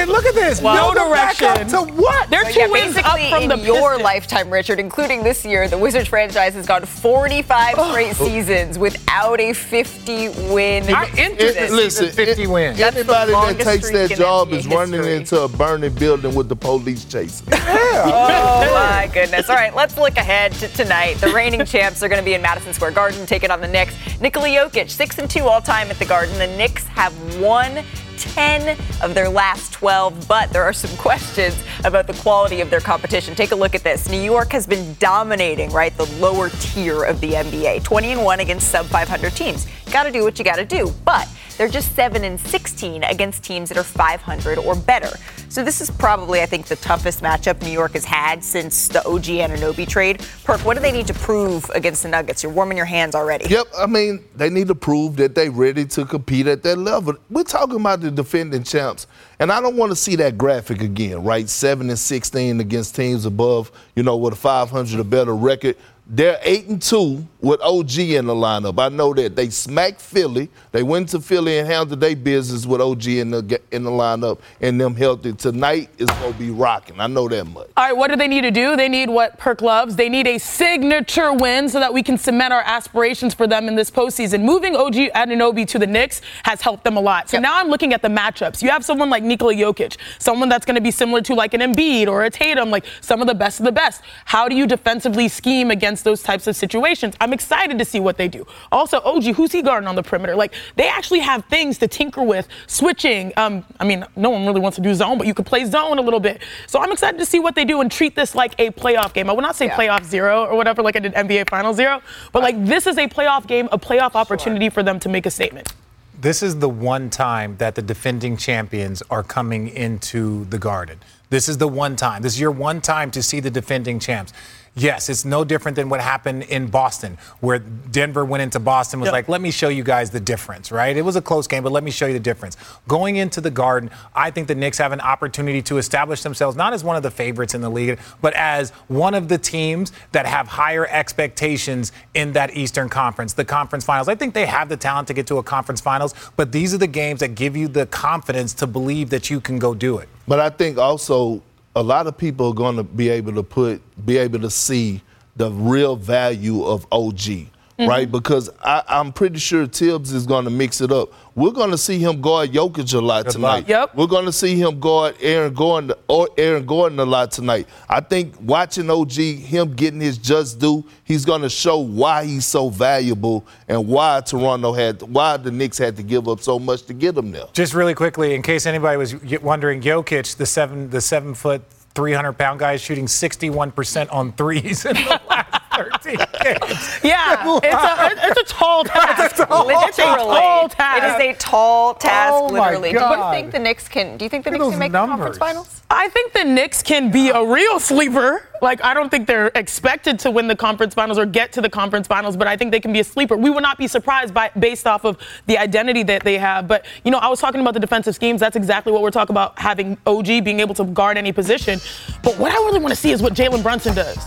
Look 0.08 0.26
at 0.26 0.36
this. 0.36 0.62
Well, 0.62 0.94
no 0.94 1.08
direction. 1.08 1.48
Back 1.48 1.74
up 1.74 1.88
to 1.88 1.94
what? 1.94 2.30
They're 2.30 2.44
two 2.46 2.60
yeah, 2.60 2.68
wins 2.68 2.98
up 2.98 3.20
from 3.20 3.44
in 3.44 3.50
the 3.50 3.58
your 3.58 3.92
Pistons. 3.92 4.04
lifetime, 4.04 4.50
Richard, 4.50 4.80
including 4.80 5.24
this 5.24 5.46
year. 5.46 5.68
The 5.68 5.78
Wizards 5.78 6.08
franchise 6.08 6.54
has 6.54 6.66
gone 6.66 6.86
45 6.86 7.72
straight 7.90 8.20
oh. 8.20 8.28
seasons 8.28 8.78
without 8.78 9.40
a 9.40 9.54
50 9.54 10.30
win. 10.52 10.94
I 10.94 11.12
entered 11.18 11.40
this 11.40 11.72
listen, 11.72 12.10
50 12.10 12.48
wins. 12.48 12.80
Anybody 12.80 13.32
that 13.32 13.60
takes 13.60 13.92
that 13.92 14.12
job 14.12 14.52
is 14.52 14.68
running 14.68 15.04
into 15.04 15.42
a 15.42 15.48
burning 15.48 15.94
building 15.94 16.36
with 16.36 16.50
the 16.50 16.56
police 16.56 17.06
chasing. 17.06 17.48
Yeah. 18.00 18.04
oh 18.06 18.74
my 18.74 19.10
goodness! 19.14 19.50
All 19.50 19.56
right, 19.56 19.76
let's 19.76 19.98
look 19.98 20.16
ahead 20.16 20.54
to 20.54 20.68
tonight. 20.70 21.16
The 21.16 21.30
reigning 21.30 21.66
champs 21.66 22.02
are 22.02 22.08
going 22.08 22.22
to 22.22 22.26
be 22.26 22.34
in 22.34 22.42
Madison 22.42 22.74
Square 22.74 22.92
Garden, 22.92 23.26
taking 23.26 23.52
on 23.52 23.62
the 23.62 23.68
Knicks. 23.68 23.94
Nikola 24.39 24.69
Jokic, 24.69 24.89
six 24.89 25.17
and 25.17 25.30
two 25.30 25.49
all 25.49 25.60
time 25.60 25.89
at 25.89 25.99
the 25.99 26.06
Garden. 26.06 26.38
The 26.38 26.47
Knicks 26.47 26.86
have 26.86 27.13
won 27.41 27.84
10 28.15 28.78
of 29.02 29.13
their 29.13 29.28
last 29.28 29.73
12, 29.73 30.30
but 30.30 30.49
there 30.52 30.63
are 30.63 30.71
some 30.71 30.95
questions 30.97 31.62
about 31.84 32.08
the 32.08 32.13
quality 32.13 32.62
of 32.62 32.69
their 32.69 32.80
competition. 32.80 33.36
Take 33.36 33.52
a 33.52 33.56
look 33.56 33.75
at 33.75 33.84
this. 33.84 34.08
New 34.10 34.21
York 34.21 34.54
has 34.54 34.65
been 34.65 34.95
dominating, 34.99 35.71
right, 35.71 35.95
the 35.97 36.06
lower 36.21 36.49
tier 36.49 37.04
of 37.04 37.19
the 37.19 37.34
NBA, 37.34 37.84
20 37.84 38.12
and 38.13 38.23
1 38.23 38.39
against 38.39 38.69
sub 38.69 38.86
500 38.86 39.34
teams. 39.34 39.67
Got 39.91 40.04
to 40.04 40.12
do 40.12 40.23
what 40.23 40.38
you 40.38 40.45
got 40.45 40.58
to 40.58 40.65
do, 40.65 40.93
but 41.04 41.28
they're 41.58 41.67
just 41.67 41.95
7 41.95 42.23
and 42.23 42.39
16 42.39 43.04
against 43.04 43.43
teams 43.43 43.69
that 43.69 43.78
are 43.78 43.84
500 43.84 44.60
or 44.60 44.75
better. 44.75 45.10
So 45.49 45.63
this 45.63 45.82
is 45.82 45.89
probably, 45.89 46.41
I 46.41 46.45
think, 46.45 46.67
the 46.67 46.75
toughest 46.75 47.21
matchup 47.21 47.62
New 47.63 47.71
York 47.71 47.93
has 47.93 48.06
had 48.06 48.43
since 48.43 48.88
the 48.88 49.06
OG 49.06 49.23
Anunoby 49.23 49.88
trade. 49.88 50.25
Perk, 50.43 50.63
what 50.63 50.75
do 50.75 50.80
they 50.80 50.91
need 50.91 51.08
to 51.08 51.13
prove 51.15 51.67
against 51.71 52.04
the 52.04 52.10
Nuggets? 52.10 52.43
You're 52.43 52.52
warming 52.52 52.78
your 52.78 52.86
hands 52.86 53.15
already. 53.15 53.49
Yep, 53.49 53.67
I 53.78 53.88
mean, 53.88 54.23
they 54.36 54.49
need 54.49 54.67
to 54.67 54.75
prove 54.75 55.15
that 55.17 55.34
they're 55.34 55.52
ready 55.52 55.86
to 55.86 56.06
compete 56.06 56.45
at 56.45 56.62
that 56.63 56.78
level. 56.78 57.15
We're 57.30 57.43
talking 57.43 57.78
about 57.78 58.02
the 58.02 58.12
defending 58.12 58.63
champs, 58.63 59.08
and 59.39 59.52
I 59.52 59.60
don't 59.60 59.75
want 59.75 59.91
to 59.91 59.95
see 59.95 60.15
that 60.17 60.38
graphic 60.38 60.82
again, 60.82 61.23
right? 61.23 61.49
7 61.49 61.89
and 61.89 61.97
16 61.97 62.60
against 62.62 62.95
teams 62.95 63.25
above, 63.25 63.71
you 63.95 64.04
know, 64.04 64.15
with 64.17 64.34
a 64.34 64.38
500 64.38 64.99
or 64.99 65.04
better 65.04 65.36
record. 65.36 65.75
They're 66.12 66.39
eight 66.41 66.65
and 66.67 66.82
two 66.82 67.28
with 67.39 67.62
OG 67.62 68.00
in 68.00 68.26
the 68.26 68.34
lineup. 68.34 68.80
I 68.80 68.89
know 68.89 69.13
that 69.13 69.36
they 69.36 69.52
smacked 69.52 70.02
Philly. 70.02 70.50
They 70.72 70.82
went 70.82 71.10
to 71.10 71.19
Philly 71.19 71.60
and 71.60 71.67
handled 71.67 72.00
their 72.00 72.15
business 72.15 72.65
with 72.65 72.82
OG 72.82 73.06
in 73.08 73.30
the 73.30 73.62
in 73.72 73.84
the 73.84 73.91
lineup 73.91 74.39
and 74.60 74.82
them 74.82 74.95
healthy. 74.95 75.34
Tonight 75.34 75.89
is 76.00 76.08
gonna 76.08 76.34
be 76.34 76.50
rocking. 76.50 77.00
I 77.00 77.06
know 77.06 77.28
that 77.30 77.45
much. 77.45 77.69
All 77.78 77.86
right, 77.86 77.95
what 77.95 78.10
do 78.10 78.15
they 78.15 78.28
need 78.28 78.41
to 78.41 78.50
do? 78.50 78.76
They 78.76 78.89
need 78.89 79.10
what 79.10 79.38
Perk 79.38 79.62
loves. 79.62 79.95
They 79.95 80.10
need 80.10 80.26
a 80.26 80.39
signature 80.39 81.32
win 81.32 81.69
so 81.69 81.80
that 81.80 81.93
we 81.93 82.02
can 82.02 82.17
cement 82.17 82.54
our 82.54 82.63
aspirations 82.65 83.36
for 83.36 83.45
them 83.45 83.67
in 83.67 83.76
this 83.76 83.91
postseason. 83.91 84.41
Moving 84.41 84.76
OG 84.76 84.95
Anunoby 85.13 85.67
to 85.67 85.78
the 85.78 85.88
Knicks 85.88 86.22
has 86.43 86.62
helped 86.62 86.84
them 86.84 86.98
a 86.98 87.02
lot. 87.02 87.30
So 87.30 87.38
yep. 87.38 87.43
now 87.43 87.58
I'm 87.58 87.67
looking 87.67 87.93
at 87.93 88.02
the 88.02 88.10
matchups. 88.10 88.63
You 88.63 88.72
have 88.72 88.84
someone 88.84 89.12
like 89.12 89.22
Nikola 89.22 89.54
Jokic, 89.54 89.98
someone 90.17 90.50
that's 90.50 90.65
going 90.65 90.76
to 90.76 90.82
be 90.82 90.91
similar 90.91 91.22
to 91.22 91.36
like 91.36 91.54
an 91.54 91.62
Embiid 91.62 92.08
or 92.08 92.24
a 92.24 92.32
Tatum, 92.32 92.72
like 92.72 92.86
some 93.02 93.22
of 93.22 93.28
the 93.28 93.36
best 93.36 93.60
of 93.60 93.65
the 93.65 93.72
best. 93.72 94.02
How 94.26 94.48
do 94.50 94.56
you 94.56 94.65
defensively 94.65 95.28
scheme 95.28 95.69
against 95.69 95.99
against 96.00 96.04
those 96.06 96.24
types 96.24 96.48
of 96.48 96.56
situations. 96.56 97.16
I'm 97.20 97.34
excited 97.34 97.78
to 97.80 97.86
see 97.86 98.00
what 98.00 98.18
they 98.18 98.28
do. 98.28 98.46
Also, 98.72 99.00
OG, 99.02 99.36
who's 99.36 99.52
he 99.52 99.62
guarding 99.62 99.88
on 99.88 99.96
the 99.96 100.04
perimeter? 100.04 100.36
Like, 100.36 100.54
they 100.76 100.88
actually 100.88 101.20
have 101.20 101.44
things 101.46 101.78
to 101.80 101.88
tinker 101.88 102.24
with, 102.24 102.48
switching. 102.68 103.34
Um, 103.38 103.64
I 103.80 103.86
mean, 103.86 104.06
no 104.16 104.30
one 104.30 104.46
really 104.46 104.62
wants 104.62 104.76
to 104.78 104.82
do 104.82 104.94
zone, 104.94 105.18
but 105.18 105.28
you 105.28 105.34
could 105.34 105.46
play 105.46 105.66
zone 105.66 105.98
a 105.98 106.02
little 106.02 106.20
bit. 106.20 106.42
So 106.68 106.80
I'm 106.80 106.92
excited 106.92 107.18
to 107.20 107.26
see 107.26 107.40
what 107.40 107.56
they 107.56 107.66
do 107.66 107.82
and 107.82 107.92
treat 107.92 108.16
this 108.16 108.36
like 108.36 108.54
a 108.60 108.72
playoff 108.72 109.14
game. 109.14 109.30
I 109.30 109.34
would 109.34 109.42
not 109.42 109.56
say 109.56 109.66
yeah. 109.66 109.78
playoff 109.78 110.04
zero 110.06 110.46
or 110.46 110.56
whatever, 110.56 110.82
like 110.82 110.96
I 110.96 111.00
did 111.00 111.14
NBA 111.14 111.50
Final 111.50 111.74
Zero, 111.74 112.02
but 112.32 112.42
like 112.42 112.56
this 112.66 112.88
is 112.88 112.98
a 112.98 113.08
playoff 113.08 113.48
game, 113.48 113.68
a 113.72 113.78
playoff 113.78 114.16
opportunity 114.16 114.66
sure. 114.66 114.72
for 114.72 114.84
them 114.84 115.00
to 115.00 115.10
make 115.10 115.26
a 115.26 115.32
statement. 115.32 115.74
This 116.22 116.44
is 116.44 116.60
the 116.60 116.70
one 116.70 117.10
time 117.10 117.56
that 117.58 117.76
the 117.76 117.82
defending 117.82 118.36
champions 118.36 119.02
are 119.10 119.24
coming 119.24 119.70
into 119.70 120.46
the 120.46 120.60
Garden. 120.60 121.00
This 121.30 121.48
is 121.48 121.58
the 121.60 121.68
one 121.68 121.96
time. 121.96 122.24
This 122.24 122.34
is 122.34 122.42
your 122.42 122.52
one 122.52 122.82
time 122.82 123.12
to 123.12 123.22
see 123.22 123.40
the 123.40 123.52
defending 123.52 124.00
champs. 124.00 124.34
Yes, 124.76 125.10
it's 125.10 125.26
no 125.26 125.44
different 125.44 125.76
than 125.76 125.90
what 125.90 126.00
happened 126.02 126.44
in 126.44 126.68
Boston, 126.68 127.18
where 127.40 127.60
Denver 127.60 128.24
went 128.24 128.44
into 128.44 128.60
Boston 128.60 129.00
was 129.00 129.08
Yep. 129.08 129.14
like, 129.14 129.30
let 129.30 129.42
me 129.42 129.52
show 129.52 129.70
you 129.70 129.84
guys 129.84 130.10
the 130.12 130.20
difference, 130.20 130.72
right? 130.72 130.96
It 130.96 131.02
was 131.02 131.16
a 131.16 131.22
close 131.22 131.48
game, 131.48 131.64
but 131.64 131.72
let 131.72 131.84
me 131.84 131.92
show 131.92 132.06
you 132.06 132.14
the 132.14 132.20
difference. 132.20 132.56
Going 132.88 133.18
into 133.18 133.42
the 133.42 133.52
Garden, 133.52 133.90
I 134.16 134.32
think 134.32 134.48
the 134.48 134.56
Knicks 134.56 134.78
have 134.78 134.92
an 134.92 135.02
opportunity 135.02 135.62
to 135.64 135.78
establish 135.78 136.24
themselves 136.24 136.56
not 136.56 136.74
as 136.74 136.84
one 136.84 136.96
of 136.96 137.04
the 137.04 137.12
favorites 137.12 137.54
in 137.54 137.62
the 137.62 137.70
league, 137.70 138.00
but 138.22 138.34
as 138.36 138.70
one 138.88 139.14
of 139.14 139.28
the 139.28 139.38
teams 139.38 139.92
that 140.12 140.26
have 140.26 140.48
higher 140.48 140.88
expectations 140.88 141.92
in 142.14 142.34
that 142.34 142.56
Eastern 142.56 142.90
Conference, 142.90 143.34
the 143.34 143.46
conference 143.46 143.84
finals. 143.86 144.08
I 144.08 144.16
think 144.16 144.34
they 144.34 144.46
have 144.46 144.70
the 144.70 144.78
talent 144.78 145.08
to 145.10 145.14
get 145.14 145.28
to 145.28 145.38
a 145.38 145.44
conference 145.44 145.82
finals, 145.82 146.14
but 146.36 146.52
these 146.52 146.74
are 146.74 146.78
the 146.78 146.88
games 146.88 147.20
that 147.20 147.36
give 147.36 147.58
you 147.58 147.68
the 147.68 147.86
confidence 147.88 148.54
to 148.56 148.68
believe 148.68 149.10
that 149.10 149.30
you 149.30 149.42
can 149.42 149.60
go 149.60 149.74
do 149.74 149.98
it. 149.98 150.10
But 150.28 150.40
I 150.40 150.50
think 150.50 150.78
also 150.78 151.42
a 151.80 151.84
lot 151.84 152.08
of 152.08 152.18
people 152.18 152.50
are 152.50 152.54
going 152.54 152.76
to 152.76 152.84
be 152.84 153.08
able 153.08 153.34
to 153.34 153.42
put, 153.42 153.82
be 154.06 154.18
able 154.18 154.39
to 154.39 154.50
see 154.50 155.02
the 155.38 155.50
real 155.50 155.96
value 155.96 156.65
of 156.65 156.86
OG, 156.92 157.48
Mm-hmm. 157.80 157.89
right? 157.89 158.12
Because 158.12 158.50
I, 158.62 158.84
I'm 158.89 159.13
pretty 159.13 159.39
sure 159.39 159.65
Thibs 159.65 160.12
is 160.12 160.26
going 160.26 160.44
to 160.44 160.52
mix 160.52 160.82
it 160.82 160.92
up. 160.92 161.13
We're 161.34 161.52
going 161.52 161.72
to 161.72 161.78
see 161.78 161.98
him 161.98 162.20
guard 162.20 162.52
Jokic 162.52 162.94
a 162.94 163.00
lot 163.00 163.24
Good 163.24 163.34
tonight. 163.34 163.60
luck. 163.60 163.68
Yep. 163.70 163.96
We're 163.96 164.08
going 164.08 164.26
to 164.26 164.34
see 164.34 164.56
him 164.60 164.82
guard 164.82 165.15
Aaron 165.22 165.54
Gordon 165.54 165.94
or 166.10 166.28
Aaron 166.38 166.65
Gordon 166.65 167.00
a 167.00 167.06
lot 167.06 167.32
tonight. 167.32 167.70
I 167.88 168.02
think 168.02 168.36
watching 168.42 168.89
OG, 168.89 169.13
him 169.13 169.74
getting 169.76 170.02
his 170.02 170.18
just 170.18 170.60
due, 170.60 170.84
he's 171.06 171.24
going 171.24 171.42
to 171.44 171.50
show 171.50 171.78
why 171.80 172.26
he's 172.26 172.46
so 172.46 172.68
valuable 172.70 173.48
and 173.70 173.88
why 173.88 174.20
Toronto 174.26 174.74
had, 174.74 175.02
why 175.04 175.38
the 175.38 175.50
Knicks 175.50 175.78
had 175.78 175.96
to 175.96 176.04
give 176.04 176.28
up 176.28 176.42
so 176.42 176.60
much 176.60 176.84
to 176.88 176.94
get 176.94 177.15
him 177.18 177.32
there. 177.32 177.46
Just 177.54 177.74
really 177.74 177.94
quickly, 177.96 178.36
in 178.36 178.42
case 178.42 178.65
anybody 178.65 178.98
was 178.98 179.15
wondering, 179.42 179.82
Jokic, 179.82 180.36
the 180.36 180.46
seven, 180.46 180.89
the 180.89 181.00
seven 181.00 181.34
foot, 181.34 181.62
300 181.96 182.34
pound 182.34 182.60
guy, 182.60 182.74
is 182.74 182.82
shooting 182.82 183.06
61% 183.06 184.12
on 184.13 184.34
threes 184.34 184.86
in 184.86 184.96
the 184.96 185.22
last 185.30 185.59
13 185.84 186.18
games. 186.44 187.00
Yeah, 187.04 187.60
it's 187.63 188.24
a, 188.24 188.28
it's 188.30 188.52
a 188.52 188.54
tall 188.54 188.84
task. 188.84 189.32
It's 189.32 189.39
a 189.39 189.46
tall 189.46 189.68
Literally. 189.68 190.70
task. 190.70 191.20
It 191.22 191.30
is 191.30 191.36
a 191.36 191.39
tall 191.39 191.94
task, 191.94 192.34
Oh, 192.36 192.50
my 192.50 192.72
literally. 192.72 192.92
Do 192.92 193.00
you 193.00 193.32
think 193.32 193.52
the 193.52 193.60
Knicks 193.60 193.88
can? 193.88 194.18
Do 194.18 194.26
you 194.26 194.30
think 194.30 194.44
the 194.46 194.52
Look 194.52 194.60
Knicks 194.60 194.72
can 194.72 194.80
make 194.80 194.92
those 194.92 195.04
the 195.04 195.08
conference 195.08 195.38
finals? 195.38 195.82
I 195.89 196.08
think 196.10 196.34
the 196.34 196.44
Knicks 196.44 196.84
can 196.84 197.12
be 197.12 197.30
a 197.30 197.44
real 197.44 197.80
sleeper. 197.80 198.48
Like, 198.62 198.84
I 198.84 198.94
don't 198.94 199.10
think 199.10 199.26
they're 199.26 199.52
expected 199.56 200.20
to 200.20 200.32
win 200.32 200.48
the 200.48 200.56
conference 200.56 200.94
finals 200.94 201.18
or 201.18 201.26
get 201.26 201.52
to 201.54 201.62
the 201.62 201.70
conference 201.70 202.08
finals, 202.08 202.36
but 202.36 202.48
I 202.48 202.58
think 202.58 202.72
they 202.72 202.80
can 202.82 202.92
be 202.92 203.00
a 203.00 203.04
sleeper. 203.04 203.38
We 203.38 203.50
would 203.50 203.63
not 203.63 203.78
be 203.78 203.88
surprised 203.88 204.34
by 204.34 204.52
based 204.60 204.86
off 204.86 205.06
of 205.06 205.18
the 205.48 205.58
identity 205.58 206.04
that 206.04 206.24
they 206.24 206.38
have. 206.38 206.68
But, 206.68 206.86
you 207.06 207.12
know, 207.12 207.18
I 207.20 207.30
was 207.30 207.39
talking 207.39 207.62
about 207.62 207.74
the 207.74 207.80
defensive 207.80 208.15
schemes. 208.15 208.39
That's 208.42 208.58
exactly 208.58 208.92
what 208.92 209.02
we're 209.02 209.12
talking 209.12 209.34
about, 209.34 209.58
having 209.58 209.98
OG 210.06 210.26
being 210.44 210.60
able 210.60 210.76
to 210.76 210.84
guard 210.84 211.18
any 211.18 211.32
position. 211.32 211.80
But 212.22 212.38
what 212.38 212.52
I 212.52 212.56
really 212.56 212.80
want 212.80 212.92
to 212.92 213.00
see 213.00 213.12
is 213.12 213.22
what 213.22 213.34
Jalen 213.34 213.63
Brunson 213.63 213.96
does. 213.96 214.18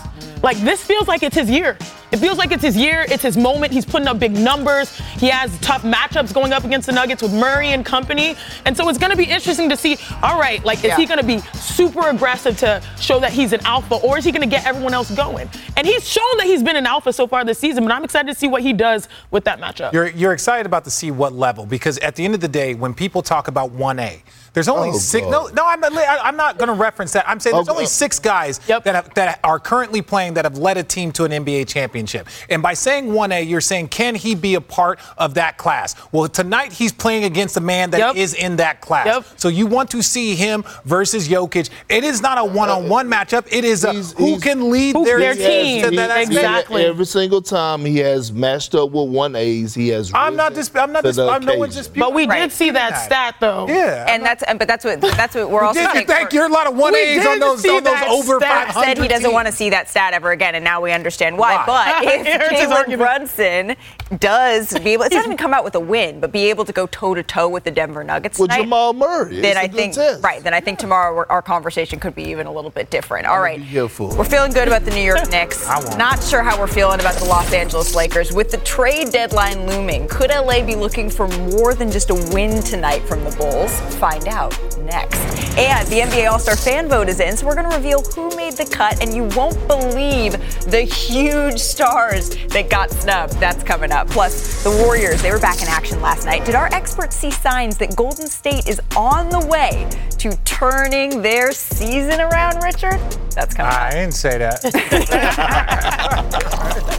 Like, 0.42 0.56
this 0.58 0.82
feels 0.84 1.06
like 1.08 1.22
it's 1.22 1.36
his 1.36 1.48
year. 1.48 1.78
It 2.10 2.18
feels 2.18 2.36
like 2.36 2.50
it's 2.52 2.62
his 2.62 2.76
year. 2.76 3.06
It's 3.08 3.22
his 3.22 3.36
moment. 3.36 3.72
He's 3.72 3.86
putting 3.86 4.06
up 4.08 4.18
big 4.18 4.32
numbers. 4.32 4.94
He 5.18 5.28
has 5.28 5.56
tough 5.60 5.82
matchups 5.82 6.34
going 6.34 6.52
up 6.52 6.64
against 6.64 6.86
the 6.86 6.92
Nuggets 6.92 7.22
with 7.22 7.32
Murray 7.32 7.68
and 7.68 7.86
company. 7.86 8.34
And 8.66 8.76
so 8.76 8.88
it's 8.88 8.98
going 8.98 9.12
to 9.12 9.16
be 9.16 9.24
interesting 9.24 9.68
to 9.70 9.76
see, 9.76 9.96
all 10.22 10.38
right, 10.38 10.62
like, 10.64 10.78
is 10.78 10.84
Yeah. 10.84 10.96
he 10.96 11.06
going 11.06 11.20
to 11.20 11.24
be 11.26 11.38
super 11.56 12.08
aggressive 12.08 12.58
to 12.58 12.82
show 13.00 13.18
that 13.20 13.32
he's 13.32 13.52
an 13.54 13.60
alpha, 13.64 13.94
or 13.94 14.18
is 14.18 14.24
he 14.24 14.32
going 14.32 14.42
to 14.42 14.48
get 14.48 14.66
everyone 14.66 14.92
else 14.92 15.10
going? 15.12 15.48
And 15.76 15.86
he's 15.86 16.06
shown 16.06 16.36
that 16.38 16.46
he's 16.46 16.62
been 16.62 16.76
an 16.76 16.86
alpha 16.86 17.12
so 17.12 17.26
far 17.26 17.44
this 17.44 17.58
season, 17.58 17.84
but 17.84 17.92
I'm 17.92 18.04
excited 18.04 18.30
to 18.30 18.38
see 18.38 18.48
what 18.48 18.62
he 18.62 18.72
does 18.74 19.08
with 19.30 19.44
that 19.44 19.58
matchup. 19.60 19.92
You're, 19.94 20.08
you're 20.08 20.32
excited 20.34 20.66
about 20.66 20.84
to 20.84 20.90
see 20.90 21.10
what 21.10 21.32
level 21.32 21.64
because 21.64 21.98
at 21.98 22.16
the 22.16 22.24
end 22.24 22.34
of 22.34 22.40
the 22.40 22.48
day, 22.48 22.74
when 22.74 22.92
people 22.92 23.22
talk 23.22 23.48
about 23.48 23.70
1A, 23.70 24.20
there's 24.54 24.68
only 24.68 24.90
Oh, 24.90 24.98
six. 24.98 25.24
God. 25.24 25.30
No, 25.30 25.46
no, 25.62 25.66
I'm 25.66 25.80
not, 25.80 25.92
I'm 26.22 26.36
not 26.36 26.58
going 26.58 26.68
to 26.68 26.74
reference 26.74 27.12
that. 27.12 27.28
I'm 27.28 27.40
saying 27.40 27.56
there's 27.56 27.68
Oh, 27.68 27.72
only 27.72 27.84
God. 27.84 27.90
six 27.90 28.18
guys 28.18 28.60
Yep. 28.68 28.84
that 28.84 28.94
have, 28.94 29.14
that 29.14 29.40
are 29.42 29.58
currently 29.58 30.02
playing 30.02 30.34
that 30.34 30.44
have 30.44 30.58
led 30.58 30.76
a 30.76 30.82
team 30.82 31.10
to 31.12 31.24
an 31.24 31.32
NBA 31.32 31.64
championship. 31.68 32.28
And 32.50 32.62
by 32.62 32.74
saying 32.74 33.08
1A, 33.12 33.48
you're 33.48 33.60
saying 33.60 33.88
can 33.88 34.14
he 34.14 34.34
be 34.34 34.54
a 34.54 34.60
part 34.60 34.98
of 35.18 35.34
that 35.34 35.56
class? 35.58 35.94
Well, 36.12 36.28
tonight 36.28 36.72
he's 36.72 36.92
playing 36.92 37.24
against 37.24 37.56
a 37.56 37.60
man 37.60 37.90
that 37.90 38.16
is 38.16 38.34
Yep. 38.34 38.44
in 38.44 38.56
that 38.56 38.80
class. 38.80 39.06
Yep. 39.06 39.24
So 39.36 39.48
you 39.48 39.66
want 39.66 39.90
to 39.90 40.02
see 40.02 40.34
him 40.34 40.64
versus 40.84 41.28
Jokic. 41.28 41.70
It 41.88 42.04
is 42.04 42.20
not 42.20 42.38
a 42.38 42.44
one-on-one 42.44 43.08
matchup. 43.08 43.46
It 43.50 43.64
is 43.64 43.84
a 43.84 43.92
He's- 43.92 44.12
who 44.16 44.26
he's- 44.26 44.42
can 44.42 44.70
lead 44.70 44.94
Who- 44.96 45.04
their, 45.04 45.18
their 45.18 45.34
team 45.34 45.82
team. 45.82 45.90
to 45.90 45.96
that 45.96 46.16
He- 46.18 46.22
Exactly. 46.24 46.84
Every 46.84 47.06
single 47.06 47.40
time 47.42 47.84
he 47.84 47.98
has 47.98 48.32
matched 48.32 48.74
up 48.74 48.90
with 48.90 49.08
one 49.08 49.34
A's, 49.36 49.74
he 49.74 49.88
has. 49.88 50.10
I'm 50.14 50.36
not 50.36 50.50
risen 50.56 50.72
dis- 50.74 50.82
I'm 50.82 50.92
not 50.92 51.00
to 51.02 51.08
dis- 51.08 51.16
the 51.16 51.28
I'm 51.28 51.44
no 51.44 51.54
one's 51.56 51.74
disputing. 51.76 52.00
but 52.00 52.12
we 52.14 52.26
Right. 52.26 52.40
did 52.40 52.52
see 52.52 52.70
that 52.70 52.98
stat, 53.04 53.36
though. 53.40 53.66
Yeah. 53.68 54.04
And 54.08 54.24
that's 54.24 54.41
and 54.42 54.58
but 54.58 54.68
that's 54.68 54.84
what 54.84 55.00
that's 55.00 55.34
what 55.34 55.50
we're 55.50 55.62
also 55.64 55.80
Did 55.80 55.94
you 55.94 56.04
think 56.04 56.32
you're 56.32 56.46
a 56.46 56.48
lot 56.48 56.66
of 56.66 56.76
one 56.76 56.94
A's 56.94 57.24
on 57.26 57.38
those, 57.38 57.64
on 57.66 57.82
those 57.84 58.02
over 58.08 58.38
stat. 58.38 58.68
500 58.74 58.84
said 58.86 58.98
he 58.98 59.08
doesn't 59.08 59.22
teams. 59.24 59.32
want 59.32 59.46
to 59.46 59.52
see 59.52 59.70
that 59.70 59.88
stat 59.88 60.12
ever 60.14 60.30
again, 60.32 60.54
and 60.54 60.64
now 60.64 60.80
we 60.80 60.92
understand 60.92 61.36
why. 61.38 61.56
Why? 61.64 62.00
But 62.02 62.04
if 62.26 62.86
Jalen. 62.86 62.96
Brunson 62.98 63.76
does 64.18 64.78
be 64.80 64.90
able, 64.90 65.04
it 65.04 65.10
doesn't 65.12 65.26
even 65.30 65.36
come 65.36 65.54
out 65.54 65.64
with 65.64 65.74
a 65.74 65.80
win, 65.80 66.20
but 66.20 66.32
be 66.32 66.50
able 66.50 66.64
to 66.64 66.72
go 66.72 66.86
toe 66.86 67.14
to 67.14 67.22
toe 67.22 67.48
with 67.48 67.64
the 67.64 67.70
Denver 67.70 68.04
Nuggets 68.04 68.38
With 68.38 68.50
tonight, 68.50 68.62
Jamal 68.64 68.92
Murray. 68.92 69.40
then 69.40 69.56
It's 69.56 69.58
I 69.58 69.68
think 69.68 69.94
test. 69.94 70.22
right. 70.22 70.42
Then 70.42 70.52
I 70.54 70.60
think 70.60 70.78
tomorrow 70.78 71.24
our- 71.28 71.42
conversation 71.42 71.98
could 71.98 72.14
be 72.14 72.22
even 72.24 72.46
a 72.46 72.52
little 72.52 72.70
bit 72.70 72.88
different. 72.90 73.26
All 73.26 73.40
right, 73.40 73.58
be 73.58 73.64
here 73.64 73.88
for 73.88 74.12
it. 74.12 74.16
we're 74.16 74.24
feeling 74.24 74.52
good 74.52 74.68
about 74.68 74.84
the 74.84 74.90
New 74.92 75.02
York 75.02 75.28
Knicks. 75.30 75.66
Not 75.96 76.22
sure 76.22 76.42
how 76.42 76.58
we're 76.58 76.66
feeling 76.68 77.00
about 77.00 77.14
the 77.16 77.24
Los 77.24 77.52
Angeles 77.52 77.94
Lakers. 77.94 78.32
With 78.32 78.50
the 78.50 78.58
trade 78.58 79.10
deadline 79.10 79.66
looming, 79.66 80.06
could 80.08 80.30
LA 80.30 80.64
be 80.64 80.74
looking 80.76 81.10
for 81.10 81.26
more 81.28 81.74
than 81.74 81.90
just 81.90 82.10
a 82.10 82.14
win 82.32 82.62
tonight 82.62 83.00
from 83.00 83.24
the 83.24 83.30
Bulls? 83.36 83.78
Find 83.96 84.28
out 84.28 84.31
next. 84.32 85.18
And 85.58 85.86
the 85.88 86.00
NBA 86.00 86.30
All-Star 86.30 86.56
fan 86.56 86.88
vote 86.88 87.08
is 87.08 87.20
in, 87.20 87.36
so 87.36 87.46
we're 87.46 87.54
going 87.54 87.68
to 87.68 87.76
reveal 87.76 88.00
who 88.02 88.34
made 88.34 88.54
the 88.54 88.64
cut, 88.64 89.02
and 89.02 89.14
you 89.14 89.24
won't 89.36 89.68
believe 89.68 90.32
the 90.70 90.80
huge 90.80 91.58
stars 91.58 92.30
that 92.48 92.70
got 92.70 92.90
snubbed. 92.90 93.34
That's 93.34 93.62
coming 93.62 93.92
up. 93.92 94.08
Plus, 94.08 94.64
the 94.64 94.70
Warriors, 94.70 95.20
they 95.20 95.30
were 95.30 95.38
back 95.38 95.60
in 95.60 95.68
action 95.68 96.00
last 96.00 96.24
night. 96.24 96.46
Did 96.46 96.54
our 96.54 96.68
experts 96.72 97.16
see 97.16 97.30
signs 97.30 97.76
that 97.78 97.94
Golden 97.94 98.26
State 98.26 98.66
is 98.66 98.80
on 98.96 99.28
the 99.28 99.46
way 99.46 99.86
to 100.18 100.34
turning 100.44 101.20
their 101.20 101.52
season 101.52 102.20
around, 102.20 102.62
Richard? 102.62 102.98
That's 103.32 103.54
coming 103.54 103.72
up. 103.72 103.80
I 103.80 103.90
didn't 103.90 104.14
say 104.14 104.38
that. 104.38 104.62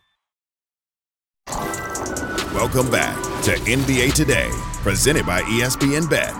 Welcome 2.53 2.91
back 2.91 3.15
to 3.43 3.51
NBA 3.51 4.13
Today, 4.13 4.49
presented 4.83 5.25
by 5.25 5.41
ESPN 5.43 6.09
Bet. 6.09 6.33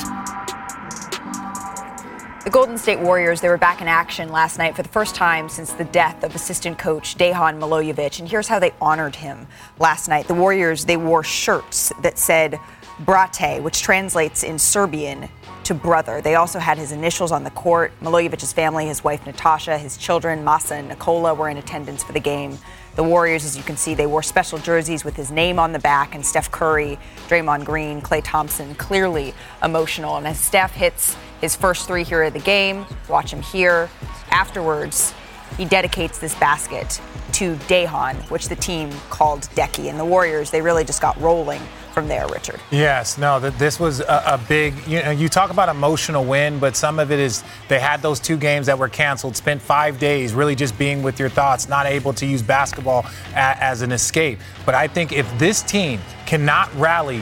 The 2.43 2.49
Golden 2.49 2.77
State 2.77 2.99
Warriors, 2.99 3.39
they 3.39 3.47
were 3.47 3.57
back 3.57 3.79
in 3.79 3.87
action 3.87 4.27
last 4.27 4.57
night 4.57 4.75
for 4.75 4.83
the 4.83 4.89
first 4.89 5.15
time 5.15 5.47
since 5.47 5.71
the 5.71 5.85
death 5.85 6.25
of 6.25 6.35
assistant 6.35 6.77
coach 6.77 7.15
Dejan 7.15 7.59
Milojevic. 7.59 8.19
And 8.19 8.27
here's 8.27 8.49
how 8.49 8.59
they 8.59 8.73
honored 8.81 9.15
him 9.15 9.47
last 9.79 10.09
night. 10.09 10.27
The 10.27 10.33
Warriors, 10.33 10.83
they 10.83 10.97
wore 10.97 11.23
shirts 11.23 11.93
that 12.01 12.19
said 12.19 12.59
Brate, 13.05 13.61
which 13.61 13.81
translates 13.81 14.43
in 14.43 14.59
Serbian 14.59 15.29
to 15.63 15.73
brother. 15.73 16.19
They 16.19 16.35
also 16.35 16.59
had 16.59 16.77
his 16.77 16.91
initials 16.91 17.31
on 17.31 17.45
the 17.45 17.51
court. 17.51 17.93
Milojevic's 18.01 18.51
family, 18.51 18.85
his 18.85 19.01
wife 19.01 19.25
Natasha, 19.25 19.77
his 19.77 19.95
children 19.95 20.43
Masa 20.43 20.71
and 20.71 20.89
Nikola 20.89 21.33
were 21.33 21.47
in 21.47 21.55
attendance 21.55 22.03
for 22.03 22.11
the 22.11 22.19
game. 22.19 22.59
The 22.95 23.03
Warriors, 23.03 23.45
as 23.45 23.55
you 23.55 23.63
can 23.63 23.77
see, 23.77 23.93
they 23.93 24.05
wore 24.05 24.21
special 24.21 24.57
jerseys 24.57 25.05
with 25.05 25.15
his 25.15 25.31
name 25.31 25.59
on 25.59 25.71
the 25.71 25.79
back, 25.79 26.13
and 26.13 26.25
Steph 26.25 26.51
Curry, 26.51 26.99
Draymond 27.29 27.63
Green, 27.63 28.01
Klay 28.01 28.21
Thompson, 28.23 28.75
clearly 28.75 29.33
emotional. 29.63 30.17
And 30.17 30.27
as 30.27 30.37
Steph 30.39 30.73
hits 30.73 31.15
his 31.39 31.55
first 31.55 31.87
three 31.87 32.03
here 32.03 32.23
of 32.23 32.33
the 32.33 32.39
game, 32.39 32.85
watch 33.07 33.31
him 33.31 33.41
here. 33.41 33.89
Afterwards, 34.29 35.13
he 35.57 35.65
dedicates 35.65 36.19
this 36.19 36.35
basket 36.35 37.01
to 37.33 37.55
Dejan, 37.67 38.15
which 38.29 38.49
the 38.49 38.55
team 38.55 38.91
called 39.09 39.41
Deki. 39.55 39.89
And 39.89 39.99
the 39.99 40.05
Warriors, 40.05 40.51
they 40.51 40.61
really 40.61 40.83
just 40.83 41.01
got 41.01 41.19
rolling 41.19 41.61
from 41.93 42.07
there, 42.07 42.27
Richard. 42.27 42.59
Yes, 42.71 43.17
no, 43.17 43.39
that 43.39 43.57
this 43.59 43.79
was 43.79 43.99
a, 43.99 44.23
a, 44.25 44.39
big. 44.47 44.73
You 44.87 45.03
know, 45.03 45.11
you 45.11 45.27
talk 45.27 45.49
about 45.49 45.69
emotional 45.69 46.23
win, 46.23 46.59
but 46.59 46.75
some 46.75 46.99
of 46.99 47.11
it 47.11 47.19
is 47.19 47.43
they 47.67 47.79
had 47.79 48.01
those 48.01 48.19
two 48.19 48.37
games 48.37 48.65
that 48.67 48.77
were 48.77 48.89
canceled, 48.89 49.35
spent 49.35 49.61
five 49.61 49.99
days 49.99 50.33
really 50.33 50.55
just 50.55 50.77
being 50.77 51.03
with 51.03 51.19
your 51.19 51.29
thoughts, 51.29 51.67
not 51.67 51.85
able 51.85 52.13
to 52.13 52.25
use 52.25 52.41
basketball 52.41 53.05
a, 53.33 53.63
as 53.63 53.81
an 53.81 53.91
escape. 53.91 54.39
But 54.65 54.75
I 54.75 54.87
think 54.87 55.11
if 55.11 55.27
this 55.37 55.61
team 55.61 55.99
cannot 56.25 56.73
rally 56.75 57.21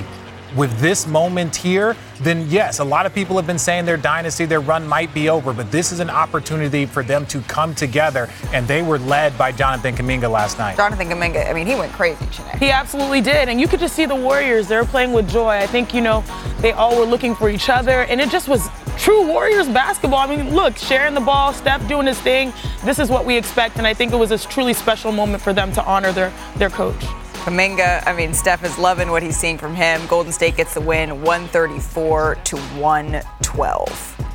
with 0.56 0.78
this 0.80 1.08
moment 1.08 1.56
here, 1.56 1.96
then 2.22 2.48
yes, 2.50 2.80
a 2.80 2.84
lot 2.84 3.06
of 3.06 3.14
people 3.14 3.36
have 3.36 3.48
been 3.48 3.60
saying 3.60 3.86
their 3.86 3.98
dynasty, 3.98 4.46
their 4.46 4.60
run 4.60 4.88
might 4.88 5.14
be 5.14 5.30
over, 5.30 5.54
but 5.54 5.72
this 5.72 5.92
is 5.92 6.00
an 6.00 6.10
opportunity 6.10 6.86
for 6.86 7.04
them 7.04 7.26
to 7.28 7.42
come 7.42 7.74
together, 7.76 8.30
and 8.54 8.68
they 8.68 8.82
were 8.82 9.00
led 9.00 9.38
by 9.38 9.52
Jonathan 9.52 9.96
Kuminga 9.96 10.30
last 10.30 10.58
night. 10.58 10.76
Jonathan 10.78 11.08
Kuminga, 11.08 11.50
I 11.50 11.54
mean, 11.54 11.68
he 11.68 11.76
went 11.76 11.92
crazy 11.94 12.26
tonight. 12.28 12.58
He 12.58 12.72
absolutely 12.72 13.22
did, 13.22 13.48
and 13.50 13.60
you 13.60 13.68
could 13.68 13.80
just 13.80 13.96
see 13.96 14.06
the 14.06 14.16
Warriors. 14.16 14.68
They 14.68 14.76
were 14.76 14.86
playing 14.86 15.14
with 15.14 15.30
joy. 15.30 15.50
I 15.50 15.68
think, 15.68 15.94
you 15.94 16.02
know, 16.02 16.24
they 16.60 16.72
all 16.72 16.98
were 16.98 17.06
looking 17.06 17.36
for 17.36 17.50
each 17.50 17.70
other, 17.70 18.04
and 18.04 18.20
it 18.20 18.30
just 18.30 18.48
was 18.48 18.68
true 18.98 19.26
Warriors 19.26 19.68
basketball. 19.68 20.20
I 20.20 20.36
mean, 20.36 20.54
look, 20.54 20.78
sharing 20.78 21.14
the 21.14 21.22
ball, 21.22 21.54
Steph 21.54 21.88
doing 21.88 22.08
his 22.08 22.20
thing. 22.20 22.52
This 22.84 23.00
is 23.00 23.10
what 23.10 23.26
we 23.26 23.38
expect, 23.38 23.78
and 23.78 23.88
I 23.88 23.94
think 23.94 24.12
it 24.12 24.18
was 24.18 24.32
a 24.32 24.38
truly 24.38 24.74
special 24.74 25.12
moment 25.12 25.42
for 25.42 25.54
them 25.54 25.72
to 25.74 25.84
honor 25.86 26.12
their, 26.12 26.34
their 26.58 26.70
coach. 26.70 27.06
Kuminga, 27.40 28.06
I 28.06 28.14
mean, 28.14 28.34
Steph 28.34 28.66
is 28.66 28.78
loving 28.78 29.10
what 29.12 29.24
he's 29.24 29.38
seeing 29.38 29.58
from 29.58 29.74
him. 29.74 30.06
Golden 30.08 30.34
State 30.34 30.58
gets 30.58 30.74
the 30.74 30.82
win 30.82 31.22
134 31.22 32.36
to 32.36 32.58
112. 32.58 34.26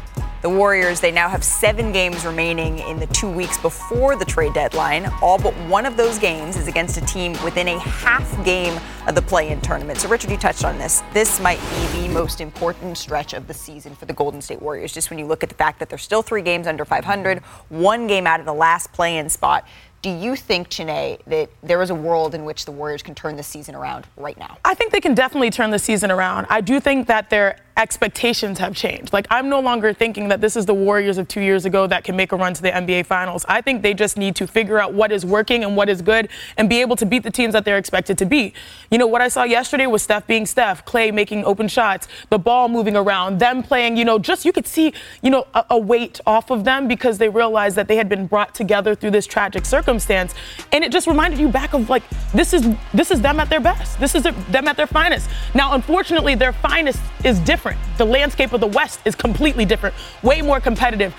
The 0.40 0.50
Warriors, 0.50 1.00
they 1.00 1.10
now 1.10 1.28
have 1.28 1.44
seven 1.44 1.92
games 1.92 2.26
remaining 2.26 2.78
in 2.78 2.98
the 2.98 3.06
two 3.06 3.30
weeks 3.30 3.56
before 3.58 4.16
the 4.16 4.24
trade 4.24 4.52
deadline. 4.52 5.10
All 5.22 5.38
but 5.38 5.54
one 5.68 5.86
of 5.86 5.96
those 5.96 6.18
games 6.18 6.56
is 6.56 6.66
against 6.66 6.96
a 6.96 7.00
team 7.02 7.32
within 7.44 7.68
a 7.68 7.78
half 7.78 8.44
game 8.44 8.78
of 9.06 9.14
the 9.14 9.22
play 9.22 9.48
in 9.50 9.60
tournament. 9.60 10.00
So, 10.00 10.08
Richard, 10.08 10.30
you 10.30 10.36
touched 10.36 10.64
on 10.64 10.76
this. 10.76 11.02
This 11.12 11.40
might 11.40 11.60
be 11.60 12.02
the 12.02 12.08
most 12.08 12.40
important 12.42 12.98
stretch 12.98 13.32
of 13.32 13.46
the 13.46 13.54
season 13.54 13.94
for 13.94 14.04
the 14.04 14.12
Golden 14.12 14.42
State 14.42 14.60
Warriors, 14.60 14.92
just 14.92 15.08
when 15.08 15.18
you 15.18 15.24
look 15.24 15.42
at 15.42 15.48
the 15.48 15.54
fact 15.54 15.78
that 15.78 15.88
they're 15.88 15.96
still 15.98 16.20
three 16.22 16.42
games 16.42 16.66
under 16.66 16.84
500, 16.84 17.38
one 17.68 18.06
game 18.06 18.26
out 18.26 18.40
of 18.40 18.44
the 18.44 18.52
last 18.52 18.92
play 18.92 19.16
in 19.16 19.30
spot. 19.30 19.66
Do 20.04 20.10
you 20.10 20.36
think, 20.36 20.68
Chiney, 20.68 21.18
that 21.28 21.48
there 21.62 21.80
is 21.80 21.88
a 21.88 21.94
world 21.94 22.34
in 22.34 22.44
which 22.44 22.66
the 22.66 22.72
Warriors 22.72 23.02
can 23.02 23.14
turn 23.14 23.36
the 23.36 23.42
season 23.42 23.74
around 23.74 24.06
right 24.18 24.36
now? 24.36 24.58
I 24.62 24.74
think 24.74 24.92
they 24.92 25.00
can 25.00 25.14
definitely 25.14 25.48
turn 25.48 25.70
the 25.70 25.78
season 25.78 26.10
around. 26.10 26.46
I 26.50 26.60
do 26.60 26.78
think 26.78 27.06
that 27.06 27.30
their 27.30 27.56
expectations 27.76 28.58
have 28.60 28.74
changed. 28.74 29.12
Like, 29.12 29.26
I'm 29.30 29.48
no 29.48 29.58
longer 29.58 29.92
thinking 29.92 30.28
that 30.28 30.40
this 30.40 30.56
is 30.56 30.64
the 30.64 30.74
Warriors 30.74 31.18
of 31.18 31.26
two 31.26 31.40
years 31.40 31.64
ago 31.64 31.86
that 31.88 32.04
can 32.04 32.14
make 32.14 32.30
a 32.30 32.36
run 32.36 32.54
to 32.54 32.62
the 32.62 32.70
NBA 32.70 33.06
Finals. 33.06 33.44
I 33.48 33.60
think 33.60 33.82
they 33.82 33.94
just 33.94 34.16
need 34.16 34.36
to 34.36 34.46
figure 34.46 34.78
out 34.78 34.94
what 34.94 35.10
is 35.10 35.26
working 35.26 35.64
and 35.64 35.76
what 35.76 35.88
is 35.88 36.00
good 36.00 36.28
and 36.56 36.68
be 36.68 36.80
able 36.80 36.94
to 36.96 37.06
beat 37.06 37.24
the 37.24 37.30
teams 37.30 37.52
that 37.52 37.64
they're 37.64 37.78
expected 37.78 38.16
to 38.18 38.26
beat. 38.26 38.54
You 38.90 38.98
know, 38.98 39.08
what 39.08 39.20
I 39.20 39.28
saw 39.28 39.42
yesterday 39.42 39.86
was 39.86 40.02
Steph 40.02 40.26
being 40.26 40.46
Steph, 40.46 40.84
Klay 40.84 41.12
making 41.12 41.44
open 41.44 41.66
shots, 41.66 42.06
the 42.30 42.38
ball 42.38 42.68
moving 42.68 42.96
around, 42.96 43.40
them 43.40 43.62
playing, 43.62 43.96
you 43.96 44.04
know, 44.04 44.18
just 44.20 44.44
you 44.44 44.52
could 44.52 44.66
see, 44.66 44.92
you 45.22 45.30
know, 45.30 45.46
a, 45.54 45.64
a 45.70 45.78
weight 45.78 46.20
off 46.26 46.50
of 46.50 46.64
them 46.64 46.86
because 46.86 47.18
they 47.18 47.28
realized 47.28 47.76
that 47.76 47.88
they 47.88 47.96
had 47.96 48.08
been 48.08 48.26
brought 48.26 48.54
together 48.54 48.94
through 48.94 49.10
this 49.10 49.26
tragic 49.26 49.66
circumstance. 49.66 50.32
And 50.70 50.84
it 50.84 50.92
just 50.92 51.08
reminded 51.08 51.40
you 51.40 51.48
back 51.48 51.74
of 51.74 51.90
like, 51.90 52.04
this 52.32 52.52
is 52.52 52.68
this 52.92 53.10
is 53.10 53.20
them 53.20 53.40
at 53.40 53.50
their 53.50 53.60
best. 53.60 53.98
This 53.98 54.14
is 54.14 54.22
them 54.22 54.68
at 54.68 54.76
their 54.76 54.86
finest. 54.86 55.28
Now, 55.54 55.74
unfortunately, 55.74 56.34
their 56.34 56.52
finest 56.52 57.00
is 57.24 57.40
different 57.40 57.63
different. 57.64 57.98
The 57.98 58.04
landscape 58.04 58.52
of 58.52 58.60
the 58.60 58.66
West 58.66 59.00
is 59.06 59.14
completely 59.14 59.64
different, 59.64 59.94
way 60.22 60.42
more 60.42 60.60
competitive 60.60 61.14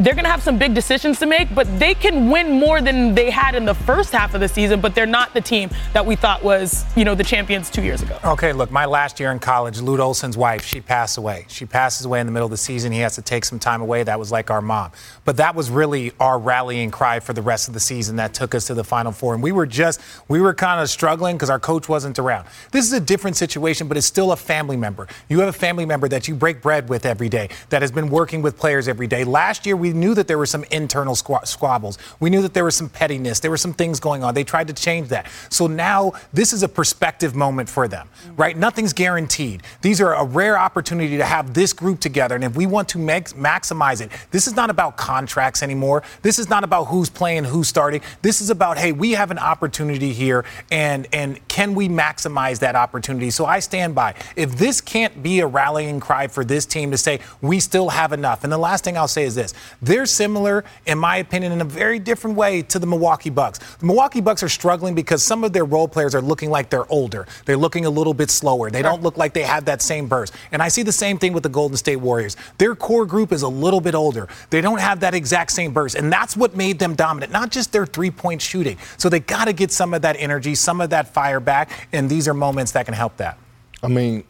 they're 0.00 0.14
going 0.14 0.24
to 0.24 0.30
have 0.30 0.42
some 0.42 0.58
big 0.58 0.74
decisions 0.74 1.18
to 1.18 1.26
make, 1.26 1.52
but 1.54 1.66
they 1.78 1.94
can 1.94 2.30
win 2.30 2.52
more 2.52 2.80
than 2.80 3.14
they 3.14 3.30
had 3.30 3.54
in 3.54 3.64
the 3.64 3.74
first 3.74 4.12
half 4.12 4.34
of 4.34 4.40
the 4.40 4.48
season, 4.48 4.80
but 4.80 4.94
they're 4.94 5.06
not 5.06 5.34
the 5.34 5.40
team 5.40 5.70
that 5.92 6.04
we 6.04 6.14
thought 6.14 6.42
was, 6.42 6.84
you 6.96 7.04
know, 7.04 7.14
the 7.14 7.24
champions 7.24 7.68
two 7.68 7.82
years 7.82 8.02
ago. 8.02 8.18
Okay, 8.24 8.52
look, 8.52 8.70
my 8.70 8.84
last 8.84 9.18
year 9.18 9.32
in 9.32 9.38
college, 9.38 9.80
Lute 9.80 10.00
Olson's 10.00 10.36
wife, 10.36 10.64
she 10.64 10.80
passed 10.80 11.18
away. 11.18 11.46
She 11.48 11.66
passes 11.66 12.06
away 12.06 12.20
in 12.20 12.26
the 12.26 12.32
middle 12.32 12.46
of 12.46 12.50
the 12.50 12.56
season. 12.56 12.92
He 12.92 13.00
has 13.00 13.16
to 13.16 13.22
take 13.22 13.44
some 13.44 13.58
time 13.58 13.80
away. 13.80 14.02
That 14.04 14.18
was 14.18 14.30
like 14.30 14.50
our 14.50 14.62
mom. 14.62 14.92
But 15.24 15.36
that 15.38 15.54
was 15.54 15.70
really 15.70 16.12
our 16.20 16.38
rallying 16.38 16.90
cry 16.90 17.20
for 17.20 17.32
the 17.32 17.42
rest 17.42 17.68
of 17.68 17.74
the 17.74 17.80
season 17.80 18.16
that 18.16 18.34
took 18.34 18.54
us 18.54 18.66
to 18.68 18.74
the 18.74 18.84
Final 18.84 19.12
Four. 19.12 19.34
And 19.34 19.42
we 19.42 19.52
were 19.52 19.66
just, 19.66 20.00
we 20.28 20.40
were 20.40 20.54
kind 20.54 20.80
of 20.80 20.88
struggling 20.88 21.36
because 21.36 21.50
our 21.50 21.60
coach 21.60 21.88
wasn't 21.88 22.18
around. 22.18 22.46
This 22.70 22.84
is 22.84 22.92
a 22.92 23.00
different 23.00 23.36
situation, 23.36 23.88
but 23.88 23.96
it's 23.96 24.06
still 24.06 24.32
a 24.32 24.36
family 24.36 24.76
member. 24.76 25.08
You 25.28 25.40
have 25.40 25.48
a 25.48 25.52
family 25.52 25.86
member 25.86 26.08
that 26.08 26.28
you 26.28 26.34
break 26.34 26.62
bread 26.62 26.88
with 26.88 27.04
every 27.04 27.28
day, 27.28 27.48
that 27.70 27.82
has 27.82 27.90
been 27.90 28.08
working 28.08 28.42
with 28.42 28.56
players 28.56 28.86
every 28.86 29.06
day. 29.06 29.24
Last 29.24 29.66
year, 29.66 29.76
we 29.76 29.87
we 29.92 29.98
knew 29.98 30.14
that 30.14 30.28
there 30.28 30.38
were 30.38 30.46
some 30.46 30.64
internal 30.70 31.14
squabbles. 31.14 31.98
We 32.20 32.30
knew 32.30 32.42
that 32.42 32.54
there 32.54 32.64
was 32.64 32.76
some 32.76 32.88
pettiness. 32.88 33.40
There 33.40 33.50
were 33.50 33.56
some 33.56 33.72
things 33.72 34.00
going 34.00 34.22
on. 34.22 34.34
They 34.34 34.44
tried 34.44 34.68
to 34.68 34.72
change 34.74 35.08
that. 35.08 35.26
So 35.50 35.66
now 35.66 36.12
this 36.32 36.52
is 36.52 36.62
a 36.62 36.68
perspective 36.68 37.34
moment 37.34 37.68
for 37.68 37.88
them, 37.88 38.08
mm. 38.26 38.38
right? 38.38 38.56
Nothing's 38.56 38.92
guaranteed. 38.92 39.62
These 39.82 40.00
are 40.00 40.14
a 40.14 40.24
rare 40.24 40.58
opportunity 40.58 41.16
to 41.16 41.24
have 41.24 41.54
this 41.54 41.72
group 41.72 42.00
together. 42.00 42.34
And 42.34 42.44
if 42.44 42.56
we 42.56 42.66
want 42.66 42.88
to 42.90 42.98
max- 42.98 43.32
maximize 43.32 44.00
it, 44.00 44.10
this 44.30 44.46
is 44.46 44.54
not 44.54 44.70
about 44.70 44.96
contracts 44.96 45.62
anymore. 45.62 46.02
This 46.22 46.38
is 46.38 46.48
not 46.48 46.64
about 46.64 46.84
who's 46.84 47.08
playing, 47.08 47.44
who's 47.44 47.68
starting. 47.68 48.00
This 48.22 48.40
is 48.40 48.50
about, 48.50 48.78
hey, 48.78 48.92
we 48.92 49.12
have 49.12 49.30
an 49.30 49.38
opportunity 49.38 50.12
here, 50.12 50.44
and 50.70 51.06
and 51.12 51.46
can 51.48 51.74
we 51.74 51.88
maximize 51.88 52.58
that 52.60 52.76
opportunity? 52.76 53.30
So 53.30 53.46
I 53.46 53.60
stand 53.60 53.94
by. 53.94 54.14
If 54.36 54.56
this 54.58 54.80
can't 54.80 55.22
be 55.22 55.40
a 55.40 55.46
rallying 55.46 56.00
cry 56.00 56.28
for 56.28 56.44
this 56.44 56.66
team 56.66 56.90
to 56.90 56.98
say 56.98 57.20
we 57.40 57.60
still 57.60 57.88
have 57.88 58.12
enough, 58.12 58.44
and 58.44 58.52
the 58.52 58.58
last 58.58 58.84
thing 58.84 58.96
I'll 58.96 59.08
say 59.08 59.24
is 59.24 59.34
this: 59.34 59.54
they're 59.80 60.06
similar, 60.06 60.64
in 60.86 60.98
my 60.98 61.18
opinion, 61.18 61.52
in 61.52 61.60
a 61.60 61.64
very 61.64 61.98
different 61.98 62.36
way 62.36 62.62
to 62.62 62.78
the 62.78 62.86
Milwaukee 62.86 63.30
Bucks. 63.30 63.58
The 63.76 63.86
Milwaukee 63.86 64.20
Bucks 64.20 64.42
are 64.42 64.48
struggling 64.48 64.94
because 64.94 65.22
some 65.22 65.44
of 65.44 65.52
their 65.52 65.64
role 65.64 65.86
players 65.86 66.14
are 66.14 66.20
looking 66.20 66.50
like 66.50 66.70
they're 66.70 66.90
older. 66.90 67.26
They're 67.44 67.56
looking 67.56 67.86
a 67.86 67.90
little 67.90 68.14
bit 68.14 68.30
slower. 68.30 68.70
They 68.70 68.82
don't 68.82 69.02
look 69.02 69.16
like 69.16 69.34
they 69.34 69.42
have 69.42 69.66
that 69.66 69.80
same 69.80 70.08
burst. 70.08 70.34
And 70.50 70.60
I 70.60 70.68
see 70.68 70.82
the 70.82 70.92
same 70.92 71.18
thing 71.18 71.32
with 71.32 71.42
the 71.42 71.48
Golden 71.48 71.76
State 71.76 71.96
Warriors. 71.96 72.36
Their 72.58 72.74
core 72.74 73.06
group 73.06 73.32
is 73.32 73.42
a 73.42 73.48
little 73.48 73.80
bit 73.80 73.94
older. 73.94 74.28
They 74.50 74.60
don't 74.60 74.80
have 74.80 75.00
that 75.00 75.14
exact 75.14 75.52
same 75.52 75.72
burst. 75.72 75.94
And 75.94 76.12
that's 76.12 76.36
what 76.36 76.56
made 76.56 76.78
them 76.78 76.94
dominant, 76.94 77.30
not 77.32 77.50
just 77.50 77.72
their 77.72 77.86
three 77.86 78.10
point 78.10 78.42
shooting. 78.42 78.78
So 78.96 79.08
they 79.08 79.20
got 79.20 79.44
to 79.44 79.52
get 79.52 79.70
some 79.70 79.94
of 79.94 80.02
that 80.02 80.16
energy, 80.18 80.54
some 80.54 80.80
of 80.80 80.90
that 80.90 81.14
fire 81.14 81.40
back. 81.40 81.88
And 81.92 82.10
these 82.10 82.26
are 82.26 82.34
moments 82.34 82.72
that 82.72 82.84
can 82.84 82.94
help 82.94 83.16
that. 83.18 83.38
I 83.82 83.86
mean, 83.88 84.24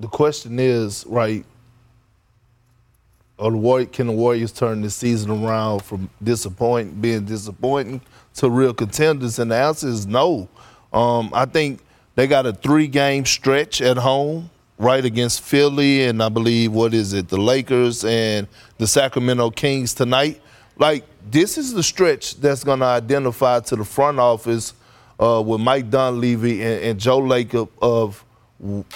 the 0.00 0.08
question 0.08 0.58
is, 0.58 1.06
right, 1.06 1.44
or 3.42 3.50
the 3.50 3.86
can 3.86 4.06
the 4.06 4.12
Warriors 4.12 4.52
turn 4.52 4.82
this 4.82 4.94
season 4.94 5.30
around 5.30 5.80
from 5.80 6.08
disappointing, 6.22 7.00
being 7.00 7.24
disappointing 7.24 8.00
to 8.34 8.48
real 8.48 8.72
contenders? 8.72 9.40
And 9.40 9.50
the 9.50 9.56
answer 9.56 9.88
is 9.88 10.06
no. 10.06 10.48
Um, 10.92 11.30
I 11.34 11.46
think 11.46 11.80
they 12.14 12.28
got 12.28 12.46
a 12.46 12.52
three-game 12.52 13.24
stretch 13.24 13.82
at 13.82 13.96
home, 13.96 14.48
right 14.78 15.04
against 15.04 15.40
Philly, 15.40 16.04
and 16.04 16.22
I 16.22 16.28
believe 16.28 16.72
what 16.72 16.94
is 16.94 17.14
it, 17.14 17.28
the 17.28 17.36
Lakers 17.36 18.04
and 18.04 18.46
the 18.78 18.86
Sacramento 18.86 19.50
Kings 19.50 19.92
tonight. 19.92 20.40
Like 20.78 21.04
this 21.28 21.58
is 21.58 21.72
the 21.72 21.82
stretch 21.82 22.36
that's 22.36 22.62
going 22.62 22.78
to 22.78 22.86
identify 22.86 23.58
to 23.60 23.76
the 23.76 23.84
front 23.84 24.20
office 24.20 24.74
uh, 25.18 25.42
with 25.44 25.60
Mike 25.60 25.90
Dunleavy 25.90 26.62
and, 26.62 26.84
and 26.84 27.00
Joe 27.00 27.20
Lacob 27.20 27.70
of 27.80 28.24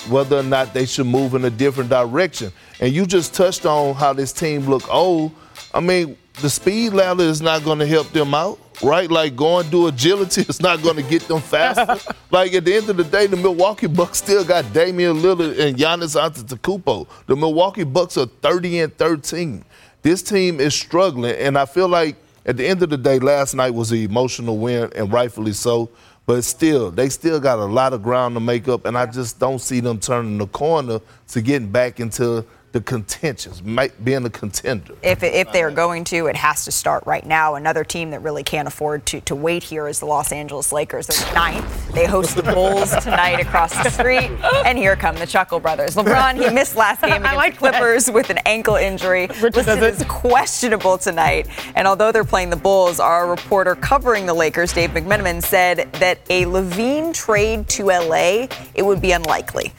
whether 0.08 0.38
or 0.38 0.42
not 0.44 0.72
they 0.72 0.86
should 0.86 1.06
move 1.06 1.34
in 1.34 1.44
a 1.44 1.50
different 1.50 1.90
direction. 1.90 2.52
And 2.80 2.94
you 2.94 3.04
just 3.04 3.34
touched 3.34 3.66
on 3.66 3.94
how 3.94 4.12
this 4.12 4.32
team 4.32 4.66
look 4.66 4.88
old. 4.92 5.32
I 5.74 5.80
mean, 5.80 6.16
the 6.40 6.48
speed 6.48 6.92
ladder 6.92 7.24
is 7.24 7.40
not 7.40 7.64
going 7.64 7.78
to 7.80 7.86
help 7.86 8.10
them 8.10 8.34
out, 8.34 8.60
right? 8.82 9.10
Like 9.10 9.34
going 9.34 9.68
do 9.70 9.88
agility 9.88 10.42
is 10.42 10.60
not 10.60 10.82
going 10.82 10.96
to 10.96 11.02
get 11.02 11.22
them 11.22 11.40
faster. 11.40 11.98
like 12.30 12.54
at 12.54 12.64
the 12.64 12.74
end 12.74 12.88
of 12.88 12.96
the 12.96 13.04
day, 13.04 13.26
the 13.26 13.36
Milwaukee 13.36 13.88
Bucks 13.88 14.18
still 14.18 14.44
got 14.44 14.72
Damian 14.72 15.16
Lillard 15.16 15.58
and 15.58 15.76
Giannis 15.76 16.14
Antetokounmpo. 16.14 17.08
The 17.26 17.34
Milwaukee 17.34 17.84
Bucks 17.84 18.16
are 18.16 18.26
30 18.26 18.80
and 18.80 18.96
13. 18.96 19.64
This 20.02 20.22
team 20.22 20.60
is 20.60 20.74
struggling, 20.74 21.34
and 21.34 21.58
I 21.58 21.64
feel 21.64 21.88
like 21.88 22.16
at 22.44 22.56
the 22.56 22.66
end 22.66 22.82
of 22.82 22.90
the 22.90 22.96
day, 22.96 23.18
last 23.18 23.54
night 23.54 23.70
was 23.70 23.90
an 23.90 23.98
emotional 23.98 24.58
win, 24.58 24.92
and 24.94 25.12
rightfully 25.12 25.52
so. 25.52 25.90
But 26.26 26.42
still, 26.42 26.90
they 26.90 27.08
still 27.08 27.38
got 27.38 27.60
a 27.60 27.64
lot 27.64 27.92
of 27.92 28.02
ground 28.02 28.34
to 28.34 28.40
make 28.40 28.66
up, 28.66 28.84
and 28.84 28.98
I 28.98 29.06
just 29.06 29.38
don't 29.38 29.60
see 29.60 29.78
them 29.78 30.00
turning 30.00 30.38
the 30.38 30.48
corner 30.48 31.00
to 31.28 31.40
getting 31.40 31.70
back 31.70 32.00
into 32.00 32.44
the 32.76 32.82
contentions, 32.82 33.62
might 33.62 34.04
being 34.04 34.26
a 34.26 34.28
contender. 34.28 34.94
If, 35.02 35.22
if 35.22 35.50
they're 35.50 35.70
going 35.70 36.04
to, 36.04 36.26
it 36.26 36.36
has 36.36 36.66
to 36.66 36.70
start 36.70 37.06
right 37.06 37.24
now. 37.24 37.54
Another 37.54 37.84
team 37.84 38.10
that 38.10 38.20
really 38.20 38.44
can't 38.44 38.68
afford 38.68 39.06
to, 39.06 39.22
to 39.22 39.34
wait 39.34 39.62
here 39.62 39.88
is 39.88 39.98
the 39.98 40.04
Los 40.04 40.30
Angeles 40.30 40.72
Lakers. 40.72 41.06
They're 41.06 41.32
ninth. 41.32 41.92
They 41.94 42.04
host 42.04 42.36
the 42.36 42.42
Bulls 42.42 42.94
tonight 43.02 43.40
across 43.40 43.72
the 43.82 43.88
street. 43.88 44.30
And 44.66 44.76
here 44.76 44.94
come 44.94 45.16
the 45.16 45.26
Chuckle 45.26 45.58
Brothers. 45.58 45.94
LeBron, 45.94 46.34
he 46.34 46.52
missed 46.52 46.76
last 46.76 47.00
game 47.00 47.12
against 47.14 47.34
like 47.34 47.54
the 47.54 47.58
Clippers 47.60 48.10
with 48.10 48.28
an 48.28 48.40
ankle 48.44 48.76
injury. 48.76 49.26
Listed 49.40 49.82
as 49.82 50.04
questionable 50.04 50.98
tonight. 50.98 51.48
And 51.76 51.88
although 51.88 52.12
they're 52.12 52.24
playing 52.24 52.50
the 52.50 52.56
Bulls, 52.56 53.00
our 53.00 53.26
reporter 53.26 53.74
covering 53.74 54.26
the 54.26 54.34
Lakers, 54.34 54.74
Dave 54.74 54.90
McMenamin, 54.90 55.42
said 55.42 55.90
that 55.94 56.18
a 56.28 56.44
LaVine 56.44 57.14
trade 57.14 57.68
to 57.70 57.86
LA, 57.86 58.48
it 58.74 58.84
would 58.84 59.00
be 59.00 59.12
unlikely. 59.12 59.72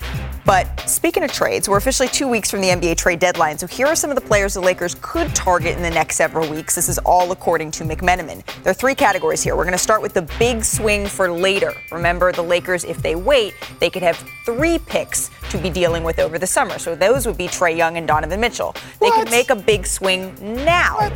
But 0.47 0.79
speaking 0.89 1.25
of 1.25 1.33
trades, 1.33 1.67
we're 1.67 1.75
officially 1.75 2.07
two 2.07 2.25
weeks 2.25 2.49
from 2.49 2.61
the 2.61 2.69
NBA 2.69 2.95
trade 2.95 3.19
deadline. 3.19 3.57
So 3.57 3.67
here 3.67 3.85
are 3.85 3.97
some 3.97 4.09
of 4.09 4.15
the 4.15 4.21
players 4.21 4.53
the 4.53 4.61
Lakers 4.61 4.95
could 5.01 5.35
target 5.35 5.75
in 5.75 5.83
the 5.83 5.89
next 5.89 6.15
several 6.15 6.49
weeks. 6.49 6.73
This 6.73 6.87
is 6.87 6.97
all 6.99 7.33
according 7.33 7.71
to 7.71 7.83
McMenamin. 7.83 8.45
There 8.63 8.71
are 8.71 8.73
three 8.73 8.95
categories 8.95 9.43
here. 9.43 9.57
We're 9.57 9.65
going 9.65 9.73
to 9.73 9.77
start 9.77 10.01
with 10.01 10.13
the 10.13 10.21
big 10.39 10.63
swing 10.63 11.05
for 11.05 11.29
later. 11.29 11.73
Remember, 11.91 12.31
the 12.31 12.43
Lakers, 12.43 12.85
if 12.85 13.01
they 13.01 13.13
wait, 13.13 13.55
they 13.81 13.89
could 13.89 14.03
have 14.03 14.15
three 14.45 14.79
picks 14.79 15.29
to 15.49 15.57
be 15.57 15.69
dealing 15.69 16.05
with 16.05 16.17
over 16.17 16.39
the 16.39 16.47
summer. 16.47 16.79
So 16.79 16.95
those 16.95 17.27
would 17.27 17.37
be 17.37 17.49
Trae 17.49 17.75
Young 17.75 17.97
and 17.97 18.07
Donovan 18.07 18.39
Mitchell. 18.39 18.73
They 19.01 19.09
could 19.09 19.29
make 19.29 19.49
a 19.49 19.55
big 19.55 19.85
swing 19.85 20.33
now. 20.63 21.09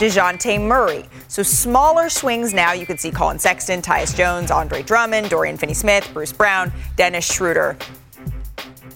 DeJounte 0.00 0.60
Murray. 0.60 1.04
So 1.28 1.44
smaller 1.44 2.08
swings 2.08 2.52
now. 2.52 2.72
You 2.72 2.86
could 2.86 2.98
see 2.98 3.12
Collin 3.12 3.38
Sexton, 3.38 3.82
Tyus 3.82 4.16
Jones, 4.16 4.50
Andre 4.50 4.82
Drummond, 4.82 5.30
Dorian 5.30 5.56
Finney-Smith, 5.56 6.10
Bruce 6.12 6.32
Brown, 6.32 6.72
Dennis 6.96 7.32
Schroeder. 7.32 7.78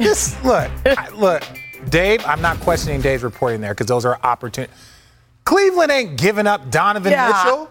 Just 0.01 0.43
look, 0.45 0.71
I- 0.87 1.09
look, 1.15 1.43
Dave. 1.89 2.25
I'm 2.27 2.41
not 2.41 2.61
questioning 2.61 3.01
Dave's 3.01 3.23
reporting 3.23 3.61
there 3.61 3.73
because 3.73 3.87
those 3.87 4.05
are 4.05 4.19
opportunities. 4.23 4.75
Cleveland 5.45 5.91
ain't 5.91 6.17
giving 6.19 6.47
up 6.47 6.71
Donovan 6.71 7.13
Yeah. 7.13 7.29
Mitchell. 7.29 7.71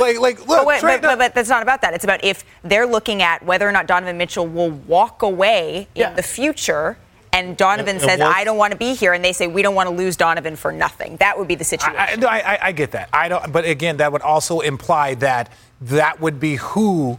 Like, 0.00 0.18
like, 0.18 0.38
look, 0.40 0.48
But, 0.48 0.66
wait, 0.66 0.82
but, 0.82 1.02
but, 1.02 1.18
but 1.18 1.34
that's 1.34 1.48
not 1.48 1.62
about 1.62 1.82
that. 1.82 1.92
It's 1.94 2.04
about 2.04 2.24
if 2.24 2.42
they're 2.62 2.86
looking 2.86 3.22
at 3.22 3.44
whether 3.44 3.68
or 3.68 3.72
not 3.72 3.86
Donovan 3.86 4.16
Mitchell 4.16 4.46
will 4.46 4.70
walk 4.70 5.22
away 5.22 5.88
in 5.94 6.14
the 6.16 6.22
future. 6.22 6.96
And 7.32 7.56
Donovan 7.56 7.96
And- 7.96 8.00
says, 8.00 8.20
and 8.20 8.22
"I 8.22 8.44
don't 8.44 8.56
want 8.58 8.70
to 8.70 8.76
be 8.78 8.94
here," 8.94 9.12
and 9.12 9.24
they 9.24 9.32
say, 9.32 9.48
"We 9.48 9.62
don't 9.62 9.74
want 9.74 9.88
to 9.88 9.94
lose 9.94 10.16
Donovan 10.16 10.54
for 10.54 10.70
nothing." 10.70 11.16
That 11.16 11.36
would 11.36 11.48
be 11.48 11.56
the 11.56 11.64
situation. 11.64 11.98
I, 12.00 12.12
I, 12.12 12.16
no, 12.16 12.28
I, 12.28 12.38
I- 12.54 12.58
I 12.68 12.72
get 12.72 12.92
that. 12.92 13.08
I 13.12 13.28
don't. 13.28 13.50
But 13.52 13.64
again, 13.64 13.96
that 13.96 14.12
would 14.12 14.22
also 14.22 14.60
imply 14.60 15.14
that 15.16 15.48
that 15.80 16.20
would 16.20 16.38
be 16.38 16.54
who 16.56 17.18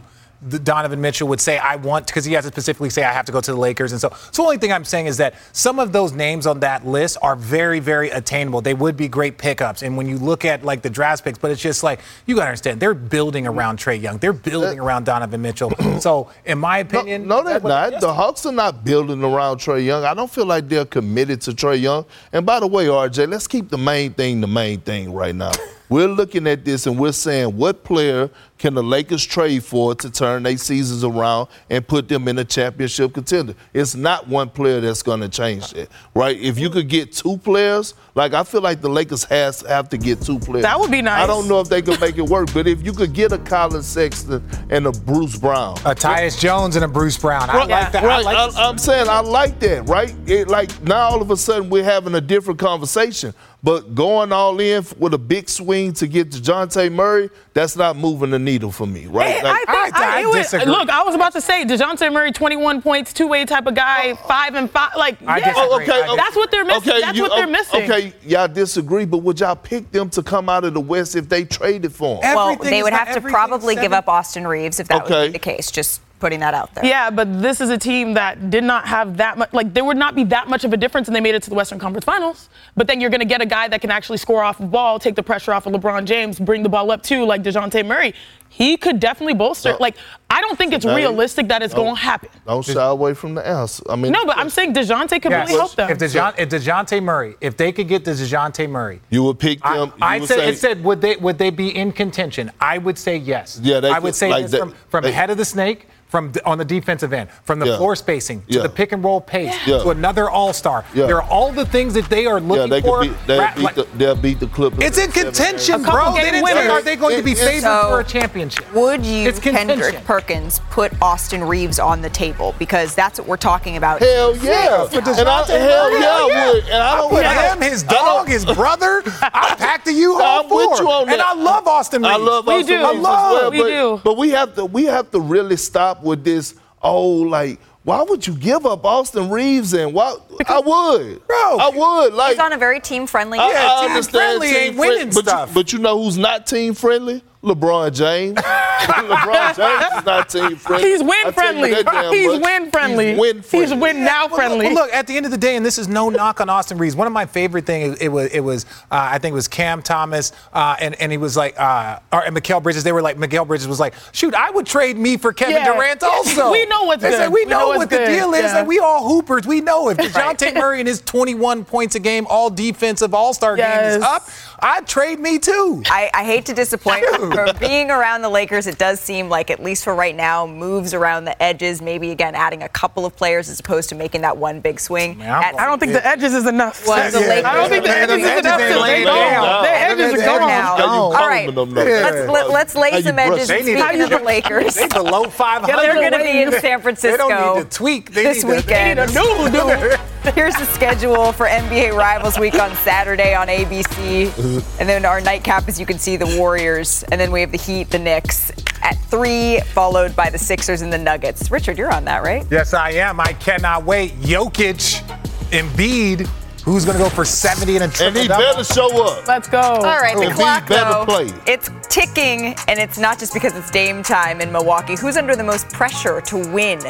Donovan 0.62 1.00
Mitchell 1.00 1.28
would 1.28 1.40
say, 1.40 1.58
"I 1.58 1.76
want," 1.76 2.06
because 2.06 2.24
he 2.24 2.34
has 2.34 2.44
to 2.44 2.50
specifically 2.50 2.90
say, 2.90 3.04
"I 3.04 3.12
have 3.12 3.26
to 3.26 3.32
go 3.32 3.40
to 3.40 3.52
the 3.52 3.58
Lakers." 3.58 3.92
And 3.92 4.00
so, 4.00 4.10
so 4.30 4.42
the 4.42 4.46
only 4.46 4.58
thing 4.58 4.72
I'm 4.72 4.84
saying 4.84 5.06
is 5.06 5.16
that 5.16 5.34
some 5.52 5.78
of 5.78 5.92
those 5.92 6.12
names 6.12 6.46
on 6.46 6.60
that 6.60 6.86
list 6.86 7.18
are 7.22 7.36
very, 7.36 7.80
very 7.80 8.10
attainable. 8.10 8.60
They 8.60 8.74
would 8.74 8.96
be 8.96 9.08
great 9.08 9.38
pickups. 9.38 9.82
And 9.82 9.96
when 9.96 10.06
you 10.06 10.18
look 10.18 10.44
at 10.44 10.64
like 10.64 10.82
the 10.82 10.90
draft 10.90 11.24
picks, 11.24 11.38
but 11.38 11.50
it's 11.50 11.60
just 11.60 11.82
like 11.82 12.00
you 12.26 12.34
got 12.34 12.42
to 12.42 12.48
understand, 12.48 12.80
they're 12.80 12.94
building 12.94 13.46
around 13.46 13.78
Trae 13.78 14.00
Young. 14.00 14.18
They're 14.18 14.32
building 14.32 14.78
around 14.78 15.04
Donovan 15.06 15.42
Mitchell. 15.42 15.72
so, 16.00 16.30
in 16.44 16.58
my 16.58 16.78
opinion, 16.78 17.26
No, 17.26 17.42
they're 17.42 17.60
not. 17.60 18.00
The 18.00 18.12
Hawks 18.12 18.46
are 18.46 18.52
not 18.52 18.84
building 18.84 19.22
around 19.22 19.58
Trae 19.58 19.84
Young. 19.84 20.04
I 20.04 20.14
don't 20.14 20.30
feel 20.30 20.46
like 20.46 20.68
they're 20.68 20.84
committed 20.84 21.40
to 21.42 21.52
Trae 21.52 21.80
Young. 21.80 22.04
And 22.32 22.44
by 22.46 22.60
the 22.60 22.66
way, 22.66 22.86
RJ, 22.86 23.28
let's 23.28 23.46
keep 23.46 23.68
the 23.70 23.78
main 23.78 24.12
thing 24.12 24.40
the 24.40 24.46
main 24.46 24.80
thing 24.80 25.12
right 25.12 25.34
now. 25.34 25.52
We're 25.88 26.08
looking 26.08 26.48
at 26.48 26.64
this 26.64 26.88
and 26.88 26.98
we're 26.98 27.12
saying 27.12 27.56
what 27.56 27.84
player 27.84 28.28
can 28.58 28.74
the 28.74 28.82
Lakers 28.82 29.24
trade 29.24 29.64
for 29.64 29.94
to 29.94 30.10
turn 30.10 30.42
their 30.42 30.56
seasons 30.56 31.04
around 31.04 31.48
and 31.70 31.86
put 31.86 32.08
them 32.08 32.28
in 32.28 32.38
a 32.38 32.44
championship 32.44 33.14
contender? 33.14 33.54
It's 33.74 33.94
not 33.94 34.28
one 34.28 34.48
player 34.48 34.80
that's 34.80 35.02
going 35.02 35.20
to 35.20 35.28
change 35.28 35.70
that, 35.72 35.88
right? 36.14 36.38
If 36.38 36.58
you 36.58 36.70
could 36.70 36.88
get 36.88 37.12
two 37.12 37.36
players, 37.38 37.94
like 38.14 38.32
I 38.32 38.44
feel 38.44 38.62
like 38.62 38.80
the 38.80 38.88
Lakers 38.88 39.24
has 39.24 39.60
have 39.62 39.88
to 39.90 39.98
get 39.98 40.22
two 40.22 40.38
players. 40.38 40.62
That 40.62 40.80
would 40.80 40.90
be 40.90 41.02
nice. 41.02 41.22
I 41.22 41.26
don't 41.26 41.48
know 41.48 41.60
if 41.60 41.68
they 41.68 41.82
could 41.82 42.00
make 42.00 42.16
it 42.16 42.26
work, 42.26 42.52
but 42.54 42.66
if 42.66 42.84
you 42.84 42.92
could 42.92 43.12
get 43.12 43.32
a 43.32 43.38
Collin 43.38 43.82
Sexton 43.82 44.42
and 44.70 44.86
a 44.86 44.92
Bruce 44.92 45.38
Brown, 45.38 45.76
a 45.78 45.94
Tyus 45.94 46.38
Jones 46.38 46.76
and 46.76 46.84
a 46.84 46.88
Bruce 46.88 47.18
Brown. 47.18 47.50
I 47.50 47.56
Right, 47.56 47.68
like 47.68 47.92
that. 47.92 48.02
I 48.02 48.06
Right, 48.06 48.24
like 48.24 48.56
I, 48.56 48.68
am 48.68 48.78
saying 48.78 49.08
I 49.08 49.20
like 49.20 49.60
that. 49.60 49.88
Right, 49.88 50.14
it, 50.26 50.48
like 50.48 50.82
now 50.82 51.08
all 51.10 51.22
of 51.22 51.30
a 51.30 51.36
sudden 51.36 51.68
we're 51.70 51.84
having 51.84 52.14
a 52.14 52.20
different 52.20 52.58
conversation. 52.58 53.34
But 53.66 53.96
going 53.96 54.30
all 54.30 54.60
in 54.60 54.86
with 54.96 55.12
a 55.12 55.18
big 55.18 55.48
swing 55.48 55.92
to 55.94 56.06
get 56.06 56.30
to 56.30 56.38
Dejounte 56.38 56.92
Murray, 56.92 57.30
that's 57.52 57.74
not 57.74 57.96
moving 57.96 58.30
the 58.30 58.38
needle 58.38 58.70
for 58.70 58.86
me. 58.86 59.06
Right? 59.06 59.42
Like- 59.42 59.68
I 59.68 59.90
think 59.90 59.96
I, 59.96 60.20
it 60.20 60.26
would- 60.28 60.68
look, 60.68 60.88
I 60.88 61.02
was 61.02 61.16
about 61.16 61.32
to 61.32 61.40
say 61.40 61.64
Dejounte 61.64 62.12
Murray, 62.12 62.30
21 62.30 62.80
points, 62.80 63.12
two-way 63.12 63.44
type 63.44 63.66
of 63.66 63.74
guy, 63.74 64.10
oh, 64.12 64.18
oh. 64.22 64.28
five 64.28 64.54
and 64.54 64.70
five. 64.70 64.92
Like, 64.96 65.20
I 65.26 65.38
yeah, 65.38 65.46
disagree. 65.52 65.68
Oh, 65.68 65.80
okay, 65.80 65.98
okay. 66.00 66.06
Oh, 66.08 66.14
that's 66.14 66.36
what 66.36 66.52
they're 66.52 66.64
missing. 66.64 66.92
Okay, 66.92 67.00
that's 67.00 67.16
you- 67.18 67.24
what 67.24 67.34
they're 67.34 67.48
missing. 67.48 67.82
Okay, 67.82 68.12
y'all 68.22 68.46
disagree, 68.46 69.04
but 69.04 69.18
would 69.18 69.40
y'all 69.40 69.56
pick 69.56 69.90
them 69.90 70.10
to 70.10 70.22
come 70.22 70.48
out 70.48 70.62
of 70.62 70.72
the 70.72 70.80
West 70.80 71.16
if 71.16 71.28
they 71.28 71.44
traded 71.44 71.92
for 71.92 72.20
them? 72.22 72.36
well, 72.36 72.54
they 72.54 72.84
would 72.84 72.92
have 72.92 73.12
to 73.14 73.20
probably 73.20 73.74
give 73.74 73.92
up 73.92 74.06
Austin 74.06 74.46
Reaves 74.46 74.78
if 74.78 74.86
that 74.86 75.02
would 75.02 75.12
Okay. 75.12 75.26
be 75.26 75.32
the 75.32 75.38
case. 75.40 75.72
Just 75.72 76.02
putting 76.18 76.40
that 76.40 76.54
out 76.54 76.74
there. 76.74 76.84
Yeah, 76.84 77.10
but 77.10 77.40
this 77.42 77.60
is 77.60 77.70
a 77.70 77.78
team 77.78 78.14
that 78.14 78.50
did 78.50 78.64
not 78.64 78.86
have 78.88 79.16
that 79.18 79.36
much. 79.38 79.52
Like, 79.52 79.74
there 79.74 79.84
would 79.84 79.96
not 79.96 80.14
be 80.14 80.24
that 80.24 80.48
much 80.48 80.64
of 80.64 80.72
a 80.72 80.76
difference, 80.76 81.08
and 81.08 81.14
they 81.16 81.20
made 81.20 81.34
it 81.34 81.42
to 81.44 81.50
the 81.50 81.56
Western 81.56 81.78
Conference 81.78 82.04
Finals. 82.04 82.48
But 82.76 82.86
then 82.86 83.00
you're 83.00 83.10
going 83.10 83.20
to 83.20 83.26
get 83.26 83.40
a 83.42 83.46
guy 83.46 83.68
that 83.68 83.80
can 83.80 83.90
actually 83.90 84.18
score 84.18 84.42
off 84.42 84.58
the 84.58 84.66
ball, 84.66 84.98
take 84.98 85.14
the 85.14 85.22
pressure 85.22 85.52
off 85.52 85.66
of 85.66 85.72
LeBron 85.72 86.04
James, 86.06 86.38
bring 86.38 86.62
the 86.62 86.68
ball 86.68 86.90
up 86.90 87.02
too, 87.02 87.24
like 87.24 87.42
Dejounte 87.42 87.84
Murray. 87.86 88.14
He 88.48 88.76
could 88.76 89.00
definitely 89.00 89.34
bolster. 89.34 89.70
No. 89.72 89.76
Like, 89.80 89.96
I 90.30 90.40
don't 90.40 90.56
think 90.56 90.72
it's 90.72 90.84
Hey, 90.84 90.94
realistic 90.94 91.48
that 91.48 91.62
it's 91.62 91.74
no. 91.74 91.82
going 91.82 91.96
to 91.96 92.00
happen. 92.00 92.30
Don't 92.46 92.64
shy 92.64 92.86
away 92.86 93.12
from 93.12 93.34
the 93.34 93.46
answer. 93.46 93.82
I 93.90 93.96
mean, 93.96 94.12
No, 94.12 94.24
but 94.24 94.38
I'm 94.38 94.48
saying 94.48 94.72
Dejounte 94.72 95.20
could 95.20 95.30
Yes. 95.32 95.48
really 95.48 95.58
help 95.58 95.74
them. 95.74 95.90
If, 95.90 95.98
Dejoun- 95.98 96.34
if 96.38 96.48
DeJounte 96.48 97.02
Murray, 97.02 97.34
if 97.40 97.56
they 97.56 97.72
could 97.72 97.88
get 97.88 98.04
the 98.04 98.12
DeJounte 98.12 98.70
Murray, 98.70 99.00
you 99.10 99.24
would 99.24 99.38
pick 99.38 99.60
them. 99.62 99.92
I, 100.00 100.14
you 100.14 100.20
would 100.22 100.28
said, 100.28 100.36
say- 100.38 100.48
it 100.48 100.58
said 100.58 100.84
would 100.84 101.00
they 101.02 101.16
would 101.16 101.36
they 101.38 101.50
be 101.50 101.76
in 101.76 101.92
contention? 101.92 102.50
I 102.60 102.78
would 102.78 102.96
say 102.98 103.16
yes. 103.16 103.60
Yeah, 103.62 103.80
they 103.80 103.90
I 103.90 103.94
could- 103.94 104.04
would 104.04 104.14
say 104.14 104.30
like 104.30 104.44
this 104.44 104.52
they- 104.52 104.58
from 104.58 104.74
from 104.88 105.02
they- 105.04 105.12
head 105.12 105.28
of 105.30 105.36
the 105.36 105.44
snake. 105.44 105.88
From 106.08 106.30
d- 106.30 106.40
on 106.46 106.56
the 106.56 106.64
defensive 106.64 107.12
end, 107.12 107.28
from 107.42 107.58
the 107.58 107.66
Yeah. 107.66 107.76
floor 107.78 107.96
spacing 107.96 108.40
to 108.42 108.56
Yeah. 108.58 108.62
the 108.62 108.68
pick 108.68 108.92
and 108.92 109.02
roll 109.02 109.20
pace 109.20 109.52
Yeah. 109.66 109.78
to 109.78 109.90
another 109.90 110.30
All 110.30 110.52
Star, 110.52 110.84
Yeah. 110.94 111.06
there 111.06 111.16
are 111.20 111.28
all 111.28 111.50
the 111.50 111.66
things 111.66 111.94
that 111.94 112.08
they 112.08 112.26
are 112.26 112.38
yeah, 112.38 112.46
looking 112.46 112.70
they 112.70 112.80
for. 112.80 113.00
beat, 113.02 113.12
they'll, 113.26 113.40
Ra- 113.40 113.50
beat 113.56 113.64
like- 113.64 113.74
the, 113.74 113.86
they'll 113.96 114.14
beat 114.14 114.38
the 114.38 114.46
Clippers. 114.46 114.84
it's 114.84 114.98
in 114.98 115.06
in 115.06 115.10
contention, 115.12 115.82
bro. 115.82 116.12
They 116.14 116.30
didn't 116.30 116.46
say 116.46 116.68
are 116.68 116.80
they 116.80 116.94
going 116.94 117.16
to 117.16 117.22
be 117.24 117.32
It- 117.32 117.38
favored 117.38 117.56
it's- 117.58 117.88
for 117.88 118.00
a 118.00 118.04
championship? 118.04 118.72
Would 118.72 119.04
you, 119.04 119.28
It's. 119.28 119.40
Kendrick 119.40 120.04
Perkins, 120.04 120.60
put 120.70 120.92
Austin 121.02 121.42
Reaves 121.42 121.80
on 121.80 122.02
the 122.02 122.10
table? 122.10 122.54
Because 122.58 122.94
that's 122.94 123.18
what 123.18 123.26
we're 123.26 123.36
talking 123.36 123.76
about. 123.76 124.00
Hell 124.00 124.36
yeah. 124.36 124.86
For 124.86 124.98
And 124.98 125.08
I, 125.08 125.12
DeJounte 125.12 125.46
hell 125.48 125.90
Murray? 125.90 126.00
yeah, 126.00 126.08
I 126.08 126.50
would. 126.52 126.64
And 126.66 126.82
I 126.82 126.92
I 126.92 126.96
don't 126.96 127.14
I 127.16 127.34
don't- 127.48 127.62
him, 127.62 127.70
his 127.72 127.82
dog, 127.82 128.28
his 128.28 128.44
brother. 128.44 129.02
I 129.22 129.54
packed 129.58 129.86
the 129.86 129.92
U-Haul 129.92 130.44
I'm 130.44 130.48
with 130.50 130.80
you 130.80 130.88
on 130.88 131.06
that. 131.06 131.12
And 131.14 131.22
I 131.22 131.34
love 131.34 131.66
Austin 131.66 132.02
Reaves. 132.02 132.14
I 132.14 132.16
love 132.18 132.46
we 132.46 132.54
Austin 132.54 132.66
do. 132.68 132.74
I 132.84 132.88
Reeves 132.90 132.96
as 132.98 133.02
love. 133.02 133.32
well, 133.32 133.50
we 133.50 133.58
do. 133.62 134.00
But 134.04 134.16
we 134.16 134.30
have 134.30 134.54
to 134.54 134.64
we 134.64 134.84
have 134.84 135.10
to 135.10 135.20
really 135.20 135.56
stop 135.56 135.95
with 136.02 136.24
this. 136.24 136.54
Oh, 136.82 137.08
like 137.08 137.58
why 137.86 138.02
would 138.02 138.26
you 138.26 138.34
give 138.34 138.66
up 138.66 138.84
Austin 138.84 139.30
Reaves 139.30 139.72
and 139.72 139.94
why? 139.94 140.16
I 140.48 140.58
would, 140.58 141.24
bro. 141.24 141.36
I 141.36 141.70
would. 141.72 142.14
Like 142.14 142.30
He's 142.32 142.40
on 142.40 142.52
a 142.52 142.58
very 142.58 142.80
team-friendly. 142.80 143.38
I, 143.38 143.46
team. 143.46 143.56
I 143.56 143.86
understand 143.86 144.42
team 144.42 144.74
friend- 144.74 145.12
but 145.14 145.24
You, 145.48 145.54
but 145.54 145.72
you 145.72 145.78
know 145.78 146.02
who's 146.02 146.18
not 146.18 146.48
team 146.48 146.74
friendly? 146.74 147.22
LeBron 147.42 147.92
James. 147.94 148.38
LeBron 148.86 149.56
James 149.56 149.98
is 149.98 150.04
not 150.06 150.28
team 150.28 150.56
friendly. 150.56 150.88
He's 150.90 151.02
win 151.02 151.32
friendly. 151.32 151.74
He's 151.74 151.84
much. 151.84 152.42
win 152.42 152.70
friendly. 152.70 153.06
He's 153.10 153.18
win 153.20 153.42
friendly. 153.42 153.66
He's 153.66 153.74
win 153.74 154.04
now 154.04 154.22
Well, 154.22 154.28
look- 154.28 154.36
friendly. 154.36 154.66
well, 154.66 154.74
look, 154.74 154.92
at 154.92 155.06
the 155.06 155.16
end 155.16 155.26
of 155.26 155.32
the 155.32 155.38
day, 155.38 155.56
and 155.56 155.64
this 155.64 155.78
is 155.78 155.86
no 155.88 156.08
knock 156.08 156.40
on 156.40 156.48
Austin 156.48 156.78
Reaves. 156.78 156.96
One 156.96 157.06
of 157.06 157.12
my 157.12 157.26
favorite 157.26 157.66
things 157.66 157.98
it 158.00 158.08
was 158.08 158.30
it 158.32 158.40
was 158.40 158.64
uh, 158.90 159.08
I 159.12 159.18
think 159.18 159.32
it 159.32 159.34
was 159.34 159.48
Cam 159.48 159.82
Thomas 159.82 160.32
uh, 160.52 160.76
and 160.80 160.94
and 161.00 161.12
he 161.12 161.18
was 161.18 161.36
like 161.36 161.58
uh, 161.58 162.00
or 162.12 162.24
and 162.24 162.36
Mikal 162.36 162.62
Bridges. 162.62 162.84
They 162.84 162.92
were 162.92 163.02
like 163.02 163.16
Mikal 163.16 163.46
Bridges 163.46 163.68
was 163.68 163.80
like, 163.80 163.94
shoot, 164.12 164.34
I 164.34 164.50
would 164.50 164.66
trade 164.66 164.96
me 164.96 165.16
for 165.16 165.32
Kevin 165.32 165.56
Yeah. 165.56 165.72
Durant 165.74 166.02
also. 166.02 166.50
We 166.56 166.64
know 166.66 166.84
what's 166.84 167.02
They 167.02 167.10
said, 167.12 167.26
good. 167.26 167.32
we 167.32 167.44
We 167.44 167.50
know, 167.50 167.58
know 167.72 167.78
what 167.78 167.90
the 167.90 167.98
good. 167.98 168.06
deal 168.08 168.32
is. 168.34 168.42
Yeah. 168.44 168.58
and 168.58 168.68
we 168.68 168.78
all 168.78 169.06
hoopers. 169.08 169.46
We 169.46 169.60
know 169.60 169.88
if 169.90 169.98
Dejounte 169.98 170.54
Murray 170.58 170.78
and 170.80 170.88
his 170.88 171.00
21 171.02 171.64
points 171.64 171.94
a 171.94 172.00
game, 172.00 172.26
all 172.28 172.50
defensive 172.50 173.14
All 173.14 173.34
Star 173.34 173.56
game 173.56 173.80
is 173.84 174.02
up, 174.02 174.28
I'd 174.60 174.86
trade 174.86 175.18
me 175.20 175.38
too. 175.38 175.82
I, 175.86 176.10
I 176.14 176.24
hate 176.24 176.46
to 176.46 176.54
disappoint 176.54 177.02
you. 177.02 177.30
For 177.32 177.52
being 177.60 177.90
around 177.90 178.22
the 178.22 178.28
Lakers, 178.30 178.66
it 178.66 178.78
does 178.78 179.00
seem 179.00 179.28
like, 179.28 179.50
at 179.50 179.62
least 179.62 179.84
for 179.84 179.94
right 179.94 180.14
now, 180.16 180.46
moves 180.46 180.94
around 180.94 181.24
the 181.26 181.40
edges, 181.42 181.82
maybe 181.82 182.10
again 182.10 182.34
adding 182.34 182.62
a 182.62 182.68
couple 182.68 183.04
of 183.04 183.14
players 183.16 183.48
as 183.50 183.60
opposed 183.60 183.88
to 183.90 183.94
making 183.94 184.22
that 184.22 184.36
one 184.38 184.60
big 184.60 184.80
swing. 184.80 185.20
At- 185.20 185.58
I 185.58 185.66
don't 185.66 185.78
think 185.78 185.92
the 185.92 186.06
edges 186.06 186.32
is 186.34 186.46
enough. 186.46 186.86
Well, 186.86 187.10
the 187.10 187.20
Lakers- 187.20 187.44
I 187.44 187.54
don't 187.54 187.68
think 187.68 187.84
the 187.84 187.90
Man, 187.90 188.10
edges 188.10 188.24
is 188.24 188.38
enough. 188.40 188.60
edges 188.60 188.60
ain't 188.66 188.74
to 188.74 188.80
laying 188.80 189.04
lay 189.06 189.12
down. 189.14 189.42
down. 189.42 189.62
The 189.62 189.70
edges 189.70 190.12
are 190.12 190.16
They're 190.16 190.38
gone. 190.38 190.48
now. 190.48 190.76
All 190.86 191.12
right, 191.12 191.54
let's, 191.54 192.30
let, 192.30 192.50
let's 192.50 192.74
lay 192.74 192.90
How 192.92 193.00
some 193.02 193.18
edges. 193.18 193.48
they 193.48 193.58
And 193.58 193.66
need 193.66 193.76
to- 193.98 194.04
of 194.04 194.10
the 194.10 194.18
Lakers, 194.26 194.74
They 194.74 194.88
below 194.88 195.24
500. 195.24 195.76
they're 195.76 195.94
going 195.94 196.12
to 196.12 196.18
be 196.18 196.42
in 196.42 196.52
San 196.60 196.80
Francisco 196.80 197.28
They 197.28 197.34
don't 197.34 197.56
need 197.58 197.70
to 197.70 197.76
tweak. 197.76 198.12
They 198.12 198.22
this 198.22 198.42
need 198.44 198.50
to- 198.50 198.56
weekend. 198.56 198.98
they 199.00 199.06
need 199.06 199.52
to 199.52 199.96
do- 199.96 200.32
Here's 200.34 200.56
the 200.56 200.66
schedule 200.66 201.30
for 201.32 201.46
NBA 201.46 201.96
Rivals 201.96 202.36
Week 202.36 202.54
on 202.56 202.74
Saturday 202.76 203.34
on 203.34 203.46
ABC. 203.46 204.32
And 204.80 204.88
then 204.88 205.04
our 205.04 205.20
nightcap, 205.20 205.68
as 205.68 205.78
you 205.80 205.86
can 205.86 205.98
see, 205.98 206.16
the 206.16 206.36
Warriors. 206.38 207.02
And 207.10 207.20
then 207.20 207.32
we 207.32 207.40
have 207.40 207.50
the 207.52 207.58
Heat, 207.58 207.90
the 207.90 207.98
Knicks 207.98 208.52
at 208.82 208.94
3, 209.10 209.60
followed 209.72 210.14
by 210.14 210.30
the 210.30 210.38
Sixers 210.38 210.82
and 210.82 210.92
the 210.92 210.98
Nuggets. 210.98 211.50
Richard, 211.50 211.78
you're 211.78 211.92
on 211.92 212.04
that, 212.04 212.22
right? 212.22 212.44
Yes, 212.50 212.74
I 212.74 212.90
am. 212.92 213.18
I 213.20 213.32
cannot 213.34 213.84
wait. 213.84 214.12
Jokic, 214.20 215.02
Embiid. 215.50 216.28
Who's 216.64 216.84
going 216.84 216.96
to 216.98 217.02
go 217.04 217.08
for 217.08 217.24
70 217.24 217.76
and 217.76 217.84
a 217.84 217.88
triple 217.88 218.06
And 218.08 218.16
he 218.16 218.26
double? 218.28 218.42
better 218.42 218.64
show 218.64 219.04
up. 219.06 219.26
Let's 219.28 219.48
go. 219.48 219.60
All 219.60 219.82
right, 219.82 220.16
the 220.16 220.24
If 220.24 220.34
clock 220.34 220.68
better 220.68 220.90
though, 220.90 221.04
play. 221.04 221.30
it's 221.46 221.70
ticking, 221.88 222.56
and 222.66 222.80
it's 222.80 222.98
not 222.98 223.20
just 223.20 223.32
because 223.32 223.56
it's 223.56 223.70
Dame 223.70 224.02
time 224.02 224.40
in 224.40 224.50
Milwaukee. 224.50 224.96
Who's 224.96 225.16
under 225.16 225.36
the 225.36 225.44
most 225.44 225.68
pressure 225.70 226.20
to 226.22 226.36
win 226.52 226.80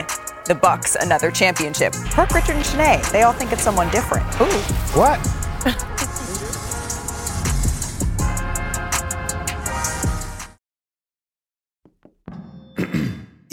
the 0.47 0.55
Bucks 0.55 0.97
another 0.97 1.31
championship? 1.31 1.93
Kirk, 2.11 2.31
Richard, 2.31 2.57
and 2.57 2.65
Shanae. 2.65 3.13
They 3.13 3.23
all 3.25 3.35
think 3.35 3.53
it's 3.53 3.63
someone 3.63 3.91
different. 3.91 4.25
Ooh. 4.41 4.47
What? 4.99 5.21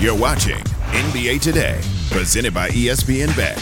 You're 0.00 0.16
watching 0.16 0.56
NBA 0.92 1.42
Today, 1.42 1.78
presented 2.10 2.54
by 2.54 2.70
ESPN 2.70 3.36
Bet. 3.36 3.58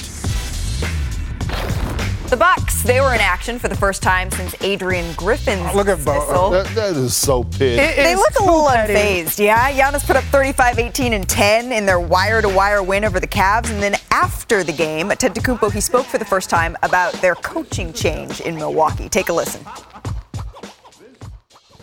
The 2.30 2.36
Bucks, 2.36 2.84
they 2.84 3.00
were 3.00 3.12
in 3.12 3.20
action 3.20 3.58
for 3.58 3.66
the 3.66 3.74
first 3.74 4.04
time 4.04 4.30
since 4.30 4.54
Adrian 4.62 5.12
Griffin's 5.14 5.74
Look 5.74 5.88
at 5.88 5.96
dismissal. 5.96 6.50
That, 6.50 6.66
that 6.76 6.94
is 6.94 7.16
so 7.16 7.42
petty. 7.42 7.74
they 7.74 8.14
look 8.14 8.38
a 8.38 8.44
little 8.44 8.66
unfazed, 8.66 9.44
yeah. 9.44 9.68
Giannis 9.72 10.06
put 10.06 10.14
up 10.14 10.22
35, 10.26 10.78
18, 10.78 11.12
and 11.12 11.28
10 11.28 11.72
in 11.72 11.86
their 11.86 11.98
wire-to-wire 11.98 12.84
win 12.84 13.04
over 13.04 13.18
the 13.18 13.26
Cavs, 13.26 13.68
and 13.72 13.82
then 13.82 13.96
after 14.12 14.62
the 14.62 14.72
game, 14.72 15.08
Antetokounmpo 15.08 15.72
he 15.72 15.80
spoke 15.80 16.06
for 16.06 16.18
the 16.18 16.24
first 16.24 16.48
time 16.48 16.76
about 16.84 17.14
their 17.14 17.34
coaching 17.34 17.92
change 17.92 18.40
in 18.42 18.54
Milwaukee. 18.54 19.08
Take 19.08 19.28
a 19.28 19.32
listen. 19.32 19.64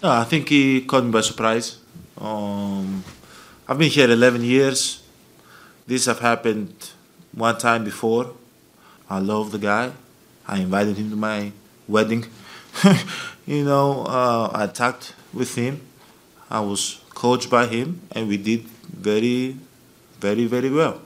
No, 0.02 0.12
I 0.12 0.24
think 0.24 0.48
he 0.48 0.80
caught 0.80 1.04
me 1.04 1.12
by 1.12 1.20
surprise. 1.20 1.80
Um, 2.18 3.04
I've 3.68 3.80
been 3.80 3.90
here 3.90 4.12
11 4.12 4.44
years. 4.44 5.02
This 5.88 6.06
have 6.06 6.20
happened 6.20 6.92
one 7.32 7.58
time 7.58 7.84
before. 7.84 8.32
I 9.10 9.18
love 9.18 9.52
the 9.52 9.58
guy. 9.58 9.92
I 10.48 10.60
invited 10.60 10.98
him 10.98 11.10
to 11.10 11.16
my 11.16 11.52
wedding. 11.88 12.28
you 13.48 13.64
know, 13.64 14.06
uh, 14.06 14.52
I 14.54 14.68
talked 14.68 15.16
with 15.34 15.56
him. 15.56 15.82
I 16.48 16.60
was 16.60 17.02
coached 17.16 17.50
by 17.50 17.66
him, 17.66 18.02
and 18.12 18.28
we 18.28 18.38
did 18.38 18.66
very, 18.86 19.58
very, 20.20 20.46
very 20.46 20.70
well. 20.70 21.02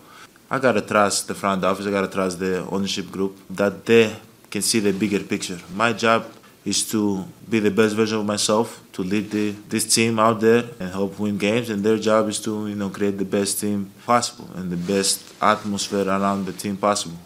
I 0.51 0.60
gotta 0.60 0.82
trust 0.82 1.30
the 1.30 1.36
front 1.36 1.64
office. 1.64 1.88
I 1.88 1.91
gotta 1.91 2.10
trust 2.10 2.39
the 2.39 2.68
ownership 2.70 3.10
group 3.10 3.39
that 3.51 3.86
they 3.86 4.14
can 4.49 4.62
see 4.62 4.82
the 4.82 4.91
bigger 4.91 5.20
picture. 5.20 5.60
My 5.74 5.93
job 5.93 6.26
is 6.66 6.84
to 6.91 7.24
be 7.49 7.60
the 7.60 7.72
best 7.72 7.95
version 7.95 8.18
of 8.18 8.26
myself, 8.26 8.82
to 9.00 9.08
lead 9.08 9.32
the, 9.32 9.52
this 9.70 9.86
team 9.95 10.20
out 10.20 10.41
there 10.41 10.64
and 10.80 10.91
help 10.91 11.18
win 11.20 11.38
games. 11.38 11.70
And 11.70 11.84
their 11.84 11.97
job 11.97 12.28
is 12.28 12.39
to 12.41 12.68
you 12.68 12.76
know 12.76 12.89
create 12.89 13.18
the 13.18 13.26
best 13.26 13.60
team 13.62 13.91
possible 14.06 14.50
and 14.56 14.70
the 14.70 14.78
best 14.93 15.34
atmosphere 15.41 16.06
around 16.08 16.45
the 16.45 16.52
team 16.54 16.76
possible. 16.76 17.18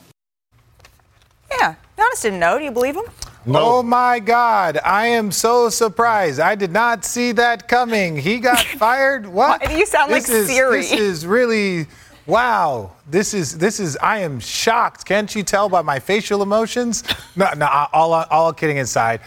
Yeah, 1.51 1.76
Giannis 1.97 2.21
didn't 2.21 2.39
know. 2.39 2.57
Do 2.59 2.63
you 2.63 2.71
believe 2.71 2.95
him? 2.95 3.05
No. 3.45 3.59
Oh 3.59 3.84
my 3.84 4.19
God! 4.19 4.80
I 4.86 5.07
am 5.07 5.32
so 5.32 5.69
surprised. 5.69 6.39
I 6.39 6.55
did 6.55 6.71
not 6.71 7.03
see 7.05 7.32
that 7.34 7.67
coming. 7.67 8.15
He 8.17 8.39
got 8.39 8.59
fired. 8.84 9.26
What? 9.28 9.61
Why 9.61 9.67
do 9.67 9.76
you 9.76 9.86
sound 9.86 10.11
like 10.11 10.26
This 10.26 10.30
is- 10.36 10.47
Siri? 10.47 10.82
This 10.82 10.93
is 10.93 11.26
really 11.26 11.88
wow. 12.28 12.91
This 13.09 13.34
is 13.34 13.57
this 13.57 13.80
is. 13.80 13.97
I 13.97 14.19
am 14.19 14.39
shocked. 14.39 15.05
Can't 15.05 15.34
you 15.36 15.43
tell 15.43 15.67
by 15.69 15.82
my 15.82 15.99
facial 15.99 16.41
emotions? 16.43 17.03
No, 17.36 17.49
no. 17.57 17.67
All 17.91 18.13
all 18.13 18.53
kidding 18.53 18.78
aside, 18.80 19.19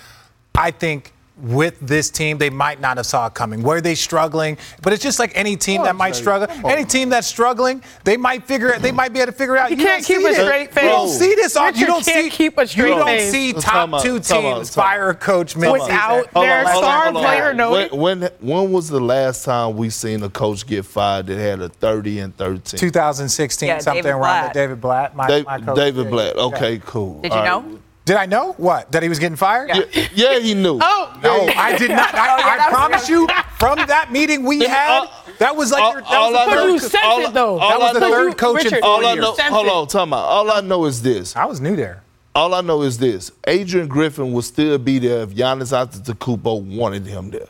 I 0.54 0.70
think. 0.70 1.12
With 1.38 1.78
this 1.80 2.08
team, 2.08 2.38
they 2.38 2.48
might 2.48 2.80
not 2.80 2.96
have 2.96 3.04
saw 3.04 3.26
it 3.26 3.34
coming. 3.34 3.62
Were 3.62 3.82
they 3.82 3.94
struggling? 3.94 4.56
But 4.80 4.94
it's 4.94 5.02
just 5.02 5.18
like 5.18 5.32
any 5.34 5.54
team 5.54 5.82
that 5.82 5.94
might 5.94 6.16
struggle. 6.16 6.46
come 6.46 6.64
on. 6.64 6.70
Any 6.70 6.86
team 6.86 7.10
that's 7.10 7.26
struggling, 7.26 7.82
they 8.04 8.16
might 8.16 8.44
figure 8.46 8.68
it. 8.70 8.80
They 8.80 8.90
might 8.90 9.12
be 9.12 9.20
able 9.20 9.32
to 9.32 9.36
figure 9.36 9.54
it 9.56 9.58
out. 9.58 9.68
You 9.70 9.76
don't 9.76 9.86
can't 9.86 10.04
keep 10.06 10.20
a 10.20 10.22
this. 10.22 10.38
straight 10.38 10.72
face. 10.72 10.84
You 10.84 10.88
don't 10.88 11.08
see 11.10 11.34
this. 11.34 11.54
on- 11.54 11.66
Richard 11.66 11.80
you 11.80 11.86
don't 11.88 12.04
see. 12.04 12.30
keep 12.30 12.56
a 12.56 12.66
straight 12.66 12.88
You 12.88 12.94
don't 12.94 13.06
face. 13.06 13.30
see 13.30 13.52
top 13.52 13.92
out, 13.92 14.00
two 14.02 14.18
time 14.18 14.42
teams 14.54 14.70
time 14.70 14.80
out. 14.82 14.86
fire 14.86 15.10
a 15.10 15.14
coach 15.14 15.54
out. 15.56 15.60
mid-season. 15.60 15.82
Without 15.88 16.32
their 16.32 16.66
star 16.74 17.12
player 17.12 17.52
noted. 17.52 17.92
When, 17.92 18.20
when 18.22 18.30
when 18.40 18.72
was 18.72 18.88
the 18.88 19.00
last 19.00 19.44
time 19.44 19.76
we 19.76 19.90
seen 19.90 20.22
a 20.22 20.30
coach 20.30 20.66
get 20.66 20.86
fired 20.86 21.26
that 21.26 21.36
had 21.38 21.60
a 21.60 21.68
30 21.68 22.20
and 22.20 22.34
13? 22.38 22.80
2016, 22.80 23.68
Yeah, 23.68 23.78
something 23.80 24.02
David 24.02 24.10
around 24.16 24.20
Blatt. 24.20 24.54
David 24.54 24.80
Blatt, 24.80 25.14
my, 25.14 25.26
Dave- 25.28 25.44
my 25.44 25.60
coach. 25.60 25.76
David 25.76 26.04
Yeah, 26.06 26.10
Blatt. 26.10 26.36
Okay, 26.36 26.80
cool. 26.86 27.20
Did 27.20 27.34
you 27.34 27.42
know? 27.42 27.78
Right. 28.06 28.14
Did 28.14 28.16
I 28.16 28.26
know 28.26 28.52
what? 28.52 28.92
That 28.92 29.02
he 29.02 29.08
was 29.08 29.18
getting 29.18 29.36
fired? 29.36 29.70
Yeah, 29.74 30.08
yeah, 30.14 30.38
he 30.38 30.54
knew. 30.54 30.78
Oh, 30.80 31.18
No, 31.22 31.46
I 31.56 31.76
did 31.76 31.90
not. 31.90 32.14
I, 32.14 32.26
Oh, 32.36 32.38
yeah, 32.38 32.66
I 32.66 32.70
promise 32.70 33.08
you, 33.08 33.26
from 33.58 33.76
that 33.86 34.10
meeting 34.12 34.44
we 34.44 34.60
had, 34.64 35.02
uh, 35.02 35.06
that 35.38 35.56
was 35.56 35.70
like 35.72 35.82
all- 35.82 35.92
your, 35.92 36.00
that 36.02 36.10
all 36.12 36.32
was 36.32 36.40
I 36.40 36.44
the 36.44 36.50
know- 36.54 36.56
third, 36.62 36.72
you 36.72 36.78
sense 36.78 37.04
all- 37.04 37.20
it 37.20 37.34
though. 37.34 37.58
all 37.58 37.68
that 37.70 37.78
was 37.80 37.90
I 37.90 37.92
the 37.94 38.00
know- 38.00 38.10
third 38.10 38.38
coach 38.38 38.64
in 38.64 38.70
four 38.70 38.84
All 38.84 39.06
I 39.06 39.14
know, 39.14 39.34
Sense 39.34 39.48
hold 39.54 39.68
on, 39.68 39.86
time 39.88 40.12
out. 40.12 40.18
All 40.24 40.50
I 40.50 40.60
know 40.60 40.84
is 40.86 41.02
this. 41.02 41.34
I 41.36 41.44
was 41.46 41.60
new 41.60 41.74
there. 41.76 42.02
All 42.34 42.52
I 42.54 42.60
know 42.60 42.82
is 42.82 42.98
this. 42.98 43.32
Adrian 43.46 43.88
Griffin 43.88 44.32
will 44.32 44.42
still 44.42 44.76
be 44.78 44.98
there 44.98 45.22
if 45.22 45.30
Giannis 45.30 45.72
Antetokounmpo 45.72 46.76
wanted 46.76 47.06
him 47.06 47.30
there. 47.30 47.48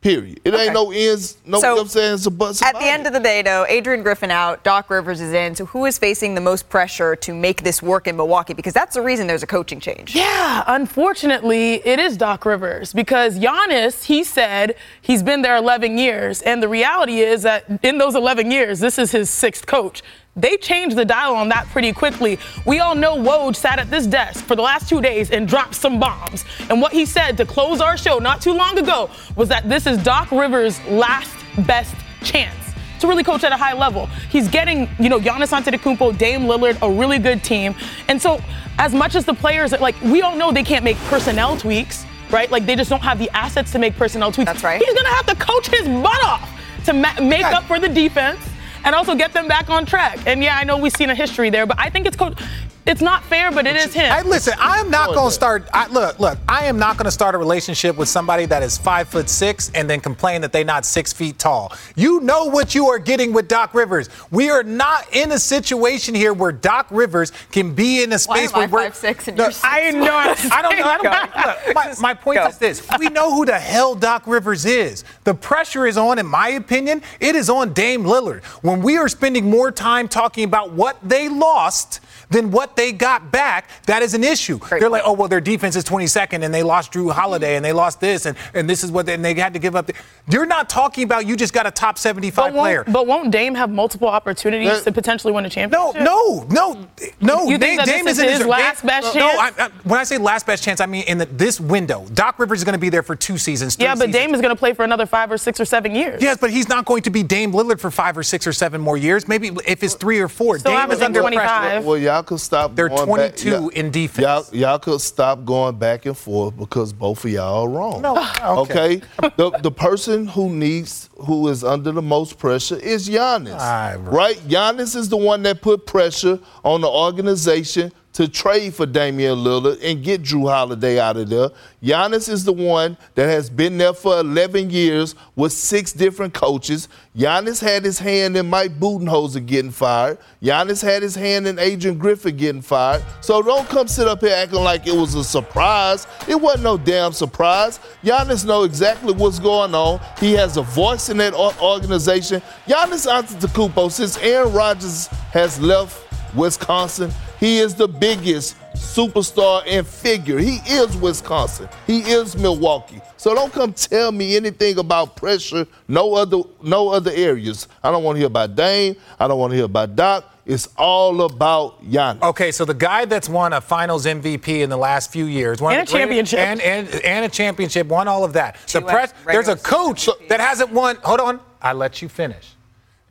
Period. 0.00 0.40
It 0.46 0.54
ain't 0.54 0.72
no 0.72 0.90
ends. 0.92 1.36
No, 1.44 1.60
So, 1.60 1.68
you 1.68 1.74
know 1.74 1.82
I'm 1.82 1.88
saying? 1.88 2.14
It's 2.14 2.24
a 2.26 2.30
bus 2.30 2.62
At 2.62 2.72
the 2.72 2.86
end 2.86 3.06
of 3.06 3.12
the 3.12 3.20
day, 3.20 3.42
though, 3.42 3.66
Adrian 3.68 4.02
Griffin 4.02 4.30
out, 4.30 4.64
Doc 4.64 4.88
Rivers 4.88 5.20
is 5.20 5.34
in. 5.34 5.54
So 5.54 5.66
who 5.66 5.84
is 5.84 5.98
facing 5.98 6.34
the 6.34 6.40
most 6.40 6.70
pressure 6.70 7.14
to 7.16 7.34
make 7.34 7.62
this 7.64 7.82
work 7.82 8.06
in 8.06 8.16
Milwaukee? 8.16 8.54
Because 8.54 8.72
that's 8.72 8.94
the 8.94 9.02
reason 9.02 9.26
there's 9.26 9.42
a 9.42 9.46
coaching 9.46 9.78
change. 9.78 10.16
Yeah, 10.16 10.64
unfortunately, 10.66 11.86
it 11.86 11.98
is 11.98 12.16
Doc 12.16 12.46
Rivers 12.46 12.94
because 12.94 13.38
Giannis, 13.38 14.04
he 14.04 14.24
said 14.24 14.74
he's 15.02 15.22
been 15.22 15.42
there 15.42 15.56
11 15.56 15.98
years. 15.98 16.40
And 16.40 16.62
the 16.62 16.68
reality 16.68 17.20
is 17.20 17.42
that 17.42 17.66
in 17.82 17.98
those 17.98 18.14
11 18.14 18.50
years, 18.50 18.80
this 18.80 18.98
is 18.98 19.12
his 19.12 19.28
sixth 19.28 19.66
coach. 19.66 20.02
They 20.40 20.56
changed 20.56 20.96
the 20.96 21.04
dial 21.04 21.34
on 21.34 21.48
that 21.50 21.66
pretty 21.68 21.92
quickly. 21.92 22.38
We 22.64 22.80
all 22.80 22.94
know 22.94 23.16
Woj 23.16 23.54
sat 23.54 23.78
at 23.78 23.90
this 23.90 24.06
desk 24.06 24.44
for 24.44 24.56
the 24.56 24.62
last 24.62 24.88
two 24.88 25.00
days 25.00 25.30
and 25.30 25.46
dropped 25.46 25.74
some 25.74 26.00
bombs. 26.00 26.44
And 26.70 26.80
what 26.80 26.92
he 26.92 27.04
said 27.04 27.36
to 27.36 27.46
close 27.46 27.80
our 27.80 27.96
show 27.96 28.18
not 28.18 28.40
too 28.40 28.54
long 28.54 28.78
ago 28.78 29.10
was 29.36 29.48
that 29.50 29.68
this 29.68 29.86
is 29.86 30.02
Doc 30.02 30.30
Rivers' 30.30 30.82
last 30.86 31.34
best 31.66 31.94
chance 32.22 32.56
to 33.00 33.06
really 33.06 33.24
coach 33.24 33.44
at 33.44 33.52
a 33.52 33.56
high 33.56 33.74
level. 33.74 34.06
He's 34.30 34.48
getting, 34.48 34.88
you 34.98 35.08
know, 35.08 35.18
Giannis 35.18 35.52
Antetokounmpo, 35.58 36.16
Dame 36.16 36.42
Lillard, 36.42 36.78
a 36.82 36.90
really 36.90 37.18
good 37.18 37.42
team. 37.42 37.74
And 38.08 38.20
so, 38.20 38.40
as 38.78 38.94
much 38.94 39.14
as 39.14 39.24
the 39.24 39.34
players, 39.34 39.72
like, 39.72 40.00
we 40.02 40.22
all 40.22 40.36
know 40.36 40.52
they 40.52 40.62
can't 40.62 40.84
make 40.84 40.96
personnel 41.08 41.56
tweaks, 41.56 42.04
right? 42.30 42.50
Like, 42.50 42.66
they 42.66 42.76
just 42.76 42.90
don't 42.90 43.02
have 43.02 43.18
the 43.18 43.30
assets 43.30 43.72
to 43.72 43.78
make 43.78 43.96
personnel 43.96 44.32
tweaks. 44.32 44.50
That's 44.50 44.64
right. 44.64 44.82
He's 44.82 44.94
gonna 44.94 45.14
have 45.14 45.26
to 45.26 45.34
coach 45.36 45.68
his 45.68 45.88
butt 45.88 46.24
off 46.24 46.50
to 46.84 46.92
ma- 46.92 47.20
make 47.20 47.44
up 47.44 47.64
for 47.64 47.78
the 47.78 47.88
defense 47.88 48.40
and 48.84 48.94
also 48.94 49.14
get 49.14 49.32
them 49.32 49.48
back 49.48 49.70
on 49.70 49.86
track. 49.86 50.18
And 50.26 50.42
yeah, 50.42 50.56
I 50.56 50.64
know 50.64 50.78
we've 50.78 50.92
seen 50.92 51.10
a 51.10 51.14
history 51.14 51.50
there, 51.50 51.66
but 51.66 51.78
I 51.78 51.90
think 51.90 52.06
it's 52.06 52.16
coach. 52.16 52.40
It's 52.86 53.02
not 53.02 53.22
fair, 53.24 53.50
but 53.50 53.66
it 53.66 53.76
is 53.76 53.92
him. 53.92 54.10
Hey, 54.10 54.22
listen, 54.22 54.54
I 54.58 54.78
am 54.80 54.90
not 54.90 55.14
going 55.14 55.28
to 55.28 55.34
start. 55.34 55.68
I, 55.72 55.86
look, 55.88 56.18
look, 56.18 56.38
I 56.48 56.64
am 56.64 56.78
not 56.78 56.96
going 56.96 57.04
to 57.04 57.10
start 57.10 57.34
a 57.34 57.38
relationship 57.38 57.96
with 57.96 58.08
somebody 58.08 58.46
that 58.46 58.62
is 58.62 58.78
five 58.78 59.08
foot 59.08 59.28
six 59.28 59.70
and 59.74 59.88
then 59.88 60.00
complain 60.00 60.40
that 60.40 60.52
they're 60.52 60.64
not 60.64 60.86
six 60.86 61.12
feet 61.12 61.38
tall. 61.38 61.72
You 61.94 62.20
know 62.20 62.46
what 62.46 62.74
you 62.74 62.88
are 62.88 62.98
getting 62.98 63.32
with 63.32 63.48
Doc 63.48 63.74
Rivers. 63.74 64.08
We 64.30 64.50
are 64.50 64.62
not 64.62 65.06
in 65.14 65.30
a 65.32 65.38
situation 65.38 66.14
here 66.14 66.32
where 66.32 66.52
Doc 66.52 66.86
Rivers 66.90 67.32
can 67.52 67.74
be 67.74 68.02
in 68.02 68.10
a 68.10 68.14
Why 68.14 68.46
space 68.46 68.52
am 68.52 68.56
I 68.56 68.66
where 68.66 68.84
we're. 68.86 68.90
5'6" 68.90 69.28
and 69.28 69.36
No, 69.36 69.44
you're 69.44 69.52
6'1"? 69.52 69.60
I 69.64 69.90
know. 69.90 70.16
I 70.16 70.62
don't 70.62 70.78
know. 70.78 70.84
I 70.86 70.98
don't, 70.98 71.66
look, 71.66 71.74
my, 71.74 71.94
my 72.00 72.14
point 72.14 72.38
Go. 72.38 72.46
is 72.46 72.58
this: 72.58 72.86
we 72.98 73.08
know 73.08 73.34
who 73.34 73.44
the 73.44 73.58
hell 73.58 73.94
Doc 73.94 74.26
Rivers 74.26 74.64
is. 74.64 75.04
The 75.24 75.34
pressure 75.34 75.86
is 75.86 75.98
on, 75.98 76.18
in 76.18 76.26
my 76.26 76.48
opinion, 76.50 77.02
it 77.20 77.34
is 77.34 77.50
on 77.50 77.72
Dame 77.74 78.04
Lillard. 78.04 78.42
When 78.62 78.80
we 78.80 78.96
are 78.96 79.08
spending 79.08 79.50
more 79.50 79.70
time 79.70 80.08
talking 80.08 80.44
about 80.44 80.72
what 80.72 80.96
they 81.06 81.28
lost 81.28 82.00
than 82.30 82.50
what 82.50 82.69
what 82.70 82.76
they 82.76 82.92
got 82.92 83.32
back, 83.32 83.68
that 83.86 84.02
is 84.02 84.14
an 84.14 84.22
issue. 84.22 84.58
They're 84.70 84.88
like, 84.88 85.02
oh, 85.04 85.12
well, 85.12 85.28
their 85.28 85.40
defense 85.40 85.74
is 85.76 85.84
22nd 85.84 86.44
and 86.44 86.54
they 86.54 86.62
lost 86.62 86.92
Jrue 86.92 87.10
Holiday 87.12 87.56
and 87.56 87.64
they 87.64 87.72
lost 87.72 88.00
this 88.00 88.26
and, 88.26 88.36
and 88.54 88.70
this 88.70 88.84
is 88.84 88.92
what 88.92 89.06
they, 89.06 89.14
and 89.14 89.24
they 89.24 89.34
had 89.34 89.52
to 89.54 89.58
give 89.58 89.74
up. 89.74 89.86
The, 89.86 89.94
you're 90.28 90.46
not 90.46 90.68
talking 90.68 91.04
about 91.04 91.26
you 91.26 91.36
just 91.36 91.52
got 91.52 91.66
a 91.66 91.70
top 91.70 91.98
75 91.98 92.36
But 92.36 92.42
won't, 92.54 92.62
player. 92.62 92.84
but 92.86 93.06
won't 93.06 93.30
Dame 93.32 93.54
have 93.56 93.70
multiple 93.70 94.08
opportunities 94.08 94.82
to 94.82 94.92
potentially 94.92 95.32
win 95.32 95.44
a 95.44 95.50
championship? 95.50 96.00
No, 96.00 96.44
no, 96.44 96.46
no. 96.74 96.86
no. 97.20 97.48
You 97.48 97.58
think 97.58 97.78
that 97.80 97.86
Dame 97.86 98.04
this 98.04 98.18
is 98.18 98.24
isn't 98.24 98.38
his 98.38 98.46
last 98.46 98.84
best 98.86 99.14
no, 99.14 99.20
chance? 99.20 99.58
I, 99.58 99.64
I, 99.66 99.68
when 99.84 99.98
I 99.98 100.04
say 100.04 100.18
last 100.18 100.46
best 100.46 100.62
chance, 100.62 100.80
I 100.80 100.86
mean 100.86 101.04
in 101.08 101.18
the, 101.18 101.26
this 101.26 101.60
window. 101.60 102.06
Doc 102.14 102.38
Rivers 102.38 102.60
is 102.60 102.64
going 102.64 102.74
to 102.74 102.78
be 102.78 102.88
there 102.88 103.02
for 103.02 103.16
two 103.16 103.38
seasons. 103.38 103.74
three 103.74 103.84
Yeah, 103.84 103.94
but 103.94 104.06
seasons. 104.06 104.14
Dame 104.14 104.34
is 104.34 104.40
going 104.40 104.54
to 104.54 104.58
play 104.58 104.74
for 104.74 104.84
another 104.84 105.06
five 105.06 105.32
or 105.32 105.38
six 105.38 105.58
or 105.58 105.64
seven 105.64 105.94
years. 105.94 106.22
Yes, 106.22 106.38
but 106.40 106.50
he's 106.50 106.68
not 106.68 106.84
going 106.84 107.02
to 107.02 107.10
be 107.10 107.22
Dame 107.22 107.52
Lillard 107.52 107.80
for 107.80 107.90
five 107.90 108.16
or 108.16 108.22
six 108.22 108.46
or 108.46 108.52
seven 108.52 108.80
more 108.80 108.96
years. 108.96 109.26
Maybe 109.26 109.50
if 109.66 109.82
it's 109.82 109.94
three 109.94 110.20
or 110.20 110.28
four. 110.28 110.58
Still 110.58 110.72
Dame 110.72 110.90
is 110.92 111.02
under 111.02 111.20
25. 111.20 111.40
pressure. 111.40 111.86
Well, 111.86 111.98
y'all 111.98 112.22
could 112.22 112.40
stop. 112.40 112.59
They're 112.68 112.88
going 112.88 113.06
back- 113.06 113.36
22 113.36 113.50
y'all- 113.50 113.68
in 113.68 113.90
defense. 113.90 114.50
Y'all, 114.52 114.60
y'all 114.60 114.78
could 114.78 115.00
stop 115.00 115.44
going 115.44 115.76
back 115.76 116.06
and 116.06 116.16
forth 116.16 116.56
because 116.56 116.92
both 116.92 117.24
of 117.24 117.30
y'all 117.30 117.64
are 117.64 117.68
wrong. 117.68 118.02
No, 118.02 118.16
okay. 118.42 119.00
okay. 119.22 119.30
the 119.36 119.50
the 119.62 119.70
person 119.70 120.26
who 120.26 120.50
needs 120.50 121.08
who 121.18 121.48
is 121.48 121.62
under 121.64 121.92
the 121.92 122.02
most 122.02 122.38
pressure 122.38 122.76
is 122.76 123.08
Giannis. 123.08 123.56
Ah, 123.58 123.96
right. 124.00 124.36
Giannis 124.48 124.96
is 124.96 125.08
the 125.08 125.16
one 125.16 125.42
that 125.42 125.60
put 125.60 125.86
pressure 125.86 126.38
on 126.64 126.80
the 126.80 126.88
organization 126.88 127.92
to 128.20 128.28
trade 128.28 128.74
for 128.74 128.84
Damian 128.84 129.38
Lillard 129.38 129.82
and 129.82 130.04
get 130.04 130.20
Jrue 130.20 130.46
Holiday 130.46 131.00
out 131.00 131.16
of 131.16 131.30
there. 131.30 131.48
Giannis 131.82 132.28
is 132.28 132.44
the 132.44 132.52
one 132.52 132.98
that 133.14 133.26
has 133.26 133.48
been 133.48 133.78
there 133.78 133.94
for 133.94 134.20
11 134.20 134.68
years 134.68 135.14
with 135.36 135.54
six 135.54 135.94
different 135.94 136.34
coaches. 136.34 136.90
Giannis 137.16 137.62
had 137.62 137.82
his 137.82 137.98
hand 137.98 138.36
in 138.36 138.50
Mike 138.50 138.78
Budenholzer 138.78 139.46
getting 139.46 139.70
fired. 139.70 140.18
Giannis 140.42 140.82
had 140.82 141.00
his 141.02 141.14
hand 141.14 141.46
in 141.46 141.58
Adrian 141.58 141.96
Griffin 141.96 142.36
getting 142.36 142.60
fired. 142.60 143.02
So 143.22 143.40
don't 143.40 143.66
come 143.70 143.88
sit 143.88 144.06
up 144.06 144.20
here 144.20 144.34
acting 144.34 144.60
like 144.60 144.86
it 144.86 144.94
was 144.94 145.14
a 145.14 145.24
surprise. 145.24 146.06
It 146.28 146.38
wasn't 146.38 146.64
no 146.64 146.76
damn 146.76 147.14
surprise. 147.14 147.80
Giannis 148.04 148.44
know 148.44 148.64
exactly 148.64 149.14
what's 149.14 149.38
going 149.38 149.74
on. 149.74 149.98
He 150.18 150.34
has 150.34 150.58
a 150.58 150.62
voice 150.62 151.08
in 151.08 151.16
that 151.16 151.32
organization. 151.32 152.42
Giannis 152.66 153.10
Antetokounmpo, 153.10 153.90
since 153.90 154.18
Aaron 154.18 154.52
Rodgers 154.52 155.06
has 155.32 155.58
left 155.58 156.09
Wisconsin, 156.34 157.10
he 157.38 157.58
is 157.58 157.74
the 157.74 157.88
biggest 157.88 158.56
superstar 158.74 159.62
and 159.66 159.86
figure. 159.86 160.38
He 160.38 160.56
is 160.66 160.96
Wisconsin. 160.96 161.68
He 161.86 162.00
is 162.00 162.36
Milwaukee. 162.36 163.00
So 163.16 163.34
don't 163.34 163.52
come 163.52 163.72
tell 163.72 164.12
me 164.12 164.36
anything 164.36 164.78
about 164.78 165.16
pressure. 165.16 165.66
No 165.88 166.14
other, 166.14 166.38
no 166.62 166.88
other 166.90 167.10
areas. 167.14 167.68
I 167.82 167.90
don't 167.90 168.02
want 168.02 168.16
to 168.16 168.20
hear 168.20 168.26
about 168.28 168.54
Dame. 168.56 168.96
I 169.18 169.28
don't 169.28 169.38
want 169.38 169.50
to 169.52 169.56
hear 169.56 169.64
about 169.66 169.96
Doc. 169.96 170.24
It's 170.46 170.68
all 170.76 171.22
about 171.22 171.84
Giannis. 171.84 172.22
Okay, 172.22 172.50
so 172.50 172.64
the 172.64 172.74
guy 172.74 173.04
that's 173.04 173.28
won 173.28 173.52
a 173.52 173.60
Finals 173.60 174.06
MVP 174.06 174.62
in 174.62 174.70
the 174.70 174.76
last 174.76 175.12
few 175.12 175.26
years, 175.26 175.60
won 175.60 175.74
And 175.74 175.86
a 175.88 175.90
championship. 175.90 176.40
and, 176.40 176.60
and 176.60 176.88
and 177.04 177.24
a 177.24 177.28
championship, 177.28 177.86
won 177.86 178.08
all 178.08 178.24
of 178.24 178.32
that. 178.32 178.56
The 178.72 178.80
press, 178.80 179.12
there's 179.26 179.48
a 179.48 179.54
regular 179.54 179.56
coach 179.56 180.08
that 180.28 180.40
hasn't 180.40 180.72
won. 180.72 180.96
Hold 181.04 181.20
on, 181.20 181.40
I 181.62 181.72
let 181.72 182.02
you 182.02 182.08
finish. 182.08 182.54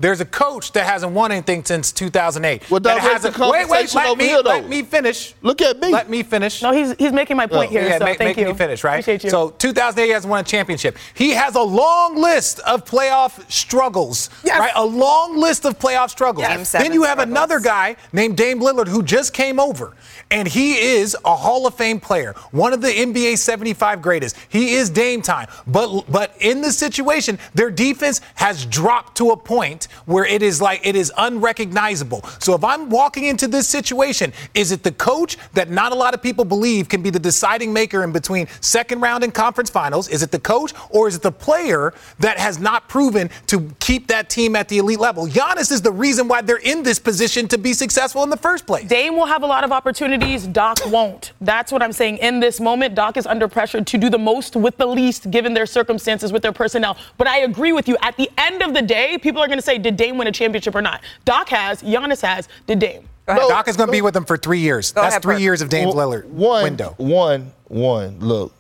There's 0.02 0.22
a 0.22 0.26
coach 0.26 0.72
that 0.74 0.86
hasn't 0.86 1.12
won 1.12 1.34
anything 1.34 1.66
since 1.66 1.92
2008. 1.92 2.72
Well, 2.72 2.80
that 2.80 3.02
direct 3.02 3.04
the 3.04 3.32
hasn't. 3.32 3.38
Wait, 3.38 3.70
wait, 3.70 3.90
conversation 3.90 4.02
let 4.02 4.18
me 4.18 4.28
here, 4.28 4.40
let 4.40 4.70
me 4.70 4.82
finish. 4.82 5.36
Look 5.42 5.62
at 5.62 5.78
me. 5.78 5.90
Let 5.90 6.10
me 6.10 6.24
finish. 6.24 6.62
No, 6.62 6.72
he's 6.72 6.96
he's 6.98 7.12
making 7.12 7.36
my 7.36 7.48
point 7.48 7.70
oh. 7.70 7.72
here. 7.74 7.84
yeah, 7.84 7.98
so 7.98 8.06
make, 8.06 8.18
thank 8.18 8.38
make 8.38 8.46
you. 8.46 8.54
me 8.54 8.58
finish, 8.58 8.86
right? 8.86 8.94
Appreciate 9.02 9.26
you. 9.26 9.30
So 9.30 9.50
2008 9.50 10.06
he 10.06 10.12
hasn't 10.14 10.32
won 10.32 10.40
a 10.40 10.44
championship. 10.44 10.98
He 11.14 11.32
has 11.32 11.56
a 11.56 11.62
long 11.62 12.16
list 12.16 12.62
of 12.62 12.86
playoff 12.86 13.52
struggles. 13.52 14.30
Yes. 14.46 14.58
Right? 14.58 14.72
A 14.74 14.86
long 14.86 15.38
list 15.38 15.66
of 15.66 15.78
playoff 15.78 16.12
struggles. 16.12 16.48
Game 16.48 16.64
seven 16.64 16.86
then 16.86 16.94
you 16.94 17.04
have 17.04 17.18
struggles. 17.18 17.32
another 17.32 17.60
guy 17.60 17.98
named 18.14 18.38
Dame 18.38 18.62
Lillard 18.62 18.88
who 18.88 19.04
just 19.04 19.34
came 19.34 19.60
over. 19.60 19.98
And 20.32 20.48
he 20.48 20.78
is 20.78 21.18
a 21.26 21.36
Hall 21.36 21.68
of 21.68 21.76
Fame 21.76 22.00
player, 22.00 22.36
one 22.52 22.72
of 22.72 22.82
the 22.82 22.88
NBA 22.88 23.38
75 23.38 24.02
greatest. 24.02 24.38
He 24.48 24.76
is 24.76 24.90
Dame 24.90 25.22
time. 25.22 25.48
But 25.68 26.06
but 26.10 26.36
in 26.40 26.62
this 26.62 26.78
situation, 26.78 27.38
their 27.54 27.70
defense 27.70 28.22
has 28.36 28.66
dropped 28.66 29.18
to 29.18 29.32
a 29.32 29.38
point 29.38 29.89
where 30.06 30.26
it 30.26 30.42
is 30.42 30.62
like 30.62 30.86
it 30.86 30.96
is 30.96 31.12
unrecognizable. 31.18 32.24
So 32.40 32.54
if 32.54 32.64
I'm 32.64 32.90
walking 32.90 33.26
into 33.26 33.48
this 33.48 33.68
situation, 33.68 34.34
is 34.54 34.72
it 34.72 34.84
the 34.84 34.92
coach 34.92 35.38
that 35.54 35.70
not 35.70 35.92
a 35.92 35.96
lot 35.96 36.14
of 36.14 36.22
people 36.22 36.46
believe 36.46 36.90
can 36.90 37.02
be 37.02 37.10
the 37.10 37.20
deciding 37.20 37.74
maker 37.74 38.04
in 38.04 38.12
between 38.12 38.48
second 38.62 39.02
round 39.02 39.24
and 39.24 39.34
conference 39.34 39.70
finals? 39.70 40.08
Is 40.10 40.24
it 40.24 40.32
the 40.32 40.40
coach 40.40 40.74
or 40.90 41.08
is 41.08 41.16
it 41.16 41.22
the 41.22 41.32
player 41.32 41.94
that 42.20 42.38
has 42.38 42.60
not 42.60 42.88
proven 42.88 43.30
to 43.48 43.70
keep 43.80 44.08
that 44.08 44.30
team 44.30 44.56
at 44.56 44.70
the 44.70 44.78
elite 44.78 45.00
level? 45.00 45.28
Giannis 45.28 45.72
is 45.72 45.82
the 45.82 45.92
reason 45.92 46.28
why 46.28 46.42
they're 46.42 46.58
in 46.58 46.84
this 46.84 47.00
position 47.00 47.48
to 47.48 47.58
be 47.58 47.74
successful 47.74 48.24
in 48.24 48.30
the 48.30 48.38
first 48.38 48.68
place. 48.68 48.88
Dame 48.88 49.16
will 49.16 49.26
have 49.26 49.44
a 49.44 49.48
lot 49.48 49.64
of 49.64 49.72
opportunities. 49.72 50.46
Doc 50.48 50.80
won't. 50.88 51.34
That's 51.42 51.72
what 51.72 51.82
I'm 51.82 51.94
saying. 51.94 52.18
In 52.18 52.40
this 52.40 52.60
moment, 52.60 52.96
Doc 52.96 53.18
is 53.18 53.26
under 53.26 53.48
pressure 53.48 53.84
to 53.84 53.98
do 53.98 54.10
the 54.10 54.20
most 54.20 54.56
with 54.56 54.78
the 54.78 54.86
least, 54.86 55.32
given 55.32 55.54
their 55.54 55.66
circumstances 55.66 56.32
with 56.32 56.42
their 56.42 56.52
personnel. 56.52 56.98
But 57.18 57.28
I 57.28 57.40
agree 57.40 57.72
with 57.72 57.88
you. 57.88 57.98
At 58.02 58.18
the 58.18 58.30
end 58.38 58.62
of 58.62 58.74
the 58.74 58.82
day, 58.82 59.18
people 59.18 59.42
are 59.42 59.48
going 59.48 59.58
to 59.58 59.66
say, 59.66 59.78
did 59.82 59.98
Dame 59.98 60.18
win 60.18 60.28
a 60.28 60.32
championship 60.32 60.76
or 60.76 60.82
not? 60.82 61.02
Doc 61.26 61.50
has, 61.50 61.82
Giannis 61.82 62.22
has, 62.22 62.48
did 62.68 62.80
Dame? 62.80 63.08
Doc 63.28 63.68
is 63.68 63.78
going 63.78 63.88
to 63.88 63.92
be 63.92 64.02
with 64.02 64.14
them 64.16 64.26
for 64.26 64.38
three 64.38 64.60
years. 64.60 64.92
Go 64.92 65.02
That's 65.02 65.14
ahead, 65.14 65.22
three 65.22 65.36
Perk. 65.36 65.42
years 65.42 65.62
of 65.62 65.70
Dame 65.70 65.90
Lillard 65.90 66.26
one, 66.26 66.64
window. 66.64 66.96
One, 66.98 67.52
one. 67.68 68.20
Look, 68.20 68.54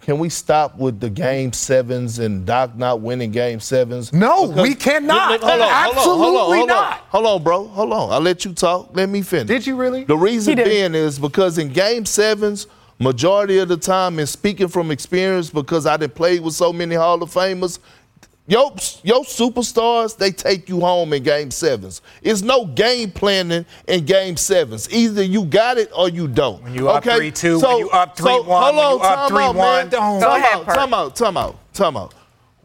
can 0.00 0.18
we 0.18 0.28
stop 0.30 0.76
with 0.78 0.98
the 0.98 1.08
game 1.10 1.52
sevens 1.52 2.18
and 2.18 2.44
Doc 2.44 2.74
not 2.74 3.00
winning 3.02 3.30
game 3.30 3.60
sevens? 3.60 4.12
No, 4.12 4.48
Because- 4.48 4.62
we 4.62 4.74
cannot. 4.74 5.30
Look, 5.30 5.42
look, 5.42 5.50
hold 5.50 5.62
on, 5.62 5.68
hold 5.68 5.70
on, 5.70 5.84
hold 5.84 5.92
on, 5.92 5.96
Absolutely 5.96 6.58
hold 6.58 6.70
on. 6.70 6.76
not. 6.76 6.98
Hold 7.10 7.26
on, 7.26 7.42
bro. 7.44 7.64
Hold 7.68 7.92
on. 7.92 8.12
I'll 8.12 8.20
let 8.20 8.44
you 8.44 8.52
talk. 8.52 8.90
Let 8.94 9.08
me 9.08 9.22
finish. 9.22 9.46
Did 9.46 9.66
you 9.66 9.76
really? 9.76 10.02
The 10.04 10.16
reason 10.16 10.56
being 10.56 10.94
is 10.96 11.18
because 11.18 11.58
in 11.58 11.68
game 11.68 12.04
sevens, 12.04 12.66
majority 12.98 13.58
of 13.58 13.68
the 13.68 13.76
time, 13.76 14.18
and 14.18 14.28
speaking 14.28 14.66
from 14.68 14.90
experience, 14.90 15.50
because 15.50 15.86
I 15.86 15.96
done 15.96 16.10
played 16.10 16.40
with 16.40 16.54
so 16.54 16.72
many 16.72 16.96
Hall 16.96 17.22
of 17.22 17.30
Famers, 17.30 17.78
your, 18.50 18.72
your 19.04 19.22
superstars, 19.24 20.16
they 20.16 20.30
take 20.32 20.68
you 20.68 20.80
home 20.80 21.12
in 21.12 21.22
game 21.22 21.50
sevens. 21.50 22.02
It's 22.20 22.42
no 22.42 22.66
game 22.66 23.12
planning 23.12 23.64
in 23.86 24.04
game 24.04 24.36
sevens. 24.36 24.92
Either 24.92 25.22
you 25.22 25.44
got 25.44 25.78
it 25.78 25.90
or 25.96 26.08
you 26.08 26.26
don't. 26.28 26.62
When 26.64 26.74
you 26.74 26.88
up 26.88 27.04
3-2, 27.04 27.62
when 27.62 27.78
you 27.78 27.90
up 27.90 28.16
3-1, 28.16 28.24
hold 28.24 28.46
when 28.48 28.58
on, 28.58 28.74
you 28.74 29.04
up 29.04 29.28
time 29.28 29.38
out, 29.38 29.54
3-1, 29.54 29.56
man. 29.56 29.88
don't- 29.88 30.20
Go 30.20 30.34
ahead, 30.34 30.58
out, 30.58 30.66
time 30.66 30.92
out, 30.94 31.16
time 31.16 31.36
out, 31.36 31.74
time 31.74 31.96
out. 31.96 32.14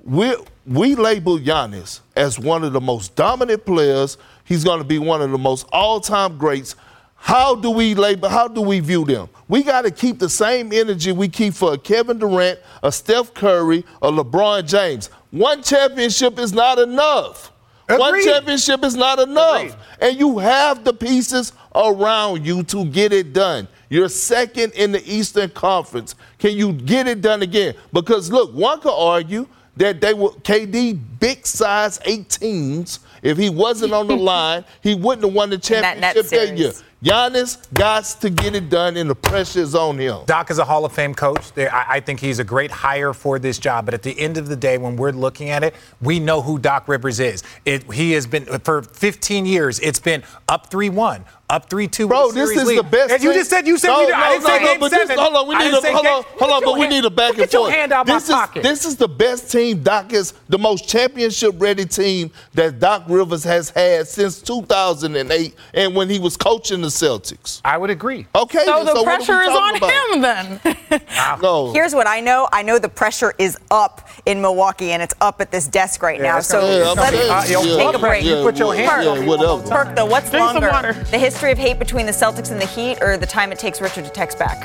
We, 0.03 0.35
we 0.65 0.95
label 0.95 1.37
Giannis 1.39 1.99
as 2.15 2.39
one 2.39 2.63
of 2.63 2.73
the 2.73 2.81
most 2.81 3.15
dominant 3.15 3.63
players. 3.65 4.17
He's 4.43 4.63
going 4.63 4.79
to 4.79 4.83
be 4.85 4.97
one 4.99 5.21
of 5.21 5.29
the 5.31 5.37
most 5.37 5.67
all-time 5.71 6.37
greats. 6.37 6.75
How 7.15 7.55
do 7.55 7.71
we 7.71 7.95
label? 7.95 8.29
How 8.29 8.47
do 8.47 8.61
we 8.61 8.79
view 8.79 9.03
them? 9.05 9.29
We 9.47 9.63
got 9.63 9.81
to 9.83 9.91
keep 9.91 10.19
the 10.19 10.29
same 10.29 10.71
energy 10.71 11.11
we 11.11 11.27
keep 11.27 11.53
for 11.55 11.73
a 11.73 11.77
Kevin 11.77 12.19
Durant, 12.19 12.59
a 12.83 12.91
Steph 12.91 13.33
Curry, 13.33 13.83
a 14.01 14.11
LeBron 14.11 14.67
James. 14.67 15.09
One 15.35 15.61
championship 15.61 16.39
is 16.39 16.53
not 16.53 16.79
enough. 16.79 17.51
One 17.89 18.23
championship 18.23 18.85
is 18.85 18.95
not 18.95 19.19
enough. 19.19 19.63
Agreed. 19.63 19.75
And 19.99 20.17
you 20.17 20.37
have 20.39 20.85
the 20.85 20.93
pieces 20.93 21.51
around 21.75 22.45
you 22.45 22.63
to 22.63 22.85
get 22.85 23.11
it 23.11 23.33
done. 23.33 23.67
You're 23.89 24.07
second 24.07 24.71
in 24.75 24.93
the 24.93 25.03
Eastern 25.05 25.49
Conference. 25.49 26.15
Can 26.39 26.55
you 26.55 26.71
get 26.71 27.09
it 27.09 27.19
done 27.19 27.41
again? 27.41 27.75
Because 27.91 28.31
look, 28.31 28.53
one 28.53 28.79
could 28.79 28.97
argue 28.97 29.45
that 29.75 29.99
they 29.99 30.13
were 30.13 30.29
KD 30.29 30.97
big 31.19 31.45
size 31.45 31.99
18s. 31.99 32.99
If 33.21 33.37
he 33.37 33.49
wasn't 33.49 33.91
on 33.91 34.07
the 34.07 34.15
line, 34.31 34.63
he 34.81 34.95
wouldn't 34.95 35.25
have 35.25 35.33
won 35.33 35.49
the 35.49 35.57
that 35.57 35.99
net 35.99 36.15
championship 36.15 36.47
that 36.47 36.57
year. 36.57 36.71
Giannis 37.05 37.71
got 37.71 38.03
to 38.21 38.31
get 38.31 38.55
it 38.55 38.67
done, 38.67 38.97
and 38.97 39.07
the 39.07 39.13
pressure 39.13 39.59
is 39.59 39.75
on 39.75 39.99
him. 39.99 40.25
Doc 40.25 40.49
is 40.49 40.57
a 40.57 40.65
Hall 40.65 40.85
of 40.85 40.91
Fame 40.91 41.13
coach. 41.13 41.55
I 41.55 41.99
think 41.99 42.19
he's 42.19 42.39
a 42.39 42.43
great 42.43 42.71
hire 42.71 43.13
for 43.13 43.37
this 43.37 43.59
job. 43.59 43.85
But 43.85 43.93
at 43.93 44.01
the 44.01 44.19
end 44.19 44.37
of 44.37 44.47
the 44.47 44.55
day, 44.55 44.79
when 44.79 44.95
we're 44.95 45.11
looking 45.11 45.51
at 45.51 45.63
it, 45.63 45.75
we 46.01 46.19
know 46.19 46.41
who 46.41 46.57
Doc 46.57 46.87
Rivers 46.87 47.19
is. 47.19 47.43
It, 47.63 47.93
he 47.93 48.13
has 48.13 48.25
been 48.25 48.45
for 48.45 48.81
15 48.81 49.45
years. 49.45 49.79
It's 49.81 49.99
been 49.99 50.23
up 50.49 50.71
3-1, 50.71 51.25
up 51.55 51.69
3-2. 51.69 52.07
Bro, 52.09 52.31
this 52.33 52.49
is 52.51 52.63
lead. 52.65 52.79
the 52.79 52.83
best. 52.83 53.13
And 53.13 53.23
you 53.23 53.33
just 53.33 53.49
said 53.49 53.65
you 53.65 53.77
said 53.77 53.87
no, 53.87 53.99
we, 54.05 54.11
no, 54.11 54.13
I 54.17 54.29
didn't 54.31 54.43
no, 54.43 54.49
say 54.49 54.59
no, 54.59 54.65
game 54.73 54.89
seven. 54.89 55.07
This, 55.07 55.19
hold 55.19 55.35
on, 55.35 55.47
we 55.47 55.55
need 55.55 55.67
a 55.67 55.71
hold 55.71 55.83
game- 55.83 55.95
on, 56.13 56.23
hold 56.37 56.51
on, 56.51 56.61
but 56.63 56.69
your 56.71 56.79
we 56.79 56.87
need 56.87 57.05
a 57.05 57.09
back 57.09 57.29
and 57.29 57.37
Get 57.37 57.53
your 57.53 57.61
forth. 57.63 57.73
hand 57.73 57.93
out 57.93 58.05
this 58.05 58.29
my 58.29 58.35
is, 58.35 58.39
pocket. 58.41 58.63
This 58.63 58.85
is 58.85 58.95
the 58.97 59.07
best 59.07 59.51
team 59.51 59.81
Doc 59.81 60.11
is 60.11 60.33
the 60.49 60.57
most 60.57 60.87
championship 60.89 61.55
ready 61.57 61.85
team 61.85 62.31
that 62.53 62.79
Doc 62.79 63.03
Rivers 63.07 63.43
has 63.45 63.69
had 63.69 64.07
since 64.07 64.41
2008 64.41 65.55
and 65.73 65.95
when 65.95 66.09
he 66.09 66.19
was 66.19 66.35
coaching 66.35 66.81
the 66.81 66.87
Celtics. 66.89 67.61
I 67.63 67.77
would 67.77 67.89
agree. 67.89 68.27
Okay, 68.35 68.65
So 68.65 68.83
then, 68.83 68.93
the 68.93 69.03
what 69.03 69.07
are 69.07 69.19
we 69.19 69.25
pressure 69.25 69.41
is 69.41 69.49
on 69.49 69.75
about? 69.77 70.13
him 70.13 70.21
then. 70.21 71.01
No. 71.41 71.71
Here's 71.73 71.93
what 71.93 72.07
I 72.07 72.19
know. 72.21 72.47
I 72.51 72.61
know 72.61 72.79
the 72.79 72.89
pressure 72.89 73.33
is 73.37 73.57
up 73.71 74.07
in 74.25 74.41
Milwaukee, 74.41 74.91
and 74.91 75.01
it's 75.01 75.13
up 75.21 75.41
at 75.41 75.51
this 75.51 75.67
desk 75.67 76.01
right 76.01 76.19
now. 76.21 76.39
So 76.39 76.59
gonna- 76.61 77.01
let's 77.01 77.09
saying, 77.47 77.51
yo, 77.51 77.61
yeah, 77.77 77.85
take 77.85 77.95
a 77.95 77.99
break. 77.99 78.23
You 78.23 78.35
put 78.41 78.57
your 78.57 78.73
hand 78.75 79.03
yeah, 79.03 79.09
on 79.11 79.25
whatever. 79.25 79.61
Perk, 79.69 79.95
though, 79.95 80.05
what's 80.05 80.31
longer? 80.33 80.93
The 81.11 81.17
history 81.17 81.44
of 81.51 81.57
hate 81.57 81.79
between 81.79 82.05
the 82.05 82.11
Celtics 82.11 82.51
and 82.51 82.61
the 82.61 82.65
Heat, 82.65 83.01
or 83.01 83.17
the 83.17 83.25
time 83.25 83.51
it 83.51 83.59
takes 83.59 83.81
Richard 83.81 84.05
to 84.05 84.11
text 84.11 84.39
back? 84.39 84.57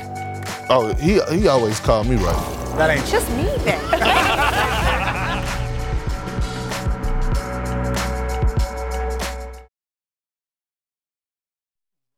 Oh, 0.69 0.93
he 0.95 1.19
he 1.35 1.47
always 1.47 1.79
called 1.79 2.07
me 2.07 2.15
right. 2.15 2.75
That 2.77 2.89
ain't 2.89 3.05
Just 3.05 3.29
me 3.31 3.43
then. 3.63 4.81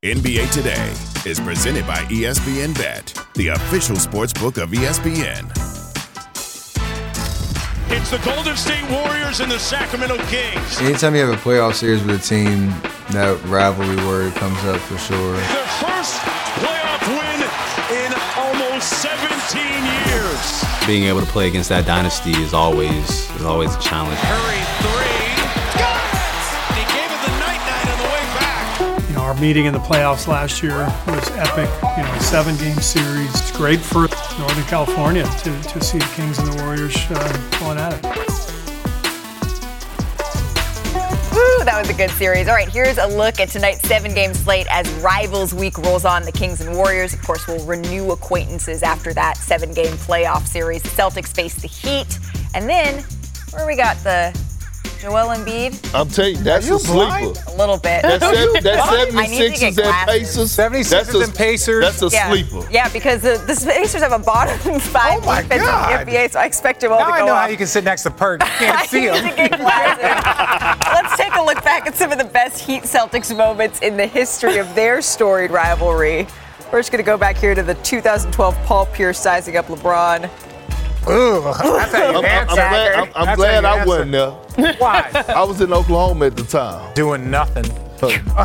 NBA 0.04 0.52
Today 0.52 0.92
is 1.26 1.40
presented 1.40 1.88
by 1.88 1.96
ESPN 2.10 2.76
Bet, 2.76 3.18
the 3.36 3.48
official 3.48 3.96
sports 3.96 4.34
book 4.34 4.58
of 4.58 4.70
ESPN. 4.72 5.83
It's 7.96 8.10
the 8.10 8.18
Golden 8.26 8.58
State 8.58 8.90
Warriors 8.90 9.40
and 9.40 9.52
the 9.52 9.60
Sacramento 9.60 10.18
Kings. 10.26 10.82
Anytime 10.82 11.14
you 11.14 11.22
have 11.22 11.30
a 11.30 11.38
playoff 11.38 11.76
series 11.76 12.04
with 12.04 12.20
a 12.20 12.24
team, 12.28 12.70
that 13.14 13.40
rivalry 13.46 13.96
word 14.08 14.34
comes 14.34 14.58
up 14.66 14.82
for 14.82 14.98
sure. 14.98 15.38
Their 15.38 15.70
first 15.78 16.18
playoff 16.58 17.06
win 17.06 17.38
in 17.94 18.10
almost 18.34 18.90
17 18.98 19.30
years. 20.10 20.42
Being 20.90 21.04
able 21.06 21.22
to 21.22 21.30
play 21.30 21.48
against 21.48 21.70
that 21.70 21.86
dynasty 21.86 22.32
is 22.32 22.52
always 22.52 23.30
is 23.38 23.46
always 23.46 23.70
a 23.76 23.80
challenge. 23.80 24.18
Hurry 24.26 24.66
three. 24.82 25.30
Got 25.78 26.02
it! 26.02 26.74
He 26.74 26.84
gave 26.98 27.10
it 27.14 27.22
the 27.30 27.34
night 27.46 27.62
night 27.62 27.88
on 27.94 27.98
the 28.02 28.10
way 28.10 28.26
back. 28.42 29.08
You 29.08 29.16
know, 29.16 29.22
our 29.22 29.38
meeting 29.38 29.66
in 29.66 29.74
the 29.74 29.86
playoffs 29.86 30.28
last 30.28 30.64
year 30.64 30.82
was 31.06 31.30
epic. 31.38 31.70
You 31.96 32.02
know, 32.02 32.18
seven 32.18 32.58
game 32.58 32.82
series. 32.82 33.30
It's 33.30 33.56
great 33.56 33.80
for 33.80 34.08
Northern 34.40 34.64
California 34.66 35.24
to, 35.24 35.62
to 35.64 35.82
see 35.84 36.00
the 36.00 36.12
Kings 36.16 36.40
and 36.40 36.48
the 36.48 36.64
Warriors 36.64 36.96
uh, 37.10 37.60
going 37.60 37.78
at 37.78 37.94
it. 37.94 38.02
That 41.66 41.80
was 41.80 41.90
a 41.90 41.94
good 41.94 42.12
series. 42.12 42.50
All 42.50 42.56
right, 42.56 42.68
here's 42.68 42.98
a 42.98 43.08
look 43.08 43.40
at 43.40 43.50
tonight's 43.50 43.88
seven 43.88 44.14
game 44.14 44.34
slate 44.34 44.68
as 44.70 44.90
Rivals 45.02 45.54
Week 45.54 45.78
rolls 45.78 46.04
on. 46.04 46.24
The 46.24 46.32
Kings 46.32 46.60
and 46.60 46.76
Warriors, 46.76 47.14
of 47.14 47.22
course, 47.22 47.48
will 47.48 47.64
renew 47.66 48.12
acquaintances 48.12 48.84
after 48.84 49.14
that 49.14 49.38
seven 49.38 49.74
game 49.74 49.94
playoff 49.94 50.46
series. 50.46 50.84
The 50.84 50.90
Celtics 50.90 51.34
face 51.34 51.56
the 51.56 51.68
Heat. 51.68 52.20
And 52.54 52.70
then, 52.70 53.04
where 53.52 53.66
we 53.66 53.78
got 53.78 53.96
the 54.04 54.38
Joel 55.04 55.36
Embiid? 55.36 55.94
I'm 55.94 56.08
telling 56.08 56.38
you, 56.38 56.44
that's 56.44 56.70
a 56.70 56.80
sleeper. 56.80 57.38
A 57.50 57.56
little 57.58 57.76
bit. 57.78 58.04
That's, 58.04 58.24
seven, 58.24 58.64
that 58.64 59.12
I 59.14 59.28
need 59.28 59.38
to 59.38 59.66
76ers 59.66 59.76
get 59.76 59.86
and. 59.86 60.08
Pacers. 60.08 60.50
76ers 60.58 60.90
that's 60.90 61.14
a, 61.14 61.20
and 61.20 61.36
Pacers. 61.36 61.84
That's 61.84 62.02
a 62.02 62.08
yeah. 62.08 62.30
sleeper. 62.32 62.66
Yeah, 62.72 62.88
because 62.88 63.22
the, 63.22 63.34
the 63.46 63.72
Pacers 63.76 64.02
have 64.02 64.14
a 64.14 64.20
bottom 64.24 64.58
five 64.80 65.20
Oh 65.26 65.42
defense 65.42 65.62
God. 65.62 66.00
in 66.02 66.08
the 66.08 66.14
NBA, 66.14 66.32
so 66.32 66.40
I 66.40 66.46
expect 66.46 66.80
Joel 66.82 67.00
Now 67.00 67.06
to 67.08 67.12
go 67.12 67.12
I 67.12 67.26
know 67.26 67.34
off. 67.34 67.42
how 67.44 67.48
you 67.50 67.58
can 67.58 67.68
sit 67.68 67.84
next 67.84 68.04
to 68.04 68.12
Perk. 68.12 68.42
You 68.44 68.48
can't 68.68 68.80
I 68.80 68.86
see 68.86 69.08
him. 69.08 69.16
to 69.16 69.36
get 69.36 69.60
glasses. 69.60 70.84
Let's 70.94 71.18
take 71.18 71.36
a 71.36 71.42
look 71.44 71.62
back 71.66 71.86
at 71.86 71.96
some 71.96 72.14
of 72.14 72.18
the 72.18 72.24
best 72.24 72.62
Heat 72.62 72.84
Celtics 72.84 73.36
moments 73.36 73.82
in 73.82 73.98
the 73.98 74.08
history 74.08 74.58
of 74.58 74.74
their 74.74 75.02
storied 75.02 75.52
rivalry. 75.52 76.28
We're 76.72 76.80
just 76.80 76.92
going 76.94 77.04
to 77.04 77.06
go 77.06 77.18
back 77.18 77.36
here 77.36 77.54
to 77.56 77.62
the 77.64 77.74
2012 77.76 78.56
Paul 78.66 78.86
Pierce 78.88 79.20
sizing 79.20 79.58
up 79.58 79.68
LeBron. 79.68 80.30
Ooh, 81.10 81.42
that's 81.44 81.60
how 81.94 82.12
you 82.12 82.18
I'm, 82.20 82.26
I'm- 82.26 82.48
I'm 82.50 82.56
glad, 82.56 82.96
I'm, 82.96 83.28
I'm 83.30 83.36
glad 83.36 83.66
I 83.66 83.86
wasn't 83.86 84.12
there. 84.12 84.32
Why? 84.78 85.10
I 85.30 85.44
was 85.44 85.60
in 85.62 85.74
Oklahoma 85.74 86.28
at 86.28 86.36
the 86.38 86.44
time. 86.44 86.94
Doing 86.94 87.30
nothing. 87.30 87.66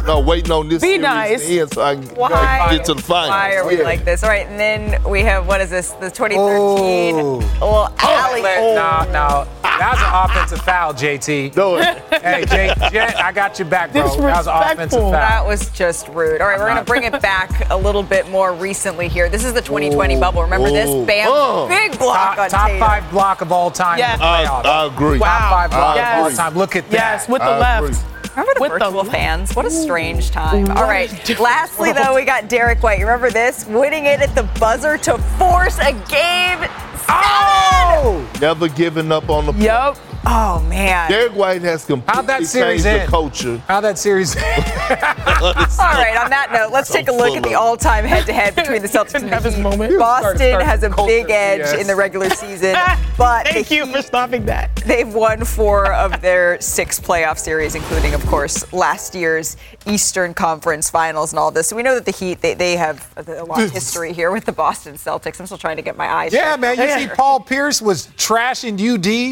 No, 0.07 0.21
waiting 0.21 0.53
on 0.53 0.69
this 0.69 0.83
Be 0.83 0.99
nice. 0.99 1.47
to 1.47 1.61
end 1.61 1.73
so 1.73 1.83
I 1.83 1.95
can 1.97 2.05
Why? 2.15 2.69
get 2.77 2.85
to 2.87 2.95
the 2.95 3.03
finals. 3.03 3.31
Why 3.31 3.55
are 3.57 3.67
we 3.67 3.79
Yeah. 3.79 3.85
like 3.85 4.05
this? 4.05 4.23
All 4.23 4.29
right, 4.31 4.47
and 4.47 4.59
then 4.59 5.03
we 5.05 5.23
have 5.23 5.47
what 5.47 5.61
is 5.61 5.71
this? 5.71 5.91
The 5.93 6.11
2013 6.11 7.15
Oh. 7.17 7.39
well, 7.61 7.95
alley. 7.99 8.43
No, 8.43 9.05
no. 9.13 9.47
That 9.63 9.93
was 9.93 10.01
an 10.03 10.31
offensive 10.41 10.61
foul, 10.65 10.93
JT. 10.93 11.51
Do 11.55 11.77
it. 11.77 12.03
Hey, 12.21 12.45
J- 12.47 12.75
Jet, 12.91 13.17
I 13.23 13.31
got 13.31 13.61
your 13.61 13.69
back, 13.69 13.93
bro. 13.93 14.03
That 14.03 14.37
was 14.37 14.47
an 14.49 14.53
offensive 14.73 14.99
foul. 15.01 15.13
That 15.13 15.47
was 15.47 15.71
just 15.71 16.09
rude. 16.09 16.41
All 16.41 16.49
right, 16.49 16.59
we're 16.59 16.65
going 16.67 16.79
to 16.79 16.85
bring 16.85 17.05
it 17.05 17.23
back 17.23 17.71
a 17.71 17.77
little 17.77 18.03
bit 18.03 18.29
more 18.29 18.53
recently 18.55 19.07
here. 19.07 19.29
This 19.29 19.45
is 19.45 19.53
the 19.53 19.61
2020 19.63 20.17
Ooh. 20.17 20.21
bubble. 20.21 20.43
Remember 20.43 20.69
this? 20.71 20.89
Oh. 20.91 21.05
Bam, 21.05 21.29
Oh. 21.31 21.69
big 21.69 21.97
block 21.97 22.35
Top, 22.35 22.39
on 22.45 22.51
top 22.51 22.67
Tatum. 22.67 22.81
five 22.89 23.11
block 23.13 23.41
of 23.41 23.53
all 23.53 23.71
time 23.71 23.99
Yeah. 24.01 24.15
in 24.15 24.19
the 24.19 24.25
I, 24.27 24.45
playoffs. 24.47 24.65
I 24.67 24.87
agree. 24.87 25.19
Top 25.21 25.41
five 25.51 25.71
block 25.71 25.95
Yes. 25.97 26.19
of 26.19 26.25
all 26.25 26.31
time. 26.51 26.59
Look 26.59 26.75
at 26.75 26.91
that. 26.91 26.97
Yes, 27.21 27.29
with 27.29 27.41
the 27.43 27.49
I 27.49 27.59
left. 27.59 27.85
agree. 27.85 27.97
Remember 28.31 28.53
the 28.55 28.61
With 28.61 28.73
the 28.73 28.79
virtual 28.79 29.03
left. 29.03 29.11
fans? 29.11 29.55
What 29.57 29.67
a 29.67 29.71
strange 29.71 30.31
time. 30.31 30.67
What 30.67 30.77
All 30.77 30.85
right. 30.85 31.11
Lastly, 31.41 31.93
though, 31.93 32.15
we 32.15 32.25
got 32.25 32.49
Derrick 32.49 32.83
White. 32.83 32.99
You 32.99 33.07
remember 33.07 33.31
this? 33.31 33.67
Winning 33.67 34.07
it 34.07 34.21
at 34.21 34.35
the 34.35 34.45
buzzer 34.61 34.97
to 34.99 35.19
force 35.39 35.79
a 35.79 35.93
game. 36.09 36.69
Oh! 37.09 38.31
Never 38.41 38.69
giving 38.69 39.11
up 39.13 39.29
on 39.31 39.47
the 39.47 39.53
Yup. 39.55 39.97
Oh 40.27 40.65
man. 40.69 41.11
Derrick 41.11 41.33
White 41.35 41.63
has 41.63 41.85
completely 41.85 42.15
How'd 42.15 42.27
that 42.27 42.45
series 42.45 42.83
changed 42.85 42.87
end? 42.87 43.07
the 43.09 43.11
culture. 43.11 43.57
How 43.69 43.81
that 43.81 43.99
series? 43.99 44.37
All 44.37 44.43
right, 44.43 46.17
on 46.23 46.31
that 46.31 46.51
note, 46.53 46.73
let's 46.73 46.91
take 46.91 47.09
a 47.09 47.13
look 47.13 47.37
at 47.37 47.43
the 47.43 47.55
all-time 47.55 48.05
head-to-head 48.05 48.55
between 48.55 48.83
the 48.83 48.89
Celtics 48.89 49.15
and 49.21 49.25
the 49.25 49.29
Have 49.31 49.45
his 49.45 49.55
Heat. 49.57 49.63
moment. 49.63 49.99
Boston 49.99 50.37
Start- 50.37 50.51
start 50.51 50.63
has 50.65 50.83
a 50.83 50.91
culture 50.91 51.07
big 51.09 51.31
edge 51.31 51.61
BS. 51.63 51.81
in 51.81 51.87
the 51.87 51.95
regular 51.97 52.29
season, 52.31 52.75
but 53.19 53.45
the 53.47 53.53
Thank 53.53 53.71
you 53.71 53.87
for 53.87 54.03
stopping 54.03 54.45
that. 54.47 54.75
they've 54.87 55.13
won 55.13 55.45
four 55.45 55.93
of 55.93 56.21
their 56.21 56.61
six 56.61 56.99
playoff 56.99 57.39
series, 57.39 57.75
including, 57.75 58.15
of 58.15 58.25
course, 58.27 58.71
last 58.73 59.15
year's 59.15 59.57
Eastern 59.87 60.35
Conference 60.35 60.91
Finals 60.91 61.33
and 61.33 61.39
all 61.39 61.51
this. 61.51 61.69
So 61.69 61.77
we 61.77 61.83
know 61.83 61.95
that 61.95 62.05
the 62.05 62.13
Heat 62.13 62.41
they, 62.41 62.55
they 62.55 62.77
have 62.77 63.09
a 63.17 63.45
lot 63.45 63.63
of 63.63 63.71
history 63.71 64.13
here 64.13 64.31
with 64.33 64.45
the 64.45 64.53
Boston 64.53 64.95
Celtics. 64.95 65.39
I'm 65.41 65.47
still 65.47 65.59
trying 65.59 65.77
to 65.77 65.83
get 65.83 65.97
my 65.97 66.09
eyes. 66.09 66.33
Yeah, 66.33 66.57
man. 66.57 66.77
You 66.77 66.89
see, 67.09 67.15
Paul 67.15 67.41
Pierce 67.41 67.81
was 67.81 68.09
trashing 68.17 68.75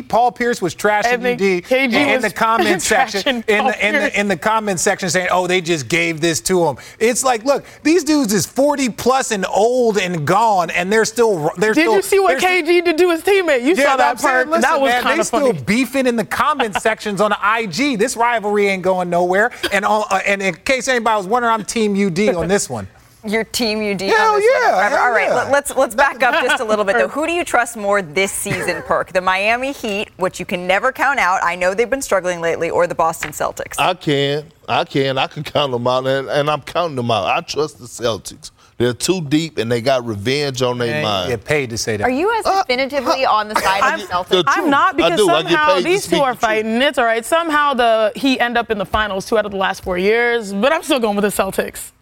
UD. 0.02 0.08
Paul 0.08 0.30
Pierce 0.30 0.62
was 0.62 0.74
trashing 0.76 1.12
And 1.14 1.26
UD 1.26 1.40
KG 1.64 1.92
in, 1.92 2.20
the 2.22 2.30
comment 2.30 2.82
section. 2.94 3.44
In 3.48 3.64
the, 3.66 3.86
in 3.86 3.94
the 3.94 4.20
in 4.20 4.28
the 4.28 4.36
comment 4.36 4.80
section, 4.80 5.08
saying, 5.10 5.28
"Oh, 5.30 5.46
they 5.46 5.60
just 5.60 5.88
gave 5.88 6.20
this 6.20 6.40
to 6.42 6.64
him." 6.66 6.76
It's 6.98 7.24
like, 7.24 7.44
look, 7.44 7.64
these 7.82 8.04
dudes 8.04 8.32
is 8.32 8.46
40 8.46 8.90
plus 8.90 9.30
and 9.30 9.44
old 9.46 9.98
and 9.98 10.26
gone, 10.26 10.70
and 10.70 10.92
they're 10.92 11.04
still 11.04 11.50
they're 11.56 11.72
Did 11.74 11.82
still. 11.82 11.94
you 11.96 12.02
see 12.02 12.18
what 12.20 12.38
KG 12.38 12.84
did 12.84 12.98
to 12.98 13.10
his 13.10 13.22
teammate? 13.22 13.62
You 13.62 13.74
Yeah, 13.74 13.84
saw 13.90 13.96
that 13.96 14.18
part. 14.18 14.48
listen, 14.48 14.62
that 14.62 14.80
was 14.80 14.92
kind 15.02 15.16
they 15.16 15.20
of 15.20 15.26
still 15.26 15.52
beefing 15.52 16.06
in 16.06 16.16
the 16.16 16.24
comment 16.24 16.74
sections 16.80 17.20
on 17.20 17.32
IG. 17.32 17.98
This 17.98 18.16
rivalry 18.16 18.68
ain't 18.68 18.82
going 18.82 19.10
nowhere. 19.10 19.50
And 19.72 19.84
all, 19.84 20.06
uh, 20.10 20.20
and 20.26 20.42
in 20.42 20.54
case 20.54 20.88
anybody 20.88 21.16
was 21.16 21.26
wondering, 21.26 21.52
I'm 21.54 21.64
Team 21.64 21.94
UD 21.94 22.34
on 22.34 22.48
this 22.48 22.68
one. 22.70 22.86
Your 23.26 23.44
team 23.44 23.78
UD. 23.80 24.00
Hell 24.02 24.34
on 24.34 24.40
this 24.40 24.50
yeah, 24.62 24.88
hell 24.88 24.98
All 25.00 25.10
right, 25.10 25.28
yeah. 25.28 25.34
let- 25.34 25.50
let's 25.52 25.74
let's 25.76 25.94
back 25.94 26.22
up 26.22 26.42
just 26.44 26.60
a 26.60 26.64
little 26.70 26.84
bit 26.84 26.96
though. 26.96 27.08
Who 27.08 27.26
do 27.26 27.32
you 27.32 27.44
trust 27.44 27.76
more 27.76 28.02
this 28.02 28.32
season, 28.32 28.82
Perk? 28.82 29.12
The 29.12 29.20
Miami 29.20 29.72
Heat, 29.72 30.08
which 30.16 30.38
you 30.40 30.46
can 30.46 30.66
never 30.66 30.92
count 30.92 31.18
out. 31.18 31.42
I 31.42 31.56
know 31.56 31.74
they've 31.74 31.90
been 31.90 32.02
struggling 32.02 32.40
lately, 32.40 32.70
or 32.70 32.86
the 32.86 32.94
Boston 32.94 33.30
Celtics. 33.30 33.74
I 33.78 33.94
can. 33.94 34.46
I 34.68 34.84
can. 34.84 35.18
I 35.18 35.26
can 35.26 35.44
count 35.44 35.72
them 35.72 35.86
out, 35.86 36.06
and, 36.06 36.28
and 36.28 36.50
I'm 36.50 36.62
counting 36.62 36.96
them 36.96 37.10
out. 37.10 37.26
I 37.26 37.40
trust 37.40 37.78
the 37.78 37.86
Celtics. 37.86 38.50
They're 38.78 38.92
too 38.92 39.22
deep, 39.22 39.56
and 39.56 39.72
they 39.72 39.80
got 39.80 40.04
revenge 40.04 40.60
on 40.60 40.76
their 40.76 41.02
mind. 41.02 41.30
get 41.30 41.44
paid 41.46 41.70
to 41.70 41.78
say 41.78 41.96
that. 41.96 42.04
Are 42.04 42.10
you 42.10 42.30
as 42.38 42.44
uh, 42.44 42.62
definitively 42.62 43.24
on 43.24 43.48
the 43.48 43.54
side 43.58 43.94
of 43.94 44.00
the 44.00 44.06
Celtics? 44.06 44.28
The 44.28 44.44
I'm 44.48 44.68
not 44.68 44.96
because 44.96 45.18
do. 45.18 45.30
I 45.30 45.42
get 45.42 45.50
somehow 45.52 45.80
these 45.80 46.06
two 46.06 46.16
are 46.16 46.32
the 46.32 46.34
truth. 46.34 46.40
fighting. 46.40 46.82
It's 46.82 46.98
all 46.98 47.06
right. 47.06 47.24
Somehow 47.24 47.72
the 47.72 48.12
Heat 48.16 48.38
end 48.38 48.58
up 48.58 48.70
in 48.70 48.76
the 48.76 48.84
finals 48.84 49.24
two 49.26 49.38
out 49.38 49.46
of 49.46 49.52
the 49.52 49.56
last 49.56 49.82
four 49.82 49.96
years, 49.96 50.52
but 50.52 50.72
I'm 50.74 50.82
still 50.82 51.00
going 51.00 51.16
with 51.16 51.22
the 51.24 51.42
Celtics. 51.42 51.92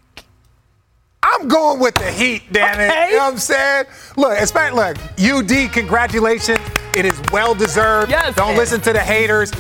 I'm 1.27 1.49
going 1.49 1.81
with 1.81 1.95
the 1.95 2.11
Heat, 2.13 2.43
damn 2.53 2.79
it. 2.81 2.91
Okay. 2.91 3.07
You 3.11 3.17
know 3.17 3.25
what 3.25 3.33
I'm 3.33 3.39
saying? 3.39 3.87
Look, 4.17 4.39
especially 4.39 4.77
look, 4.77 4.99
UD, 5.19 5.73
congratulations. 5.73 6.59
It 6.95 7.07
is 7.07 7.19
well 7.33 7.55
deserved. 7.55 8.11
Yes. 8.11 8.37
Don't 8.37 8.57
listen 8.57 8.81
to 8.83 8.93
the 8.93 9.01
haters. 9.01 9.51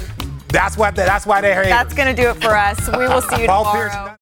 That's 0.49 0.77
why 0.77 0.91
that's 0.93 1.27
why 1.27 1.41
they 1.41 1.55
hate. 1.55 1.65
That's 1.71 1.95
going 1.95 2.15
to 2.15 2.23
do 2.23 2.29
it 2.29 2.37
for 2.41 2.55
us. 2.55 2.79
We 2.97 3.09
will 3.09 3.23
see 3.23 3.43
you 3.43 3.47
Paul 3.49 3.65
tomorrow. 3.65 3.91
Pierce- 3.91 4.11